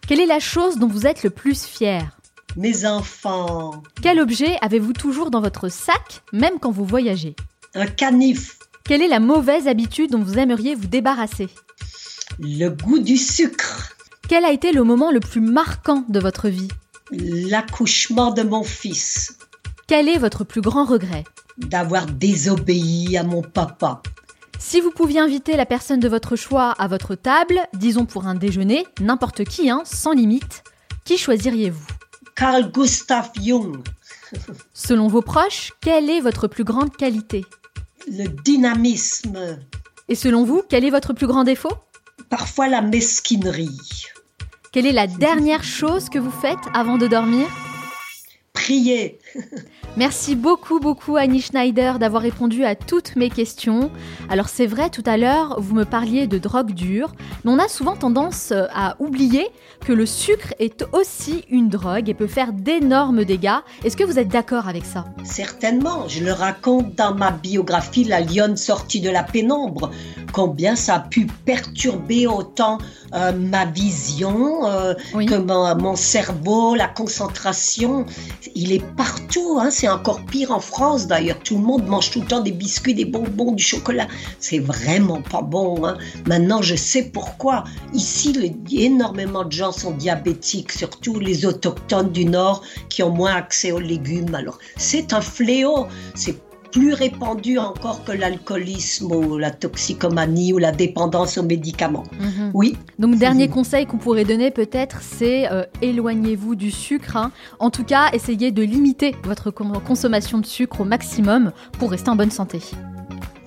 Quelle 0.05 0.19
est 0.19 0.25
la 0.25 0.41
chose 0.41 0.77
dont 0.77 0.87
vous 0.87 1.07
êtes 1.07 1.23
le 1.23 1.29
plus 1.29 1.63
fier? 1.63 2.17
Mes 2.57 2.85
enfants. 2.85 3.83
Quel 4.01 4.19
objet 4.19 4.57
avez-vous 4.61 4.93
toujours 4.93 5.31
dans 5.31 5.41
votre 5.41 5.69
sac, 5.69 6.23
même 6.33 6.59
quand 6.59 6.71
vous 6.71 6.85
voyagez? 6.85 7.35
Un 7.73 7.85
canif. 7.85 8.59
Quelle 8.83 9.01
est 9.01 9.07
la 9.07 9.19
mauvaise 9.19 9.67
habitude 9.67 10.11
dont 10.11 10.23
vous 10.23 10.37
aimeriez 10.37 10.75
vous 10.75 10.87
débarrasser? 10.87 11.47
Le 12.39 12.67
goût 12.69 12.99
du 12.99 13.15
sucre. 13.17 13.95
Quel 14.27 14.43
a 14.43 14.51
été 14.51 14.73
le 14.73 14.83
moment 14.83 15.11
le 15.11 15.21
plus 15.21 15.41
marquant 15.41 16.03
de 16.09 16.19
votre 16.19 16.49
vie? 16.49 16.67
L'accouchement 17.11 18.31
de 18.31 18.43
mon 18.43 18.63
fils. 18.63 19.37
Quel 19.87 20.09
est 20.09 20.17
votre 20.17 20.43
plus 20.43 20.61
grand 20.61 20.85
regret 20.85 21.25
D'avoir 21.57 22.07
désobéi 22.07 23.17
à 23.17 23.23
mon 23.23 23.43
papa. 23.43 24.01
Si 24.57 24.81
vous 24.81 24.89
pouviez 24.89 25.19
inviter 25.19 25.55
la 25.55 25.67
personne 25.67 25.99
de 25.99 26.09
votre 26.09 26.35
choix 26.35 26.71
à 26.71 26.87
votre 26.87 27.13
table, 27.13 27.59
disons 27.73 28.05
pour 28.05 28.25
un 28.25 28.33
déjeuner, 28.33 28.87
n'importe 28.99 29.43
qui, 29.43 29.69
hein, 29.69 29.83
sans 29.85 30.13
limite, 30.13 30.63
qui 31.03 31.19
choisiriez-vous 31.19 31.85
Carl 32.35 32.71
Gustav 32.71 33.29
Jung. 33.39 33.83
Selon 34.73 35.07
vos 35.07 35.21
proches, 35.21 35.71
quelle 35.81 36.09
est 36.09 36.19
votre 36.19 36.47
plus 36.47 36.63
grande 36.63 36.97
qualité 36.97 37.45
Le 38.07 38.27
dynamisme. 38.27 39.59
Et 40.09 40.15
selon 40.15 40.45
vous, 40.45 40.63
quel 40.67 40.83
est 40.83 40.89
votre 40.89 41.13
plus 41.13 41.27
grand 41.27 41.43
défaut 41.43 41.73
Parfois 42.31 42.67
la 42.67 42.81
mesquinerie. 42.81 44.07
Quelle 44.71 44.87
est 44.87 44.91
la 44.91 45.05
dernière 45.05 45.63
chose 45.63 46.09
que 46.09 46.17
vous 46.17 46.31
faites 46.31 46.57
avant 46.73 46.97
de 46.97 47.05
dormir 47.05 47.47
Prier. 48.53 49.19
Merci 49.97 50.35
beaucoup, 50.35 50.81
beaucoup 50.81 51.15
Annie 51.15 51.39
Schneider 51.39 51.99
d'avoir 51.99 52.21
répondu 52.21 52.65
à 52.65 52.75
toutes 52.75 53.15
mes 53.15 53.29
questions. 53.29 53.89
Alors 54.27 54.49
c'est 54.49 54.67
vrai, 54.67 54.89
tout 54.89 55.03
à 55.05 55.15
l'heure, 55.15 55.55
vous 55.61 55.73
me 55.73 55.85
parliez 55.85 56.27
de 56.27 56.37
drogue 56.37 56.71
dure, 56.71 57.13
mais 57.45 57.51
on 57.51 57.59
a 57.59 57.69
souvent 57.69 57.95
tendance 57.95 58.51
euh, 58.51 58.65
à 58.73 58.97
oublier 58.99 59.47
que 59.85 59.93
le 59.93 60.05
sucre 60.05 60.53
est 60.59 60.83
aussi 60.91 61.45
une 61.49 61.69
drogue 61.69 62.09
et 62.09 62.13
peut 62.13 62.27
faire 62.27 62.51
d'énormes 62.51 63.23
dégâts. 63.23 63.59
Est-ce 63.85 63.95
que 63.95 64.03
vous 64.03 64.19
êtes 64.19 64.27
d'accord 64.27 64.67
avec 64.67 64.83
ça? 64.83 65.05
Certainement, 65.23 66.09
je 66.09 66.25
le 66.25 66.33
raconte 66.33 66.95
dans 66.95 67.15
ma 67.15 67.31
biographie 67.31 68.03
La 68.03 68.19
lionne 68.19 68.57
sortie 68.57 68.99
de 68.99 69.09
la 69.09 69.23
pénombre, 69.23 69.91
combien 70.33 70.75
ça 70.75 70.95
a 70.95 70.99
pu 70.99 71.25
perturber 71.45 72.27
autant 72.27 72.79
euh, 73.13 73.31
ma 73.31 73.63
vision 73.63 74.67
euh, 74.67 74.93
que 75.13 75.35
mon, 75.35 75.73
mon, 75.77 75.95
cerveau, 75.95 76.75
la 76.75 76.87
concentration. 76.87 78.05
Il 78.55 78.73
est 78.73 78.83
partout, 78.97 79.57
hein, 79.61 79.69
c'est 79.71 79.84
encore 79.87 80.21
pire 80.25 80.51
en 80.51 80.59
France 80.59 81.07
d'ailleurs. 81.07 81.39
Tout 81.39 81.57
le 81.57 81.63
monde 81.63 81.85
mange 81.87 82.11
tout 82.11 82.21
le 82.21 82.27
temps 82.27 82.41
des 82.41 82.51
biscuits, 82.51 82.93
des 82.93 83.05
bonbons, 83.05 83.51
du 83.51 83.63
chocolat. 83.63 84.07
C'est 84.39 84.59
vraiment 84.59 85.21
pas 85.21 85.41
bon. 85.41 85.85
Hein. 85.85 85.97
Maintenant, 86.27 86.61
je 86.61 86.75
sais 86.75 87.03
pourquoi. 87.03 87.63
Ici, 87.93 88.33
énormément 88.71 89.43
de 89.43 89.51
gens 89.51 89.71
sont 89.71 89.91
diabétiques, 89.91 90.71
surtout 90.71 91.19
les 91.19 91.45
autochtones 91.45 92.11
du 92.11 92.25
Nord 92.25 92.63
qui 92.89 93.03
ont 93.03 93.11
moins 93.11 93.35
accès 93.35 93.71
aux 93.71 93.79
légumes. 93.79 94.33
Alors, 94.35 94.57
c'est 94.77 95.13
un 95.13 95.21
fléau. 95.21 95.87
C'est 96.13 96.44
plus 96.75 96.93
répandu 96.93 97.57
encore 97.57 98.03
que 98.03 98.11
l'alcoolisme 98.11 99.09
ou 99.13 99.37
la 99.37 99.49
toxicomanie 99.49 100.51
ou 100.51 100.57
la 100.57 100.73
dépendance 100.73 101.37
aux 101.37 101.43
médicaments. 101.43 102.03
Mhm. 102.19 102.51
Oui. 102.53 102.75
Donc 102.99 103.17
dernier 103.17 103.47
conseil 103.47 103.85
qu'on 103.85 103.97
pourrait 103.97 104.25
donner 104.25 104.51
peut-être, 104.51 104.97
c'est 105.01 105.49
euh, 105.49 105.63
éloignez-vous 105.81 106.55
du 106.55 106.71
sucre. 106.71 107.15
hein. 107.15 107.31
En 107.59 107.69
tout 107.69 107.85
cas, 107.85 108.09
essayez 108.11 108.51
de 108.51 108.61
limiter 108.61 109.15
votre 109.23 109.51
con- 109.51 109.79
consommation 109.87 110.37
de 110.39 110.45
sucre 110.45 110.81
au 110.81 110.83
maximum 110.83 111.53
pour 111.79 111.91
rester 111.91 112.09
en 112.09 112.17
bonne 112.17 112.31
santé. 112.31 112.59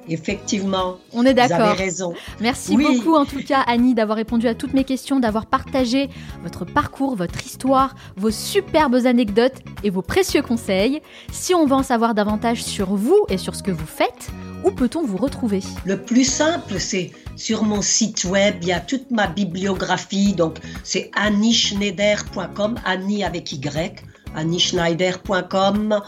Effectivement, 0.08 0.98
On 1.12 1.24
est 1.24 1.32
vous 1.34 1.38
avez 1.40 1.48
d'accord. 1.48 1.76
raison. 1.76 2.14
Merci 2.40 2.76
Oui. 2.76 2.84
beaucoup 2.84 3.14
en 3.16 3.24
tout 3.24 3.42
cas 3.42 3.60
Annie 3.66 3.94
d'avoir 3.94 4.16
répondu 4.16 4.48
à 4.48 4.54
toutes 4.54 4.72
mes 4.74 4.84
questions, 4.84 5.20
d'avoir 5.20 5.46
partagé 5.46 6.08
votre 6.42 6.64
parcours, 6.64 7.16
votre 7.16 7.44
histoire, 7.44 7.94
vos 8.16 8.30
superbes 8.30 9.06
anecdotes 9.06 9.56
et 9.84 9.90
vos 9.90 10.02
précieux 10.02 10.42
conseils. 10.42 11.00
Si 11.32 11.54
on 11.54 11.66
veut 11.66 11.74
en 11.74 11.82
savoir 11.82 12.14
davantage 12.14 12.62
sur 12.62 12.94
vous 12.94 13.24
et 13.28 13.38
sur 13.38 13.54
ce 13.54 13.62
que 13.62 13.70
vous 13.70 13.86
faites, 13.86 14.30
où 14.64 14.70
peut-on 14.70 15.04
vous 15.04 15.16
retrouver? 15.16 15.60
Le 15.84 15.96
plus 16.00 16.24
simple, 16.24 16.80
c'est 16.80 17.12
sur 17.36 17.62
mon 17.62 17.82
site 17.82 18.24
web, 18.24 18.56
il 18.62 18.68
y 18.68 18.72
a 18.72 18.80
toute 18.80 19.10
ma 19.12 19.28
bibliographie, 19.28 20.32
donc 20.32 20.56
c'est 20.82 21.10
annieschneider.com, 21.16 22.74
Annie 22.84 23.24
avec 23.24 23.52
Y, 23.52 24.02
annieschneider.com. 24.34 26.00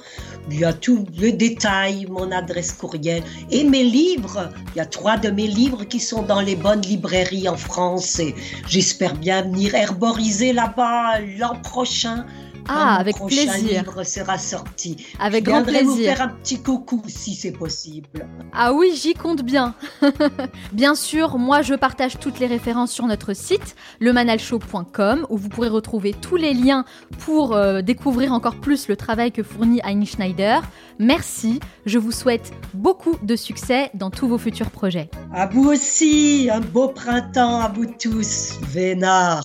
Il 0.51 0.61
y 0.61 0.65
a 0.65 0.73
tout 0.73 1.07
le 1.19 1.33
détail, 1.33 2.07
mon 2.11 2.31
adresse 2.33 2.73
courriel 2.73 3.23
et 3.51 3.65
mes 3.65 3.85
livres. 3.85 4.51
Il 4.75 4.79
y 4.79 4.81
a 4.81 4.87
trois 4.87 5.17
de 5.17 5.31
mes 5.31 5.47
livres 5.47 5.85
qui 5.85 6.01
sont 6.01 6.23
dans 6.23 6.41
les 6.41 6.57
bonnes 6.57 6.83
librairies 6.83 7.49
en 7.49 7.57
France 7.57 8.19
et 8.19 8.35
j'espère 8.67 9.15
bien 9.15 9.43
venir 9.43 9.75
herboriser 9.75 10.53
là-bas 10.53 11.21
l'an 11.39 11.57
prochain. 11.63 12.27
Ah, 12.73 12.95
mon 12.95 13.01
avec 13.01 13.17
prochain 13.17 13.47
plaisir. 13.51 13.83
livre 13.83 14.05
sera 14.05 14.39
sorti. 14.39 14.97
Avec 15.19 15.45
Je 15.45 15.51
grand 15.51 15.63
vous 15.63 15.97
faire 15.97 16.23
un 16.23 16.29
petit 16.29 16.63
coucou 16.63 17.03
si 17.09 17.35
c'est 17.35 17.51
possible. 17.51 18.09
Ah 18.53 18.73
oui, 18.73 18.93
j'y 18.95 19.15
compte 19.15 19.43
bien. 19.43 19.75
bien 20.73 20.95
sûr, 20.95 21.37
moi 21.39 21.63
je 21.63 21.75
partage 21.75 22.19
toutes 22.19 22.39
les 22.39 22.47
références 22.47 22.93
sur 22.93 23.07
notre 23.07 23.35
site, 23.35 23.75
lemanalshow.com, 23.99 25.27
où 25.29 25.37
vous 25.37 25.49
pourrez 25.49 25.69
retrouver 25.69 26.15
tous 26.15 26.37
les 26.37 26.55
liens 26.55 26.85
pour 27.19 27.55
euh, 27.55 27.83
découvrir 27.83 28.33
encore 28.33 28.57
plus 28.57 28.87
le 28.89 28.97
travail 28.97 29.33
que 29.33 29.43
fournit 29.43 29.81
Heini 29.85 30.07
Schneider. 30.07 30.63
Merci, 30.99 31.59
je 31.87 31.99
vous 31.99 32.13
souhaite 32.13 32.53
beaucoup 32.75 33.17
de 33.23 33.35
succès 33.35 33.91
dans 33.95 34.11
tous 34.11 34.29
vos 34.29 34.39
futurs 34.39 34.71
projets. 34.71 35.11
À 35.35 35.47
vous 35.47 35.69
aussi, 35.69 36.49
un 36.53 36.61
beau 36.61 36.89
printemps 36.89 37.61
à 37.61 37.69
vous 37.69 37.87
tous, 37.99 38.59
Vénard. 38.63 39.45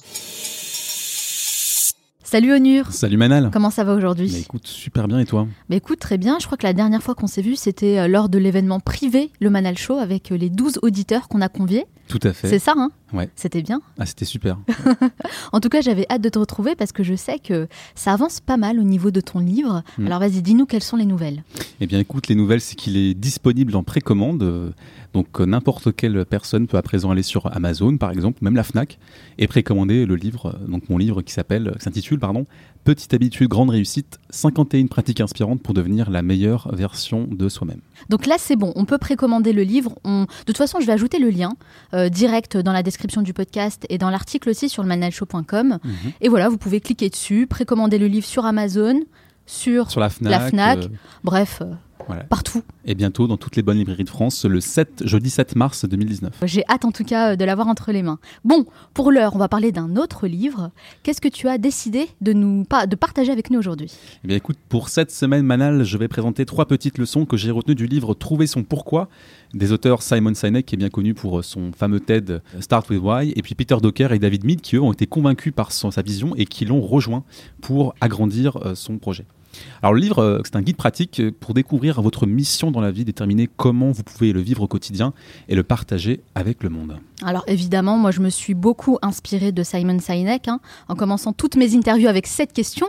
Salut 2.25 2.51
Onur 2.53 2.91
Salut 2.91 3.17
Manal. 3.17 3.51
Comment 3.53 3.69
ça 3.69 3.83
va 3.83 3.91
Bah, 3.91 3.97
aujourd'hui 3.99 4.35
écoute, 4.35 4.65
super 4.65 5.07
bien 5.07 5.19
et 5.19 5.25
toi 5.25 5.47
Bah 5.69 5.75
écoute, 5.75 5.99
très 5.99 6.17
bien. 6.17 6.37
Je 6.39 6.47
crois 6.47 6.57
que 6.57 6.65
la 6.65 6.73
dernière 6.73 7.03
fois 7.03 7.13
qu'on 7.13 7.27
s'est 7.27 7.43
vu, 7.43 7.55
c'était 7.55 7.99
euh, 7.99 8.07
lors 8.07 8.29
de 8.29 8.39
l'événement 8.39 8.79
privé, 8.79 9.29
le 9.39 9.51
Manal 9.51 9.77
Show, 9.77 9.99
avec 9.99 10.31
euh, 10.31 10.35
les 10.35 10.49
12 10.49 10.79
auditeurs 10.81 11.27
qu'on 11.27 11.39
a 11.41 11.49
conviés. 11.49 11.85
Tout 12.07 12.19
à 12.23 12.33
fait. 12.33 12.47
C'est 12.49 12.57
ça, 12.57 12.73
hein 12.75 12.89
Ouais. 13.13 13.29
C'était 13.35 13.61
bien. 13.61 13.79
Ah, 13.99 14.07
c'était 14.07 14.25
super. 14.25 14.57
En 15.51 15.59
tout 15.59 15.69
cas, 15.69 15.81
j'avais 15.81 16.07
hâte 16.09 16.21
de 16.21 16.29
te 16.29 16.39
retrouver 16.39 16.75
parce 16.75 16.91
que 16.91 17.03
je 17.03 17.13
sais 17.13 17.37
que 17.37 17.67
ça 17.93 18.11
avance 18.11 18.41
pas 18.41 18.57
mal 18.57 18.79
au 18.79 18.83
niveau 18.83 19.11
de 19.11 19.21
ton 19.21 19.39
livre. 19.39 19.83
Mm. 19.99 20.07
Alors 20.07 20.19
vas-y, 20.19 20.41
dis-nous 20.41 20.65
quelles 20.65 20.83
sont 20.83 20.97
les 20.97 21.05
nouvelles. 21.05 21.43
Eh 21.79 21.85
bien, 21.85 21.99
écoute, 21.99 22.27
les 22.27 22.35
nouvelles, 22.35 22.61
c'est 22.61 22.75
qu'il 22.75 22.97
est 22.97 23.13
disponible 23.13 23.75
en 23.75 23.83
précommande. 23.83 24.73
Euh, 25.15 25.19
Donc, 25.19 25.39
euh, 25.39 25.45
n'importe 25.45 25.95
quelle 25.95 26.25
personne 26.25 26.67
peut 26.67 26.77
à 26.77 26.81
présent 26.81 27.11
aller 27.11 27.23
sur 27.23 27.53
Amazon, 27.55 27.97
par 27.97 28.11
exemple, 28.11 28.39
même 28.41 28.55
la 28.55 28.63
Fnac, 28.63 28.99
et 29.37 29.47
précommander 29.47 30.05
le 30.05 30.15
livre, 30.15 30.55
euh, 30.55 30.67
donc 30.67 30.89
mon 30.89 30.97
livre 30.97 31.21
qui 31.21 31.33
s'appelle, 31.33 31.73
qui 31.77 31.83
s'intitule, 31.83 32.19
pardon, 32.19 32.45
Petite 32.85 33.15
habitude, 33.15 33.47
grande 33.47 33.71
réussite, 33.71 34.19
51 34.29 34.85
pratiques 34.85 35.19
inspirantes 35.19 35.59
pour 35.59 35.73
devenir 35.73 36.11
la 36.11 36.21
meilleure 36.21 36.69
version 36.75 37.27
de 37.27 37.49
soi-même. 37.49 37.81
Donc 38.09 38.27
là, 38.27 38.35
c'est 38.37 38.55
bon, 38.55 38.73
on 38.75 38.85
peut 38.85 38.99
précommander 38.99 39.53
le 39.53 39.63
livre. 39.63 39.95
On... 40.03 40.25
De 40.25 40.43
toute 40.45 40.57
façon, 40.57 40.79
je 40.79 40.85
vais 40.85 40.93
ajouter 40.93 41.17
le 41.17 41.31
lien 41.31 41.53
euh, 41.95 42.09
direct 42.09 42.57
dans 42.57 42.73
la 42.73 42.83
description 42.83 43.23
du 43.23 43.33
podcast 43.33 43.87
et 43.89 43.97
dans 43.97 44.11
l'article 44.11 44.51
aussi 44.51 44.69
sur 44.69 44.83
le 44.83 44.89
manalshow.com. 44.89 45.79
Et 46.21 46.29
voilà, 46.29 46.47
vous 46.47 46.59
pouvez 46.59 46.79
cliquer 46.79 47.09
dessus, 47.09 47.47
précommander 47.47 47.97
le 47.97 48.05
livre 48.05 48.27
sur 48.27 48.45
Amazon, 48.45 49.01
sur, 49.47 49.91
Sur 49.91 49.99
la 49.99 50.09
Fnac. 50.09 50.31
la 50.31 50.39
Fnac, 50.39 50.77
euh, 50.77 50.87
bref, 51.23 51.61
euh, 51.61 51.73
voilà. 52.07 52.23
partout. 52.23 52.61
Et 52.85 52.95
bientôt 52.95 53.27
dans 53.27 53.37
toutes 53.37 53.55
les 53.55 53.61
bonnes 53.63 53.77
librairies 53.77 54.03
de 54.03 54.09
France, 54.09 54.45
le 54.45 54.59
7, 54.61 55.03
jeudi 55.05 55.29
7 55.29 55.55
mars 55.55 55.85
2019. 55.85 56.33
J'ai 56.43 56.63
hâte 56.69 56.85
en 56.85 56.91
tout 56.91 57.03
cas 57.03 57.31
euh, 57.31 57.35
de 57.35 57.43
l'avoir 57.45 57.67
entre 57.67 57.91
les 57.91 58.03
mains. 58.03 58.19
Bon, 58.43 58.65
pour 58.93 59.11
l'heure, 59.11 59.35
on 59.35 59.39
va 59.39 59.47
parler 59.47 59.71
d'un 59.71 59.95
autre 59.95 60.27
livre. 60.27 60.71
Qu'est-ce 61.03 61.21
que 61.21 61.27
tu 61.27 61.47
as 61.47 61.57
décidé 61.57 62.07
de 62.21 62.33
nous 62.33 62.63
de 62.89 62.95
partager 62.95 63.31
avec 63.31 63.49
nous 63.49 63.59
aujourd'hui? 63.59 63.91
Eh 64.23 64.27
bien, 64.27 64.37
écoute, 64.37 64.57
pour 64.69 64.89
cette 64.89 65.11
semaine 65.11 65.43
Manal, 65.43 65.83
je 65.83 65.97
vais 65.97 66.07
présenter 66.07 66.45
trois 66.45 66.65
petites 66.65 66.97
leçons 66.97 67.25
que 67.25 67.37
j'ai 67.37 67.51
retenues 67.51 67.75
du 67.75 67.87
livre 67.87 68.13
Trouver 68.13 68.47
son 68.47 68.63
pourquoi 68.63 69.09
des 69.53 69.71
auteurs 69.71 70.01
Simon 70.01 70.33
Sinek, 70.33 70.65
qui 70.65 70.75
est 70.75 70.77
bien 70.77 70.89
connu 70.89 71.13
pour 71.13 71.43
son 71.43 71.71
fameux 71.71 71.99
TED 72.01 72.41
Start 72.59 72.89
with 72.89 72.99
Why, 73.01 73.31
et 73.35 73.41
puis 73.41 73.55
Peter 73.55 73.77
Docker 73.81 74.11
et 74.11 74.19
David 74.19 74.43
Mead, 74.43 74.61
qui 74.61 74.75
eux 74.75 74.81
ont 74.81 74.91
été 74.91 75.07
convaincus 75.07 75.53
par 75.55 75.71
son- 75.71 75.91
sa 75.91 76.01
vision 76.01 76.35
et 76.35 76.45
qui 76.45 76.65
l'ont 76.65 76.81
rejoint 76.81 77.23
pour 77.61 77.95
agrandir 78.01 78.57
euh, 78.65 78.75
son 78.75 78.97
projet. 78.97 79.25
Alors 79.81 79.93
le 79.93 79.99
livre, 79.99 80.19
euh, 80.19 80.41
c'est 80.43 80.55
un 80.55 80.61
guide 80.61 80.77
pratique 80.77 81.19
euh, 81.19 81.31
pour 81.39 81.53
découvrir 81.53 82.01
votre 82.01 82.25
mission 82.25 82.71
dans 82.71 82.81
la 82.81 82.91
vie, 82.91 83.05
déterminer 83.05 83.47
comment 83.55 83.91
vous 83.91 84.03
pouvez 84.03 84.33
le 84.33 84.41
vivre 84.41 84.63
au 84.63 84.67
quotidien 84.67 85.13
et 85.47 85.55
le 85.55 85.63
partager 85.63 86.21
avec 86.33 86.63
le 86.63 86.69
monde. 86.69 86.99
Alors 87.23 87.43
évidemment, 87.47 87.97
moi 87.97 88.11
je 88.11 88.21
me 88.21 88.29
suis 88.29 88.53
beaucoup 88.53 88.97
inspirée 89.01 89.51
de 89.51 89.63
Simon 89.63 89.99
Sinek, 89.99 90.47
hein, 90.47 90.59
en 90.87 90.95
commençant 90.95 91.33
toutes 91.33 91.55
mes 91.55 91.75
interviews 91.75 92.07
avec 92.07 92.27
cette 92.27 92.53
question. 92.53 92.87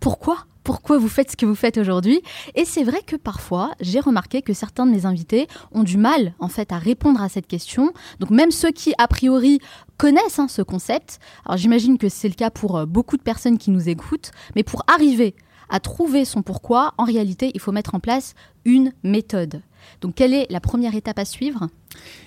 Pourquoi? 0.00 0.46
Pourquoi 0.68 0.98
vous 0.98 1.08
faites 1.08 1.30
ce 1.30 1.36
que 1.36 1.46
vous 1.46 1.54
faites 1.54 1.78
aujourd'hui? 1.78 2.20
Et 2.54 2.66
c'est 2.66 2.84
vrai 2.84 3.00
que 3.00 3.16
parfois, 3.16 3.70
j'ai 3.80 4.00
remarqué 4.00 4.42
que 4.42 4.52
certains 4.52 4.84
de 4.84 4.90
mes 4.90 5.06
invités 5.06 5.48
ont 5.72 5.82
du 5.82 5.96
mal 5.96 6.34
en 6.40 6.48
fait 6.48 6.72
à 6.72 6.76
répondre 6.78 7.22
à 7.22 7.30
cette 7.30 7.46
question. 7.46 7.94
Donc 8.20 8.28
même 8.28 8.50
ceux 8.50 8.70
qui 8.70 8.92
a 8.98 9.08
priori 9.08 9.60
connaissent 9.96 10.38
hein, 10.38 10.46
ce 10.46 10.60
concept, 10.60 11.20
alors 11.46 11.56
j'imagine 11.56 11.96
que 11.96 12.10
c'est 12.10 12.28
le 12.28 12.34
cas 12.34 12.50
pour 12.50 12.76
euh, 12.76 12.84
beaucoup 12.84 13.16
de 13.16 13.22
personnes 13.22 13.56
qui 13.56 13.70
nous 13.70 13.88
écoutent, 13.88 14.30
mais 14.56 14.62
pour 14.62 14.82
arriver 14.88 15.34
à 15.68 15.80
trouver 15.80 16.24
son 16.24 16.42
pourquoi, 16.42 16.94
en 16.98 17.04
réalité, 17.04 17.50
il 17.54 17.60
faut 17.60 17.72
mettre 17.72 17.94
en 17.94 18.00
place 18.00 18.34
une 18.64 18.92
méthode. 19.02 19.62
Donc 20.00 20.14
quelle 20.16 20.34
est 20.34 20.46
la 20.50 20.60
première 20.60 20.94
étape 20.94 21.18
à 21.18 21.24
suivre? 21.24 21.68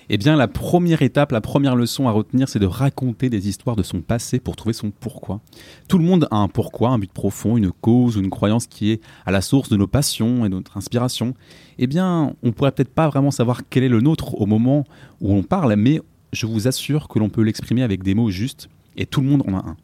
Eh 0.08 0.18
bien, 0.18 0.36
la 0.36 0.48
première 0.48 1.02
étape, 1.02 1.32
la 1.32 1.40
première 1.40 1.76
leçon 1.76 2.08
à 2.08 2.10
retenir, 2.10 2.48
c'est 2.48 2.58
de 2.58 2.66
raconter 2.66 3.30
des 3.30 3.48
histoires 3.48 3.76
de 3.76 3.82
son 3.82 4.00
passé 4.00 4.40
pour 4.40 4.56
trouver 4.56 4.72
son 4.72 4.90
pourquoi. 4.90 5.40
Tout 5.88 5.98
le 5.98 6.04
monde 6.04 6.26
a 6.30 6.36
un 6.36 6.48
pourquoi, 6.48 6.90
un 6.90 6.98
but 6.98 7.12
profond, 7.12 7.56
une 7.56 7.70
cause 7.70 8.16
ou 8.16 8.20
une 8.20 8.30
croyance 8.30 8.66
qui 8.66 8.90
est 8.90 9.00
à 9.24 9.30
la 9.30 9.40
source 9.40 9.68
de 9.68 9.76
nos 9.76 9.86
passions 9.86 10.44
et 10.44 10.48
de 10.48 10.54
notre 10.54 10.76
inspiration. 10.76 11.34
Eh 11.78 11.86
bien, 11.86 12.34
on 12.42 12.52
pourrait 12.52 12.72
peut-être 12.72 12.92
pas 12.92 13.08
vraiment 13.08 13.30
savoir 13.30 13.62
quel 13.68 13.84
est 13.84 13.88
le 13.88 14.00
nôtre 14.00 14.40
au 14.40 14.46
moment 14.46 14.84
où 15.20 15.32
on 15.32 15.42
parle, 15.42 15.74
mais 15.76 16.00
je 16.32 16.46
vous 16.46 16.66
assure 16.66 17.08
que 17.08 17.18
l'on 17.18 17.28
peut 17.28 17.42
l'exprimer 17.42 17.82
avec 17.82 18.02
des 18.02 18.14
mots 18.14 18.30
justes, 18.30 18.68
et 18.96 19.06
tout 19.06 19.20
le 19.20 19.28
monde 19.28 19.44
en 19.46 19.54
a 19.54 19.58
un. 19.58 19.76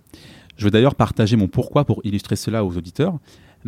Je 0.57 0.65
vais 0.65 0.71
d'ailleurs 0.71 0.97
partager 0.97 1.37
mon 1.37 1.47
pourquoi 1.47 1.85
pour 1.85 2.01
illustrer 2.05 2.37
cela 2.37 2.65
aux 2.65 2.77
auditeurs. 2.77 3.19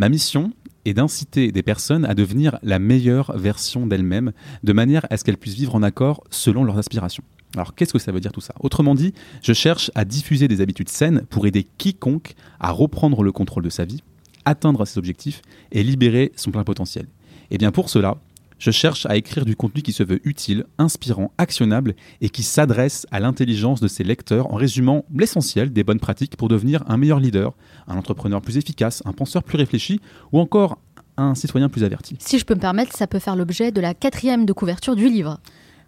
Ma 0.01 0.09
mission 0.09 0.55
est 0.86 0.94
d'inciter 0.94 1.53
des 1.53 1.62
personnes 1.62 2.07
à 2.07 2.14
devenir 2.14 2.59
la 2.62 2.78
meilleure 2.78 3.36
version 3.36 3.86
d'elles-mêmes, 3.86 4.32
de 4.64 4.72
manière 4.72 5.07
à 5.11 5.18
ce 5.18 5.24
qu'elles 5.24 5.36
puissent 5.36 5.57
vivre 5.57 5.74
en 5.74 5.82
accord 5.82 6.24
selon 6.30 6.64
leurs 6.64 6.78
aspirations. 6.78 7.22
Alors 7.55 7.74
qu'est-ce 7.74 7.92
que 7.92 7.98
ça 7.98 8.11
veut 8.11 8.20
dire 8.20 8.32
tout 8.32 8.40
ça? 8.40 8.55
Autrement 8.61 8.94
dit, 8.94 9.12
je 9.42 9.53
cherche 9.53 9.90
à 9.94 10.07
diffuser 10.07 10.48
des 10.48 10.62
habitudes 10.62 10.88
saines 10.88 11.26
pour 11.28 11.46
aider 11.46 11.68
quiconque 11.76 12.32
à 12.61 12.70
reprendre 12.70 13.22
le 13.22 13.30
contrôle 13.30 13.62
de 13.62 13.68
sa 13.68 13.84
vie, 13.84 14.03
atteindre 14.46 14.86
ses 14.86 14.96
objectifs 14.96 15.42
et 15.70 15.82
libérer 15.82 16.32
son 16.34 16.51
plein 16.51 16.64
potentiel. 16.64 17.07
Et 17.51 17.59
bien 17.59 17.70
pour 17.70 17.90
cela, 17.90 18.16
je 18.61 18.70
cherche 18.70 19.06
à 19.06 19.16
écrire 19.16 19.44
du 19.44 19.56
contenu 19.56 19.82
qui 19.82 19.92
se 19.92 20.02
veut 20.02 20.20
utile, 20.22 20.66
inspirant, 20.78 21.32
actionnable 21.38 21.94
et 22.20 22.28
qui 22.28 22.42
s'adresse 22.42 23.06
à 23.11 23.18
l'intelligence 23.18 23.80
de 23.80 23.88
ses 23.88 24.04
lecteurs 24.04 24.52
en 24.52 24.56
résumant 24.56 25.04
l'essentiel 25.12 25.72
des 25.72 25.82
bonnes 25.82 25.98
pratiques 25.98 26.36
pour 26.36 26.48
devenir 26.48 26.84
un 26.86 26.98
meilleur 26.98 27.18
leader, 27.18 27.54
un 27.88 27.96
entrepreneur 27.96 28.42
plus 28.42 28.58
efficace, 28.58 29.02
un 29.06 29.12
penseur 29.12 29.42
plus 29.42 29.56
réfléchi 29.56 30.00
ou 30.30 30.38
encore 30.38 30.78
un 31.16 31.34
citoyen 31.34 31.70
plus 31.70 31.84
averti. 31.84 32.16
Si 32.20 32.38
je 32.38 32.44
peux 32.44 32.54
me 32.54 32.61
permettre, 32.61 32.94
ça 32.94 33.06
peut 33.06 33.18
faire 33.18 33.34
l'objet 33.34 33.72
de 33.72 33.80
la 33.80 33.94
quatrième 33.94 34.44
de 34.44 34.52
couverture 34.52 34.94
du 34.94 35.08
livre. 35.08 35.40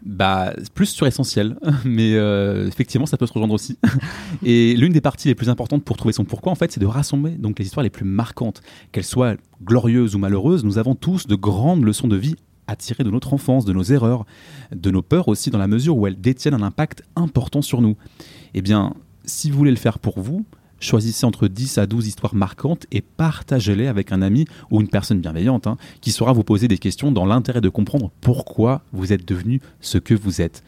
Bah, 0.05 0.53
plus 0.75 0.87
sur 0.87 1.07
essentiel, 1.07 1.57
mais 1.85 2.15
euh, 2.15 2.67
effectivement, 2.67 3.07
ça 3.07 3.19
peut 3.19 3.27
se 3.27 3.35
rejoindre 3.35 3.55
aussi. 3.55 3.79
Et 4.43 4.75
l'une 4.77 4.95
des 4.95 5.03
parties 5.03 5.29
les 5.29 5.35
plus 5.35 5.51
importantes 5.51 5.85
pour 5.85 5.99
trouver 5.99 6.13
son 6.13 6.25
pourquoi, 6.25 6.51
en 6.51 6.57
fait, 6.57 6.73
c'est 6.73 6.81
de 6.81 6.87
rassembler 6.87 7.33
donc 7.33 7.59
les 7.59 7.67
histoires 7.67 7.85
les 7.85 7.91
plus 7.91 8.07
marquantes, 8.07 8.63
qu'elles 8.93 9.05
soient 9.05 9.37
glorieuses 9.63 10.15
ou 10.15 10.19
malheureuses. 10.19 10.65
Nous 10.65 10.79
avons 10.79 10.95
tous 10.95 11.27
de 11.27 11.35
grandes 11.35 11.85
leçons 11.85 12.09
de 12.09 12.17
vie 12.17 12.35
à 12.73 13.05
de 13.05 13.11
notre 13.11 13.35
enfance, 13.35 13.65
de 13.65 13.73
nos 13.73 13.83
erreurs, 13.83 14.25
de 14.75 14.91
nos 14.91 15.03
peurs 15.03 15.29
aussi, 15.29 15.51
dans 15.51 15.59
la 15.59 15.67
mesure 15.67 15.97
où 15.97 16.07
elles 16.07 16.21
détiennent 16.21 16.55
un 16.55 16.63
impact 16.63 17.03
important 17.17 17.63
sur 17.63 17.81
nous. 17.81 17.97
Eh 18.55 18.63
bien, 18.63 18.95
si 19.25 19.51
vous 19.51 19.59
voulez 19.59 19.71
le 19.71 19.77
faire 19.77 19.99
pour 19.99 20.21
vous, 20.21 20.45
choisissez 20.81 21.27
entre 21.27 21.49
10 21.49 21.79
à 21.79 21.87
12 21.87 22.09
histoires 22.09 22.35
marquantes 22.35 22.87
et 22.91 23.01
partagez-les 23.01 23.87
avec 23.87 24.13
un 24.13 24.23
ami 24.23 24.47
ou 24.71 24.81
une 24.81 24.89
personne 24.89 25.21
bienveillante 25.21 25.67
hein, 25.67 25.77
qui 26.01 26.11
saura 26.11 26.33
vous 26.33 26.45
poser 26.45 26.69
des 26.69 26.79
questions 26.79 27.13
dans 27.13 27.27
l'intérêt 27.27 27.61
de 27.61 27.69
comprendre 27.69 28.11
pourquoi 28.21 28.83
vous 28.93 29.13
êtes 29.13 29.27
devenu 29.27 29.61
ce 29.81 29.99
que 29.99 30.15
vous 30.15 30.41
êtes. 30.41 30.63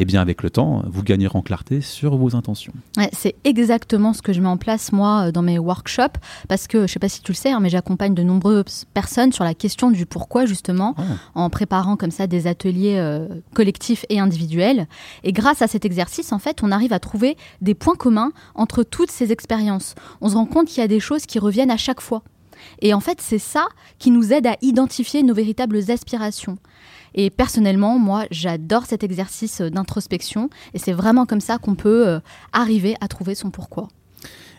Et 0.00 0.06
bien 0.06 0.22
avec 0.22 0.42
le 0.42 0.48
temps, 0.48 0.82
vous 0.86 1.02
gagnerez 1.02 1.36
en 1.36 1.42
clarté 1.42 1.82
sur 1.82 2.16
vos 2.16 2.34
intentions. 2.34 2.72
Ouais, 2.96 3.10
c'est 3.12 3.34
exactement 3.44 4.14
ce 4.14 4.22
que 4.22 4.32
je 4.32 4.40
mets 4.40 4.48
en 4.48 4.56
place 4.56 4.92
moi 4.92 5.26
euh, 5.26 5.30
dans 5.30 5.42
mes 5.42 5.58
workshops 5.58 6.16
parce 6.48 6.66
que 6.68 6.86
je 6.86 6.92
sais 6.94 6.98
pas 6.98 7.10
si 7.10 7.20
tu 7.20 7.32
le 7.32 7.36
sais, 7.36 7.50
hein, 7.50 7.60
mais 7.60 7.68
j'accompagne 7.68 8.14
de 8.14 8.22
nombreuses 8.22 8.86
personnes 8.94 9.30
sur 9.30 9.44
la 9.44 9.52
question 9.52 9.90
du 9.90 10.06
pourquoi 10.06 10.46
justement 10.46 10.94
Ah. 10.96 11.02
en 11.34 11.50
préparant 11.50 11.96
comme 11.96 12.10
ça 12.10 12.26
des 12.26 12.46
ateliers 12.46 12.96
euh, 12.96 13.28
collectifs 13.52 14.06
et 14.08 14.18
individuels. 14.18 14.86
Et 15.22 15.32
grâce 15.32 15.60
à 15.60 15.66
cet 15.66 15.84
exercice, 15.84 16.32
en 16.32 16.38
fait, 16.38 16.62
on 16.62 16.72
arrive 16.72 16.94
à 16.94 16.98
trouver 16.98 17.36
des 17.60 17.74
points 17.74 17.94
communs 17.94 18.32
entre 18.54 18.84
toutes 18.84 19.10
ces 19.10 19.32
expériences. 19.32 19.96
On 20.22 20.30
se 20.30 20.34
rend 20.34 20.46
compte 20.46 20.68
qu'il 20.68 20.80
y 20.80 20.84
a 20.84 20.88
des 20.88 21.00
choses 21.00 21.26
qui 21.26 21.38
reviennent 21.38 21.70
à 21.70 21.76
chaque 21.76 22.00
fois. 22.00 22.22
Et 22.80 22.94
en 22.94 23.00
fait, 23.00 23.20
c'est 23.20 23.38
ça 23.38 23.68
qui 23.98 24.10
nous 24.10 24.32
aide 24.32 24.46
à 24.46 24.56
identifier 24.62 25.22
nos 25.22 25.34
véritables 25.34 25.90
aspirations. 25.90 26.56
Et 27.14 27.30
personnellement, 27.30 27.98
moi, 27.98 28.26
j'adore 28.30 28.86
cet 28.86 29.02
exercice 29.04 29.60
euh, 29.60 29.70
d'introspection 29.70 30.50
et 30.74 30.78
c'est 30.78 30.92
vraiment 30.92 31.26
comme 31.26 31.40
ça 31.40 31.58
qu'on 31.58 31.74
peut 31.74 32.08
euh, 32.08 32.20
arriver 32.52 32.94
à 33.00 33.08
trouver 33.08 33.34
son 33.34 33.50
pourquoi. 33.50 33.88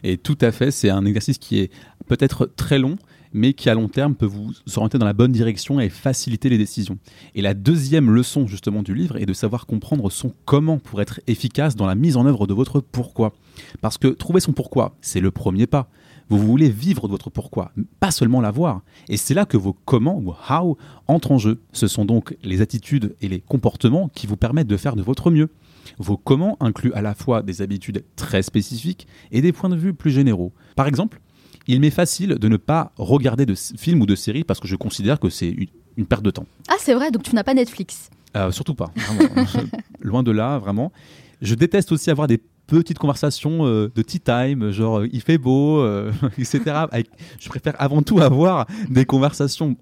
Et 0.03 0.17
tout 0.17 0.37
à 0.41 0.51
fait, 0.51 0.71
c'est 0.71 0.89
un 0.89 1.05
exercice 1.05 1.37
qui 1.37 1.59
est 1.59 1.71
peut-être 2.07 2.45
très 2.55 2.79
long, 2.79 2.97
mais 3.33 3.53
qui 3.53 3.69
à 3.69 3.73
long 3.73 3.87
terme 3.87 4.15
peut 4.15 4.25
vous 4.25 4.51
orienter 4.75 4.97
dans 4.97 5.05
la 5.05 5.13
bonne 5.13 5.31
direction 5.31 5.79
et 5.79 5.89
faciliter 5.89 6.49
les 6.49 6.57
décisions. 6.57 6.97
Et 7.35 7.41
la 7.41 7.53
deuxième 7.53 8.09
leçon 8.11 8.47
justement 8.47 8.83
du 8.83 8.93
livre 8.93 9.17
est 9.17 9.25
de 9.25 9.33
savoir 9.33 9.65
comprendre 9.65 10.09
son 10.09 10.33
comment 10.45 10.79
pour 10.79 11.01
être 11.01 11.21
efficace 11.27 11.75
dans 11.75 11.85
la 11.85 11.95
mise 11.95 12.17
en 12.17 12.25
œuvre 12.25 12.47
de 12.47 12.53
votre 12.53 12.79
pourquoi. 12.79 13.33
Parce 13.81 13.97
que 13.97 14.07
trouver 14.07 14.39
son 14.39 14.53
pourquoi, 14.53 14.95
c'est 15.01 15.21
le 15.21 15.31
premier 15.31 15.67
pas. 15.67 15.89
Vous 16.31 16.37
voulez 16.37 16.69
vivre 16.69 17.07
de 17.07 17.11
votre 17.11 17.29
pourquoi, 17.29 17.73
pas 17.99 18.09
seulement 18.09 18.39
l'avoir. 18.39 18.83
Et 19.09 19.17
c'est 19.17 19.33
là 19.33 19.45
que 19.45 19.57
vos 19.57 19.75
comment 19.83 20.17
ou 20.17 20.33
how 20.49 20.77
entrent 21.07 21.33
en 21.33 21.37
jeu. 21.37 21.59
Ce 21.73 21.87
sont 21.87 22.05
donc 22.05 22.37
les 22.41 22.61
attitudes 22.61 23.17
et 23.19 23.27
les 23.27 23.41
comportements 23.41 24.07
qui 24.07 24.27
vous 24.27 24.37
permettent 24.37 24.67
de 24.67 24.77
faire 24.77 24.95
de 24.95 25.01
votre 25.01 25.29
mieux. 25.29 25.49
Vos 25.97 26.15
comment 26.15 26.55
incluent 26.61 26.93
à 26.93 27.01
la 27.01 27.15
fois 27.15 27.41
des 27.43 27.61
habitudes 27.61 28.05
très 28.15 28.43
spécifiques 28.43 29.07
et 29.33 29.41
des 29.41 29.51
points 29.51 29.67
de 29.67 29.75
vue 29.75 29.93
plus 29.93 30.09
généraux. 30.09 30.53
Par 30.77 30.87
exemple, 30.87 31.19
il 31.67 31.81
m'est 31.81 31.89
facile 31.89 32.35
de 32.35 32.47
ne 32.47 32.55
pas 32.55 32.93
regarder 32.95 33.45
de 33.45 33.53
films 33.53 33.99
ou 33.99 34.05
de 34.05 34.15
séries 34.15 34.45
parce 34.45 34.61
que 34.61 34.69
je 34.69 34.77
considère 34.77 35.19
que 35.19 35.29
c'est 35.29 35.49
une, 35.49 35.67
une 35.97 36.05
perte 36.05 36.23
de 36.23 36.31
temps. 36.31 36.45
Ah, 36.69 36.75
c'est 36.79 36.93
vrai, 36.93 37.11
donc 37.11 37.23
tu 37.23 37.35
n'as 37.35 37.43
pas 37.43 37.53
Netflix. 37.53 38.09
Euh, 38.37 38.51
surtout 38.51 38.75
pas, 38.75 38.89
vraiment. 38.95 39.45
loin 39.99 40.23
de 40.23 40.31
là, 40.31 40.59
vraiment. 40.59 40.93
Je 41.41 41.55
déteste 41.55 41.91
aussi 41.91 42.09
avoir 42.09 42.27
des 42.27 42.39
petites 42.79 42.97
conversations 42.99 43.65
euh, 43.65 43.91
de 43.93 44.01
tea 44.01 44.19
time, 44.19 44.71
genre 44.71 44.99
euh, 44.99 45.07
il 45.11 45.21
fait 45.21 45.37
beau, 45.37 45.79
euh, 45.81 46.11
etc. 46.37 46.61
Avec- 46.91 47.09
je 47.39 47.49
préfère 47.49 47.75
avant 47.79 48.01
tout 48.01 48.19
avoir 48.19 48.65
des 48.89 49.05
conversations 49.05 49.75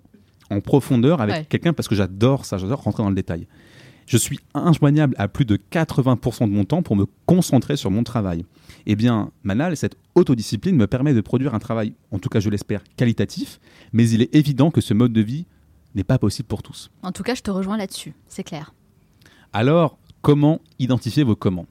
en 0.49 0.59
profondeur 0.61 1.21
avec 1.21 1.35
Ouais. 1.35 1.45
quelqu'un 1.47 1.73
parce 1.73 1.87
que 1.87 1.95
j'adore 1.95 2.45
ça, 2.45 2.57
j'adore 2.57 2.81
rentrer 2.81 3.03
dans 3.03 3.09
le 3.09 3.15
détail. 3.15 3.47
Je 4.07 4.17
suis 4.17 4.39
injoignable 4.55 5.13
à 5.19 5.27
plus 5.27 5.45
de 5.45 5.55
80% 5.71 6.47
de 6.47 6.51
mon 6.51 6.63
temps 6.65 6.81
pour 6.81 6.95
me 6.95 7.05
concentrer 7.27 7.77
sur 7.77 7.91
mon 7.91 8.03
travail. 8.03 8.43
Eh 8.87 8.95
bien, 8.95 9.29
Manal, 9.43 9.77
cette 9.77 9.95
autodiscipline 10.15 10.75
me 10.75 10.87
permet 10.87 11.13
de 11.13 11.21
produire 11.21 11.53
un 11.53 11.59
travail, 11.59 11.93
en 12.11 12.17
tout 12.17 12.29
cas 12.29 12.39
je 12.39 12.49
l'espère, 12.49 12.81
qualitatif, 12.97 13.59
mais 13.93 14.09
il 14.09 14.23
est 14.23 14.33
évident 14.33 14.71
que 14.71 14.81
ce 14.81 14.95
mode 14.95 15.13
de 15.13 15.21
vie 15.21 15.45
n'est 15.93 16.03
pas 16.03 16.17
possible 16.17 16.47
pour 16.47 16.63
tous. 16.63 16.89
En 17.03 17.11
tout 17.11 17.21
cas, 17.21 17.35
je 17.35 17.41
te 17.43 17.51
rejoins 17.51 17.77
là-dessus, 17.77 18.13
c'est 18.27 18.43
clair. 18.43 18.73
Alors, 19.53 19.97
comment 20.21 20.59
identifier 20.79 21.23
vos 21.23 21.35
comment? 21.35 21.65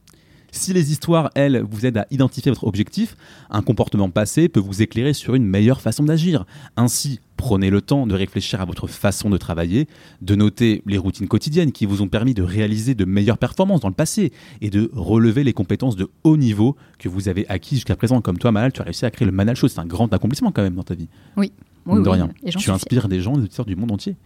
Si 0.51 0.73
les 0.73 0.91
histoires, 0.91 1.31
elles, 1.35 1.63
vous 1.63 1.85
aident 1.85 1.99
à 1.99 2.07
identifier 2.11 2.51
votre 2.51 2.65
objectif, 2.65 3.17
un 3.51 3.63
comportement 3.63 4.09
passé 4.09 4.49
peut 4.49 4.61
vous 4.61 4.83
éclairer 4.83 5.13
sur 5.13 5.35
une 5.35 5.45
meilleure 5.45 5.81
façon 5.81 6.05
d'agir. 6.05 6.47
Ainsi, 6.77 7.21
prenez 7.37 7.69
le 7.69 7.83
temps 7.83 8.07
de 8.07 8.15
réfléchir 8.15 8.61
à 8.61 8.65
votre 8.65 8.87
façon 8.87 9.29
de 9.29 9.37
travailler, 9.37 9.89
de 10.23 10.35
noter 10.35 10.83
les 10.87 10.97
routines 10.97 11.29
quotidiennes 11.29 11.73
qui 11.73 11.85
vous 11.85 12.01
ont 12.01 12.09
permis 12.09 12.35
de 12.35 12.43
réaliser 12.43 12.95
de 12.95 13.05
meilleures 13.05 13.39
performances 13.39 13.81
dans 13.81 13.89
le 13.89 13.95
passé 13.95 14.33
et 14.61 14.71
de 14.71 14.91
relever 14.95 15.45
les 15.45 15.53
compétences 15.53 15.97
de 15.97 16.09
haut 16.25 16.37
niveau 16.37 16.77
que 16.99 17.09
vous 17.09 17.29
avez 17.29 17.47
acquis 17.49 17.75
jusqu'à 17.75 17.97
présent. 17.97 18.21
Comme 18.23 18.39
toi, 18.39 18.51
Malal, 18.51 18.73
tu 18.73 18.81
as 18.81 18.85
réussi 18.85 19.05
à 19.05 19.11
créer 19.11 19.27
le 19.27 19.33
Manal 19.33 19.55
Show. 19.55 19.69
C'est 19.69 19.81
un 19.81 19.87
grand 19.87 20.13
accomplissement 20.13 20.51
quand 20.51 20.63
même 20.63 20.75
dans 20.75 20.83
ta 20.83 20.95
vie. 20.95 21.09
Oui. 21.37 21.53
Oui, 21.87 22.03
de 22.03 22.09
oui, 22.09 22.15
rien. 22.15 22.29
Tu 22.59 22.71
inspires 22.71 23.09
des 23.09 23.21
gens, 23.21 23.33
des 23.33 23.43
auditeurs 23.43 23.65
du 23.65 23.77
monde 23.77 23.93
entier. 23.93 24.17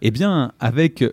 Eh 0.00 0.10
bien, 0.10 0.52
avec 0.60 1.04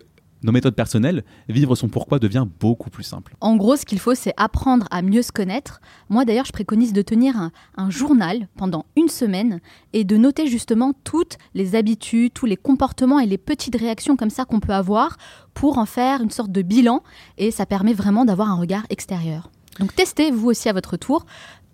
nos 0.42 0.52
méthodes 0.52 0.74
personnelles, 0.74 1.24
vivre 1.48 1.74
son 1.74 1.88
pourquoi 1.88 2.18
devient 2.18 2.46
beaucoup 2.60 2.90
plus 2.90 3.02
simple. 3.02 3.36
En 3.40 3.56
gros, 3.56 3.76
ce 3.76 3.84
qu'il 3.84 3.98
faut, 3.98 4.14
c'est 4.14 4.34
apprendre 4.36 4.86
à 4.90 5.02
mieux 5.02 5.22
se 5.22 5.32
connaître. 5.32 5.80
Moi, 6.08 6.24
d'ailleurs, 6.24 6.46
je 6.46 6.52
préconise 6.52 6.92
de 6.92 7.02
tenir 7.02 7.36
un, 7.36 7.52
un 7.76 7.90
journal 7.90 8.48
pendant 8.56 8.86
une 8.96 9.08
semaine 9.08 9.60
et 9.92 10.04
de 10.04 10.16
noter 10.16 10.46
justement 10.46 10.92
toutes 11.04 11.38
les 11.54 11.74
habitudes, 11.74 12.32
tous 12.32 12.46
les 12.46 12.56
comportements 12.56 13.20
et 13.20 13.26
les 13.26 13.38
petites 13.38 13.76
réactions 13.76 14.16
comme 14.16 14.30
ça 14.30 14.44
qu'on 14.44 14.60
peut 14.60 14.72
avoir 14.72 15.16
pour 15.54 15.78
en 15.78 15.86
faire 15.86 16.22
une 16.22 16.30
sorte 16.30 16.52
de 16.52 16.62
bilan. 16.62 17.02
Et 17.38 17.50
ça 17.50 17.66
permet 17.66 17.92
vraiment 17.92 18.24
d'avoir 18.24 18.50
un 18.50 18.56
regard 18.56 18.86
extérieur. 18.90 19.50
Donc, 19.78 19.94
testez 19.94 20.30
vous 20.30 20.48
aussi 20.48 20.68
à 20.68 20.72
votre 20.72 20.96
tour. 20.96 21.24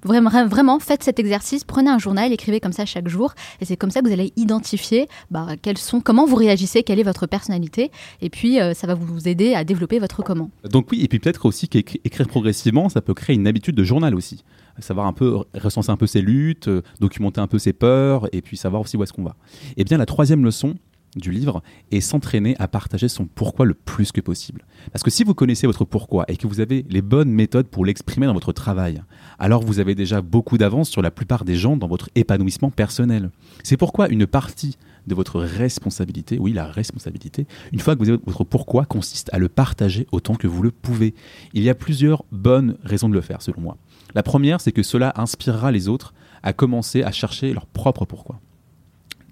Vraiment, 0.05 0.79
faites 0.79 1.03
cet 1.03 1.19
exercice, 1.19 1.65
prenez 1.65 1.91
un 1.91 1.99
journal, 1.99 2.33
écrivez 2.33 2.61
comme 2.61 2.73
ça 2.73 2.87
chaque 2.87 3.09
jour, 3.09 3.35
et 3.61 3.65
c'est 3.65 3.77
comme 3.77 3.91
ça 3.91 4.01
que 4.01 4.07
vous 4.07 4.13
allez 4.13 4.33
identifier 4.37 5.09
bah, 5.33 5.49
quels 5.61 5.79
sont, 5.79 6.01
comment 6.01 6.27
vous 6.27 6.37
réagissez, 6.37 6.85
quelle 6.85 7.01
est 7.01 7.05
votre 7.05 7.27
personnalité, 7.27 7.91
et 8.21 8.31
puis 8.31 8.61
euh, 8.61 8.73
ça 8.73 8.87
va 8.87 8.95
vous 8.95 9.27
aider 9.27 9.55
à 9.55 9.65
développer 9.65 9.99
votre 9.99 10.23
comment. 10.23 10.51
Donc 10.71 10.93
oui, 10.93 11.03
et 11.03 11.09
puis 11.09 11.19
peut-être 11.19 11.47
aussi 11.47 11.69
qu'écrire 11.69 12.29
progressivement, 12.29 12.89
ça 12.89 13.01
peut 13.01 13.15
créer 13.15 13.35
une 13.35 13.49
habitude 13.49 13.75
de 13.75 13.83
journal 13.83 14.15
aussi. 14.15 14.45
Savoir 14.79 15.07
un 15.07 15.13
peu, 15.15 15.43
recenser 15.55 15.91
un 15.91 15.97
peu 15.97 16.07
ses 16.07 16.21
luttes, 16.21 16.69
euh, 16.69 16.83
documenter 17.01 17.41
un 17.41 17.47
peu 17.49 17.59
ses 17.59 17.73
peurs, 17.73 18.29
et 18.33 18.43
puis 18.43 18.57
savoir 18.57 18.83
aussi 18.83 18.97
où 18.97 19.03
est-ce 19.03 19.13
qu'on 19.13 19.25
va. 19.25 19.35
Et 19.77 19.85
bien 19.85 19.99
la 19.99 20.07
troisième 20.07 20.45
leçon 20.45 20.77
du 21.17 21.31
livre 21.31 21.63
est 21.91 22.01
s'entraîner 22.01 22.57
à 22.59 22.69
partager 22.69 23.09
son 23.09 23.27
pourquoi 23.27 23.67
le 23.67 23.75
plus 23.75 24.13
que 24.13 24.21
possible. 24.21 24.65
Parce 24.93 25.03
que 25.03 25.11
si 25.11 25.25
vous 25.25 25.35
connaissez 25.35 25.67
votre 25.67 25.85
pourquoi 25.85 26.25
et 26.29 26.37
que 26.37 26.47
vous 26.47 26.61
avez 26.61 26.85
les 26.89 27.03
bonnes 27.03 27.31
méthodes 27.31 27.69
pour 27.69 27.85
l'exprimer 27.85 28.27
dans 28.27 28.35
votre 28.35 28.53
travail, 28.53 29.03
alors 29.39 29.63
vous 29.63 29.81
avez 29.81 29.95
déjà 29.95 30.21
beaucoup 30.21 30.59
d'avance 30.59 30.91
sur 30.91 31.03
la 31.03 31.11
plupart 31.11 31.45
des 31.45 31.57
gens 31.57 31.77
dans 31.77 31.89
votre 31.89 32.11
épanouissement 32.15 32.71
personnel. 32.71 33.31
C'est 33.63 33.77
pourquoi 33.77 34.09
une 34.09 34.27
partie 34.27 34.77
de 35.07 35.15
votre 35.15 35.41
responsabilité, 35.41 36.39
oui 36.39 36.53
la 36.53 36.67
responsabilité, 36.67 37.47
une 37.73 37.79
fois 37.79 37.95
que 37.95 38.01
vous 38.01 38.09
avez 38.09 38.19
votre 38.27 38.45
pourquoi, 38.45 38.85
consiste 38.85 39.33
à 39.33 39.39
le 39.39 39.49
partager 39.49 40.07
autant 40.13 40.35
que 40.35 40.47
vous 40.47 40.63
le 40.63 40.71
pouvez. 40.71 41.15
Il 41.55 41.63
y 41.63 41.71
a 41.71 41.75
plusieurs 41.75 42.25
bonnes 42.33 42.77
raisons 42.83 43.09
de 43.09 43.15
le 43.15 43.21
faire 43.21 43.43
selon 43.43 43.61
moi. 43.61 43.77
La 44.15 44.23
première, 44.23 44.61
c'est 44.61 44.73
que 44.73 44.83
cela 44.83 45.13
inspirera 45.17 45.71
les 45.71 45.89
autres 45.89 46.13
à 46.43 46.53
commencer 46.53 47.03
à 47.03 47.13
chercher 47.13 47.53
leur 47.53 47.67
propre 47.67 48.05
pourquoi. 48.05 48.41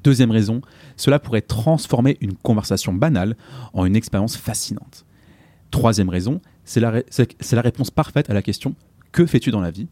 Deuxième 0.04 0.30
raison, 0.30 0.60
cela 0.98 1.18
pourrait 1.18 1.40
transformer 1.40 2.18
une 2.20 2.34
conversation 2.34 2.92
banale 2.92 3.36
en 3.72 3.86
une 3.86 3.96
expérience 3.96 4.36
fascinante. 4.36 5.06
Troisième 5.70 6.10
raison, 6.10 6.42
c'est 6.66 6.78
la, 6.78 6.92
réponse 7.62 7.90
parfaite 7.90 8.28
à 8.28 8.34
la 8.34 8.42
question 8.42 8.74
Que 9.12 9.24
fais-tu 9.24 9.50
dans 9.50 9.62
la 9.62 9.70
vie? 9.70 9.88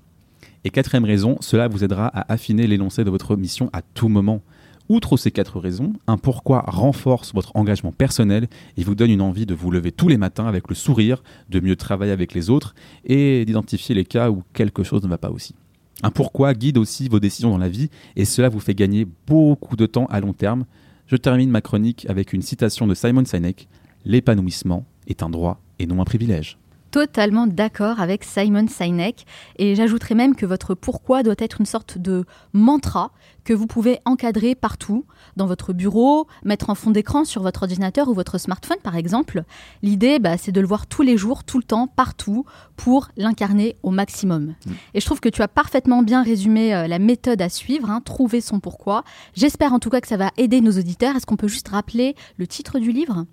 Et 0.65 0.71
quatrième 0.71 1.07
raison, 1.07 1.39
cela 1.41 1.67
vous 1.67 1.83
aidera 1.83 2.09
à 2.09 2.31
affiner 2.31 2.67
l'énoncé 2.67 3.05
de 3.05 3.11
votre 3.11 3.37
mission 3.37 3.71
à 3.73 3.81
tout 3.81 4.09
moment. 4.09 4.43
Outre 4.91 5.17
ces 5.17 5.31
quatre 5.31 5.59
raisons, 5.59 5.95
un 6.07 6.19
pourquoi 6.19 6.65
renforce 6.67 7.33
votre 7.33 7.57
engagement 7.57 7.93
personnel 7.93 8.49
et 8.77 8.85
vous 8.85 8.95
donne 8.95 9.11
une 9.11 9.23
envie 9.23 9.47
de 9.47 9.55
vous 9.55 9.71
lever 9.71 9.93
tous 9.93 10.09
les 10.09 10.19
matins 10.19 10.47
avec 10.47 10.69
le 10.69 10.75
sourire, 10.75 11.23
de 11.49 11.59
mieux 11.59 11.77
travailler 11.77 12.13
avec 12.13 12.35
les 12.35 12.51
autres 12.51 12.75
et 13.07 13.47
d'identifier 13.47 13.95
les 13.95 14.05
cas 14.05 14.31
où 14.31 14.43
quelque 14.53 14.83
chose 14.83 15.03
ne 15.03 15.09
va 15.09 15.17
pas 15.17 15.31
aussi. 15.31 15.55
Un 16.03 16.11
pourquoi 16.11 16.55
guide 16.55 16.79
aussi 16.79 17.09
vos 17.09 17.21
décisions 17.21 17.51
dans 17.51 17.59
la 17.59 17.69
vie 17.69 17.91
et 18.17 18.25
cela 18.25 18.49
vous 18.49 18.61
fait 18.61 18.75
gagner 18.75 19.07
beaucoup 19.27 19.77
de 19.77 19.87
temps 19.87 20.07
à 20.07 20.21
long 20.21 20.33
terme. 20.33 20.65
Je 21.07 21.17
termine 21.17 21.51
ma 21.51 21.61
chronique 21.61 22.07
avec 22.09 22.33
une 22.33 22.43
citation 22.43 22.87
de 22.87 22.95
Simon 22.95 23.25
Sinek 23.25 23.69
L'épanouissement 24.05 24.85
est 25.07 25.23
un 25.23 25.31
droit 25.31 25.61
et 25.79 25.87
non 25.87 26.01
un 26.01 26.05
privilège. 26.05 26.59
Totalement 26.93 27.47
d'accord 27.47 28.01
avec 28.01 28.23
Simon 28.23 28.67
Sinek 28.69 29.25
et 29.57 29.75
j'ajouterais 29.75 30.15
même 30.15 30.37
que 30.37 30.45
votre 30.45 30.75
pourquoi 30.75 31.23
doit 31.23 31.35
être 31.39 31.59
une 31.59 31.65
sorte 31.65 31.97
de 31.97 32.27
mantra 32.53 33.13
que 33.45 33.55
vous 33.55 33.67
pouvez 33.67 34.01
encadrer 34.05 34.55
partout, 34.55 35.07
dans 35.37 35.47
votre 35.47 35.73
bureau, 35.73 36.27
mettre 36.45 36.69
en 36.69 36.75
fond 36.75 36.91
d'écran 36.91 37.25
sur 37.25 37.41
votre 37.41 37.63
ordinateur 37.63 38.09
ou 38.09 38.13
votre 38.13 38.37
smartphone 38.37 38.77
par 38.83 38.95
exemple. 38.95 39.45
L'idée, 39.83 40.19
bah, 40.19 40.37
c'est 40.37 40.53
de 40.53 40.61
le 40.61 40.67
voir 40.67 40.87
tous 40.87 41.01
les 41.01 41.17
jours, 41.17 41.45
tout 41.45 41.57
le 41.57 41.65
temps, 41.65 41.87
partout, 41.87 42.45
pour 42.77 43.09
l'incarner 43.17 43.77
au 43.83 43.91
maximum. 43.91 44.55
Et 44.93 45.01
je 45.01 45.07
trouve 45.07 45.21
que 45.21 45.31
tu 45.31 45.41
as 45.41 45.49
parfaitement 45.49 46.03
bien 46.03 46.23
résumé 46.23 46.75
euh, 46.75 46.89
la 46.89 46.99
méthode 46.99 47.41
à 47.41 47.49
suivre, 47.49 47.89
hein, 47.89 48.03
trouver 48.05 48.43
son 48.43 48.61
pourquoi. 48.61 49.03
J'espère 49.33 49.73
en 49.73 49.79
tout 49.79 49.89
cas 49.89 50.03
que 50.03 50.09
ça 50.09 50.19
va 50.19 50.31
aider 50.37 50.61
nos 50.61 50.73
auditeurs. 50.73 51.17
Est-ce 51.17 51.25
qu'on 51.25 51.37
peut 51.37 51.49
juste 51.49 51.69
rappeler 51.69 52.17
le 52.37 52.47
titre 52.47 52.79
du 52.79 52.93
livre? 52.93 53.25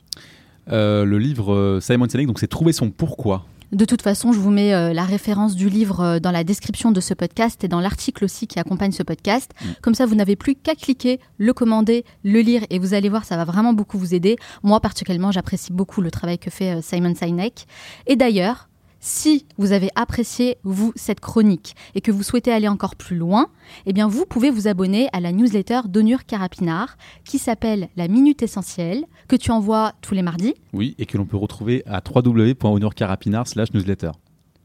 Euh, 0.71 1.05
le 1.05 1.17
livre 1.17 1.53
euh, 1.53 1.79
Simon 1.79 2.07
Sinek, 2.09 2.27
donc 2.27 2.39
c'est 2.39 2.47
Trouver 2.47 2.73
son 2.73 2.91
pourquoi. 2.91 3.45
De 3.71 3.85
toute 3.85 4.01
façon, 4.01 4.31
je 4.31 4.39
vous 4.39 4.49
mets 4.49 4.73
euh, 4.73 4.93
la 4.93 5.03
référence 5.03 5.55
du 5.55 5.69
livre 5.69 5.99
euh, 5.99 6.19
dans 6.19 6.31
la 6.31 6.43
description 6.43 6.91
de 6.91 6.99
ce 6.99 7.13
podcast 7.13 7.63
et 7.63 7.67
dans 7.67 7.79
l'article 7.79 8.25
aussi 8.25 8.47
qui 8.47 8.59
accompagne 8.59 8.91
ce 8.91 9.03
podcast. 9.03 9.51
Mm. 9.61 9.67
Comme 9.83 9.93
ça, 9.93 10.07
vous 10.07 10.15
n'avez 10.15 10.35
plus 10.35 10.55
qu'à 10.55 10.73
cliquer, 10.73 11.19
le 11.37 11.53
commander, 11.53 12.03
le 12.23 12.39
lire 12.39 12.63
et 12.71 12.79
vous 12.79 12.95
allez 12.95 13.09
voir, 13.09 13.25
ça 13.25 13.37
va 13.37 13.45
vraiment 13.45 13.73
beaucoup 13.73 13.99
vous 13.99 14.15
aider. 14.15 14.37
Moi, 14.63 14.79
particulièrement, 14.79 15.31
j'apprécie 15.31 15.71
beaucoup 15.71 16.01
le 16.01 16.09
travail 16.09 16.39
que 16.39 16.49
fait 16.49 16.77
euh, 16.77 16.81
Simon 16.81 17.13
Sinek. 17.13 17.67
Et 18.07 18.15
d'ailleurs, 18.15 18.68
si 18.99 19.45
vous 19.57 19.71
avez 19.71 19.89
apprécié, 19.95 20.57
vous, 20.63 20.91
cette 20.95 21.19
chronique 21.19 21.75
et 21.95 22.01
que 22.01 22.11
vous 22.11 22.23
souhaitez 22.23 22.51
aller 22.51 22.67
encore 22.67 22.95
plus 22.95 23.15
loin, 23.15 23.47
eh 23.85 23.93
bien, 23.93 24.07
vous 24.07 24.25
pouvez 24.25 24.49
vous 24.51 24.67
abonner 24.67 25.07
à 25.13 25.19
la 25.19 25.31
newsletter 25.31 25.81
d'Onur 25.87 26.25
Carapinard 26.25 26.97
qui 27.25 27.37
s'appelle 27.39 27.89
La 27.95 28.07
Minute 28.07 28.41
Essentielle, 28.43 29.05
que 29.27 29.35
tu 29.35 29.51
envoies 29.51 29.93
tous 30.01 30.13
les 30.13 30.21
mardis. 30.21 30.53
Oui, 30.73 30.95
et 30.97 31.05
que 31.05 31.17
l'on 31.17 31.25
peut 31.25 31.37
retrouver 31.37 31.83
à 31.85 32.01
www.honorcarapinard 32.05 33.47
slash 33.47 33.73
newsletter. 33.73 34.11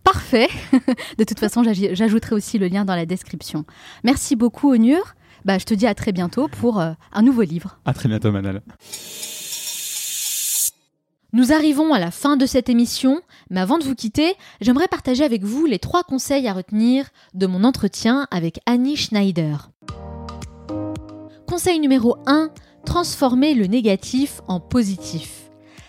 Parfait. 0.03 0.49
De 1.19 1.25
toute 1.25 1.39
façon, 1.39 1.63
j'aj- 1.63 1.95
j'ajouterai 1.95 2.35
aussi 2.35 2.59
le 2.59 2.69
lien 2.69 2.85
dans 2.85 2.97
la 2.97 3.07
description. 3.07 3.65
Merci 4.03 4.37
beaucoup, 4.37 4.73
Onur. 4.73 5.15
Bah, 5.45 5.59
je 5.59 5.65
te 5.65 5.75
dis 5.75 5.87
à 5.87 5.95
très 5.95 6.13
bientôt 6.13 6.49
pour 6.49 6.81
euh, 6.81 6.93
un 7.13 7.23
nouveau 7.23 7.43
livre. 7.43 7.79
À 7.85 7.93
très 7.95 8.09
bientôt, 8.09 8.33
Manal. 8.33 8.63
Nous 11.35 11.53
arrivons 11.53 11.93
à 11.93 11.99
la 11.99 12.13
fin 12.13 12.37
de 12.37 12.47
cette 12.47 12.69
émission, 12.69 13.21
mais 13.51 13.59
avant 13.59 13.79
de 13.79 13.83
vous 13.83 13.97
quitter, 13.97 14.37
j'aimerais 14.61 14.87
partager 14.87 15.25
avec 15.25 15.43
vous 15.43 15.67
les 15.67 15.81
trois 15.81 16.05
conseils 16.05 16.47
à 16.47 16.53
retenir 16.53 17.09
de 17.35 17.49
mon 17.49 17.65
entretien 17.65 18.29
avec 18.31 18.61
Annie 18.67 18.97
Schneider. 18.97 19.73
Conseil 21.49 21.81
numéro 21.81 22.17
1, 22.27 22.51
transformer 22.87 23.55
le 23.55 23.67
négatif 23.67 24.43
en 24.47 24.61
positif. 24.61 25.44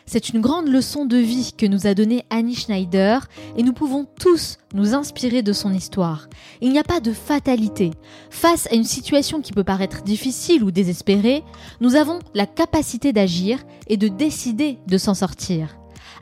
C'est 0.07 0.29
une 0.29 0.39
grande 0.39 0.67
leçon 0.67 1.05
de 1.05 1.17
vie 1.17 1.51
que 1.57 1.65
nous 1.65 1.87
a 1.87 1.95
donnée 1.95 2.25
Annie 2.29 2.55
Schneider 2.55 3.27
et 3.57 3.63
nous 3.63 3.73
pouvons 3.73 4.05
tous 4.19 4.57
nous 4.73 4.93
inspirer 4.93 5.41
de 5.41 5.51
son 5.51 5.73
histoire. 5.73 6.29
Il 6.61 6.71
n'y 6.71 6.79
a 6.79 6.83
pas 6.83 6.99
de 6.99 7.11
fatalité. 7.11 7.91
Face 8.29 8.67
à 8.71 8.75
une 8.75 8.83
situation 8.83 9.41
qui 9.41 9.51
peut 9.51 9.63
paraître 9.63 10.03
difficile 10.03 10.63
ou 10.63 10.69
désespérée, 10.69 11.43
nous 11.81 11.95
avons 11.95 12.19
la 12.35 12.45
capacité 12.45 13.13
d'agir 13.13 13.63
et 13.87 13.97
de 13.97 14.07
décider 14.07 14.77
de 14.87 14.97
s'en 14.97 15.15
sortir. 15.15 15.75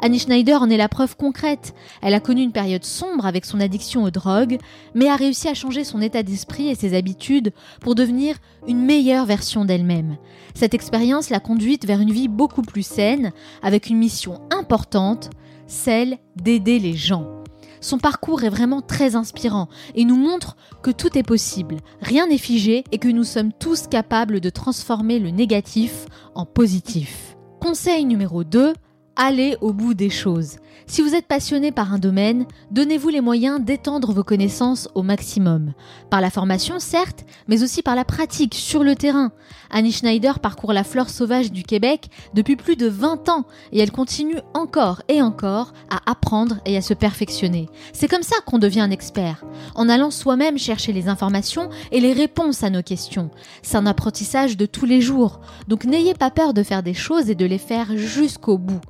Annie 0.03 0.19
Schneider 0.19 0.61
en 0.61 0.69
est 0.69 0.75
la 0.75 0.89
preuve 0.89 1.15
concrète. 1.15 1.73
Elle 2.01 2.13
a 2.13 2.19
connu 2.19 2.41
une 2.41 2.51
période 2.51 2.83
sombre 2.83 3.25
avec 3.25 3.45
son 3.45 3.61
addiction 3.61 4.03
aux 4.03 4.11
drogues, 4.11 4.57
mais 4.93 5.07
a 5.07 5.15
réussi 5.15 5.47
à 5.47 5.53
changer 5.53 5.85
son 5.85 6.01
état 6.01 6.23
d'esprit 6.23 6.67
et 6.67 6.75
ses 6.75 6.93
habitudes 6.93 7.53
pour 7.79 7.95
devenir 7.95 8.35
une 8.67 8.83
meilleure 8.83 9.25
version 9.25 9.63
d'elle-même. 9.63 10.17
Cette 10.55 10.73
expérience 10.73 11.29
l'a 11.29 11.39
conduite 11.39 11.85
vers 11.85 12.01
une 12.01 12.11
vie 12.11 12.27
beaucoup 12.27 12.63
plus 12.63 12.85
saine, 12.85 13.31
avec 13.61 13.89
une 13.89 13.97
mission 13.97 14.41
importante, 14.51 15.29
celle 15.67 16.17
d'aider 16.35 16.79
les 16.79 16.95
gens. 16.95 17.41
Son 17.79 17.97
parcours 17.97 18.43
est 18.43 18.49
vraiment 18.49 18.81
très 18.81 19.15
inspirant 19.15 19.69
et 19.95 20.03
nous 20.03 20.17
montre 20.17 20.57
que 20.81 20.91
tout 20.91 21.17
est 21.17 21.23
possible, 21.23 21.77
rien 22.01 22.27
n'est 22.27 22.37
figé 22.37 22.83
et 22.91 22.97
que 22.97 23.07
nous 23.07 23.23
sommes 23.23 23.53
tous 23.53 23.87
capables 23.87 24.41
de 24.41 24.49
transformer 24.49 25.19
le 25.19 25.29
négatif 25.29 26.07
en 26.35 26.45
positif. 26.45 27.37
Conseil 27.61 28.03
numéro 28.03 28.43
2, 28.43 28.73
allez 29.15 29.57
au 29.61 29.73
bout 29.73 29.93
des 29.93 30.09
choses. 30.09 30.57
Si 30.85 31.01
vous 31.01 31.15
êtes 31.15 31.27
passionné 31.27 31.71
par 31.71 31.93
un 31.93 31.99
domaine, 31.99 32.45
donnez-vous 32.71 33.09
les 33.09 33.21
moyens 33.21 33.61
d'étendre 33.61 34.11
vos 34.11 34.23
connaissances 34.23 34.89
au 34.95 35.01
maximum. 35.01 35.73
Par 36.09 36.19
la 36.19 36.29
formation, 36.29 36.79
certes, 36.79 37.25
mais 37.47 37.63
aussi 37.63 37.81
par 37.81 37.95
la 37.95 38.03
pratique 38.03 38.53
sur 38.53 38.83
le 38.83 38.95
terrain. 38.95 39.31
Annie 39.69 39.93
Schneider 39.93 40.39
parcourt 40.39 40.73
la 40.73 40.83
flore 40.83 41.09
sauvage 41.09 41.51
du 41.51 41.63
Québec 41.63 42.09
depuis 42.33 42.55
plus 42.55 42.75
de 42.75 42.87
20 42.87 43.29
ans 43.29 43.45
et 43.71 43.79
elle 43.79 43.91
continue 43.91 44.39
encore 44.53 45.01
et 45.07 45.21
encore 45.21 45.73
à 45.89 46.11
apprendre 46.11 46.57
et 46.65 46.75
à 46.75 46.81
se 46.81 46.93
perfectionner. 46.93 47.69
C'est 47.93 48.09
comme 48.09 48.23
ça 48.23 48.35
qu'on 48.45 48.59
devient 48.59 48.81
un 48.81 48.91
expert, 48.91 49.45
en 49.75 49.89
allant 49.89 50.11
soi-même 50.11 50.57
chercher 50.57 50.91
les 50.91 51.07
informations 51.07 51.69
et 51.91 52.01
les 52.01 52.13
réponses 52.13 52.63
à 52.63 52.69
nos 52.69 52.83
questions. 52.83 53.31
C'est 53.61 53.77
un 53.77 53.85
apprentissage 53.85 54.57
de 54.57 54.65
tous 54.65 54.85
les 54.85 55.01
jours, 55.01 55.39
donc 55.67 55.85
n'ayez 55.85 56.13
pas 56.13 56.29
peur 56.29 56.53
de 56.53 56.63
faire 56.63 56.83
des 56.83 56.93
choses 56.93 57.29
et 57.29 57.35
de 57.35 57.45
les 57.45 57.57
faire 57.57 57.97
jusqu'au 57.97 58.57
bout. 58.57 58.81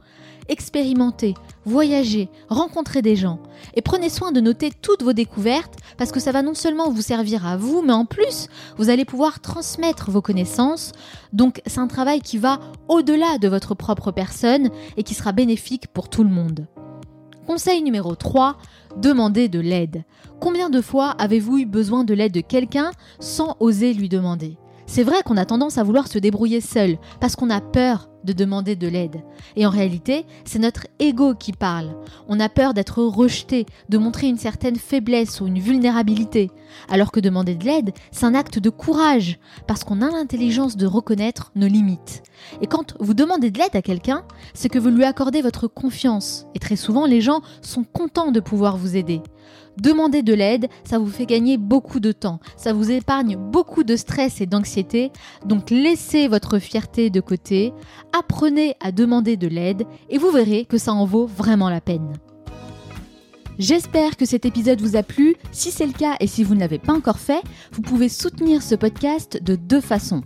Expérimentez, 0.49 1.33
voyagez, 1.65 2.29
rencontrez 2.49 3.01
des 3.01 3.15
gens. 3.15 3.39
Et 3.75 3.81
prenez 3.81 4.09
soin 4.09 4.31
de 4.31 4.41
noter 4.41 4.71
toutes 4.81 5.03
vos 5.03 5.13
découvertes 5.13 5.75
parce 5.97 6.11
que 6.11 6.19
ça 6.19 6.31
va 6.31 6.41
non 6.41 6.53
seulement 6.53 6.89
vous 6.89 7.01
servir 7.01 7.45
à 7.45 7.57
vous, 7.57 7.81
mais 7.81 7.93
en 7.93 8.05
plus, 8.05 8.47
vous 8.77 8.89
allez 8.89 9.05
pouvoir 9.05 9.39
transmettre 9.39 10.11
vos 10.11 10.21
connaissances. 10.21 10.91
Donc 11.31 11.61
c'est 11.65 11.79
un 11.79 11.87
travail 11.87 12.21
qui 12.21 12.37
va 12.37 12.59
au-delà 12.87 13.37
de 13.37 13.47
votre 13.47 13.75
propre 13.75 14.11
personne 14.11 14.69
et 14.97 15.03
qui 15.03 15.13
sera 15.13 15.31
bénéfique 15.31 15.87
pour 15.87 16.09
tout 16.09 16.23
le 16.23 16.29
monde. 16.29 16.67
Conseil 17.45 17.81
numéro 17.81 18.15
3, 18.15 18.57
demandez 18.97 19.49
de 19.49 19.59
l'aide. 19.59 20.03
Combien 20.39 20.69
de 20.69 20.81
fois 20.81 21.09
avez-vous 21.11 21.59
eu 21.59 21.65
besoin 21.65 22.03
de 22.03 22.13
l'aide 22.13 22.33
de 22.33 22.41
quelqu'un 22.41 22.91
sans 23.19 23.57
oser 23.59 23.93
lui 23.93 24.07
demander? 24.07 24.57
C'est 24.85 25.03
vrai 25.03 25.23
qu'on 25.23 25.37
a 25.37 25.45
tendance 25.45 25.77
à 25.77 25.83
vouloir 25.83 26.07
se 26.07 26.19
débrouiller 26.19 26.61
seul 26.61 26.97
parce 27.19 27.35
qu'on 27.35 27.49
a 27.49 27.61
peur 27.61 28.09
de 28.23 28.33
demander 28.33 28.75
de 28.75 28.87
l'aide. 28.87 29.21
Et 29.55 29.65
en 29.65 29.69
réalité, 29.69 30.25
c'est 30.45 30.59
notre 30.59 30.87
ego 30.99 31.33
qui 31.35 31.51
parle. 31.51 31.95
On 32.27 32.39
a 32.39 32.49
peur 32.49 32.73
d'être 32.73 33.03
rejeté, 33.03 33.65
de 33.89 33.97
montrer 33.97 34.27
une 34.27 34.37
certaine 34.37 34.77
faiblesse 34.77 35.41
ou 35.41 35.47
une 35.47 35.59
vulnérabilité. 35.59 36.49
Alors 36.89 37.11
que 37.11 37.19
demander 37.19 37.55
de 37.55 37.65
l'aide, 37.65 37.91
c'est 38.11 38.25
un 38.25 38.35
acte 38.35 38.59
de 38.59 38.69
courage, 38.69 39.39
parce 39.67 39.83
qu'on 39.83 40.01
a 40.01 40.09
l'intelligence 40.09 40.77
de 40.77 40.85
reconnaître 40.85 41.51
nos 41.55 41.67
limites. 41.67 42.23
Et 42.61 42.67
quand 42.67 42.95
vous 42.99 43.13
demandez 43.13 43.51
de 43.51 43.59
l'aide 43.59 43.75
à 43.75 43.81
quelqu'un, 43.81 44.23
c'est 44.53 44.69
que 44.69 44.79
vous 44.79 44.89
lui 44.89 45.03
accordez 45.03 45.41
votre 45.41 45.67
confiance. 45.67 46.45
Et 46.55 46.59
très 46.59 46.75
souvent, 46.75 47.05
les 47.05 47.21
gens 47.21 47.41
sont 47.61 47.83
contents 47.83 48.31
de 48.31 48.39
pouvoir 48.39 48.77
vous 48.77 48.95
aider. 48.95 49.21
Demander 49.81 50.21
de 50.21 50.33
l'aide, 50.33 50.67
ça 50.83 50.99
vous 50.99 51.07
fait 51.07 51.25
gagner 51.25 51.57
beaucoup 51.57 51.99
de 51.99 52.11
temps, 52.11 52.39
ça 52.57 52.73
vous 52.73 52.91
épargne 52.91 53.37
beaucoup 53.37 53.83
de 53.83 53.95
stress 53.95 54.39
et 54.39 54.45
d'anxiété, 54.45 55.11
donc 55.45 55.71
laissez 55.71 56.27
votre 56.27 56.59
fierté 56.59 57.09
de 57.09 57.19
côté, 57.19 57.73
apprenez 58.17 58.75
à 58.79 58.91
demander 58.91 59.35
de 59.35 59.47
l'aide 59.47 59.85
et 60.09 60.17
vous 60.17 60.29
verrez 60.29 60.65
que 60.65 60.77
ça 60.77 60.93
en 60.93 61.05
vaut 61.05 61.25
vraiment 61.25 61.69
la 61.69 61.81
peine. 61.81 62.13
J'espère 63.59 64.17
que 64.17 64.25
cet 64.25 64.45
épisode 64.45 64.81
vous 64.81 64.95
a 64.95 65.03
plu. 65.03 65.35
Si 65.51 65.69
c'est 65.69 65.85
le 65.85 65.93
cas 65.93 66.15
et 66.19 66.27
si 66.27 66.43
vous 66.43 66.55
ne 66.55 66.59
l'avez 66.59 66.79
pas 66.79 66.93
encore 66.93 67.19
fait, 67.19 67.41
vous 67.71 67.81
pouvez 67.81 68.09
soutenir 68.09 68.63
ce 68.63 68.73
podcast 68.73 69.41
de 69.43 69.55
deux 69.55 69.81
façons. 69.81 70.23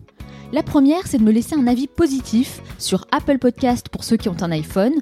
La 0.53 0.63
première, 0.63 1.05
c'est 1.05 1.17
de 1.17 1.23
me 1.23 1.31
laisser 1.31 1.55
un 1.55 1.67
avis 1.67 1.87
positif 1.87 2.61
sur 2.77 3.05
Apple 3.11 3.37
Podcast 3.37 3.89
pour 3.89 4.05
ceux 4.05 4.15
qui 4.15 4.29
ont 4.29 4.41
un 4.41 4.51
iPhone. 4.51 4.93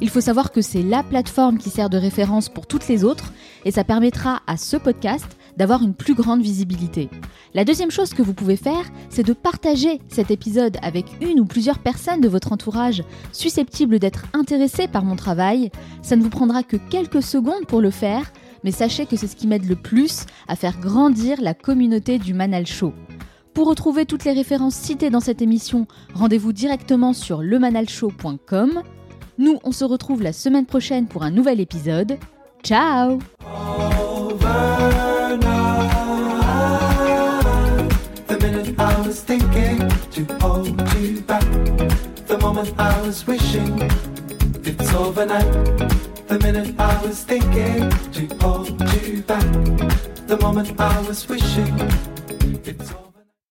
Il 0.00 0.08
faut 0.08 0.22
savoir 0.22 0.50
que 0.50 0.62
c'est 0.62 0.82
la 0.82 1.02
plateforme 1.02 1.58
qui 1.58 1.68
sert 1.68 1.90
de 1.90 1.98
référence 1.98 2.48
pour 2.48 2.66
toutes 2.66 2.88
les 2.88 3.04
autres 3.04 3.30
et 3.66 3.70
ça 3.70 3.84
permettra 3.84 4.40
à 4.46 4.56
ce 4.56 4.78
podcast 4.78 5.26
d'avoir 5.58 5.82
une 5.82 5.92
plus 5.92 6.14
grande 6.14 6.40
visibilité. 6.40 7.10
La 7.52 7.66
deuxième 7.66 7.90
chose 7.90 8.14
que 8.14 8.22
vous 8.22 8.32
pouvez 8.32 8.56
faire, 8.56 8.90
c'est 9.10 9.26
de 9.26 9.34
partager 9.34 10.00
cet 10.08 10.30
épisode 10.30 10.78
avec 10.80 11.04
une 11.20 11.38
ou 11.38 11.44
plusieurs 11.44 11.80
personnes 11.80 12.22
de 12.22 12.28
votre 12.28 12.52
entourage 12.52 13.04
susceptibles 13.30 13.98
d'être 13.98 14.24
intéressées 14.32 14.88
par 14.88 15.04
mon 15.04 15.16
travail. 15.16 15.70
Ça 16.00 16.16
ne 16.16 16.22
vous 16.22 16.30
prendra 16.30 16.62
que 16.62 16.78
quelques 16.78 17.22
secondes 17.22 17.66
pour 17.68 17.82
le 17.82 17.90
faire, 17.90 18.32
mais 18.64 18.72
sachez 18.72 19.04
que 19.04 19.16
c'est 19.16 19.28
ce 19.28 19.36
qui 19.36 19.48
m'aide 19.48 19.68
le 19.68 19.76
plus 19.76 20.24
à 20.48 20.56
faire 20.56 20.80
grandir 20.80 21.42
la 21.42 21.52
communauté 21.52 22.18
du 22.18 22.32
Manal 22.32 22.66
Show. 22.66 22.94
Pour 23.54 23.68
retrouver 23.68 24.04
toutes 24.04 24.24
les 24.24 24.32
références 24.32 24.74
citées 24.74 25.10
dans 25.10 25.20
cette 25.20 25.40
émission, 25.40 25.86
rendez-vous 26.12 26.52
directement 26.52 27.12
sur 27.12 27.40
lemanalshow.com. 27.40 28.82
Nous, 29.38 29.58
on 29.62 29.70
se 29.70 29.84
retrouve 29.84 30.22
la 30.22 30.32
semaine 30.32 30.66
prochaine 30.66 31.06
pour 31.06 31.22
un 31.22 31.30
nouvel 31.30 31.60
épisode. 31.60 32.18
Ciao 32.64 33.20
The 50.26 50.40
moment 50.40 50.80
I 50.80 51.00
was 51.06 51.28
wishing 51.28 51.78
it's 52.66 53.03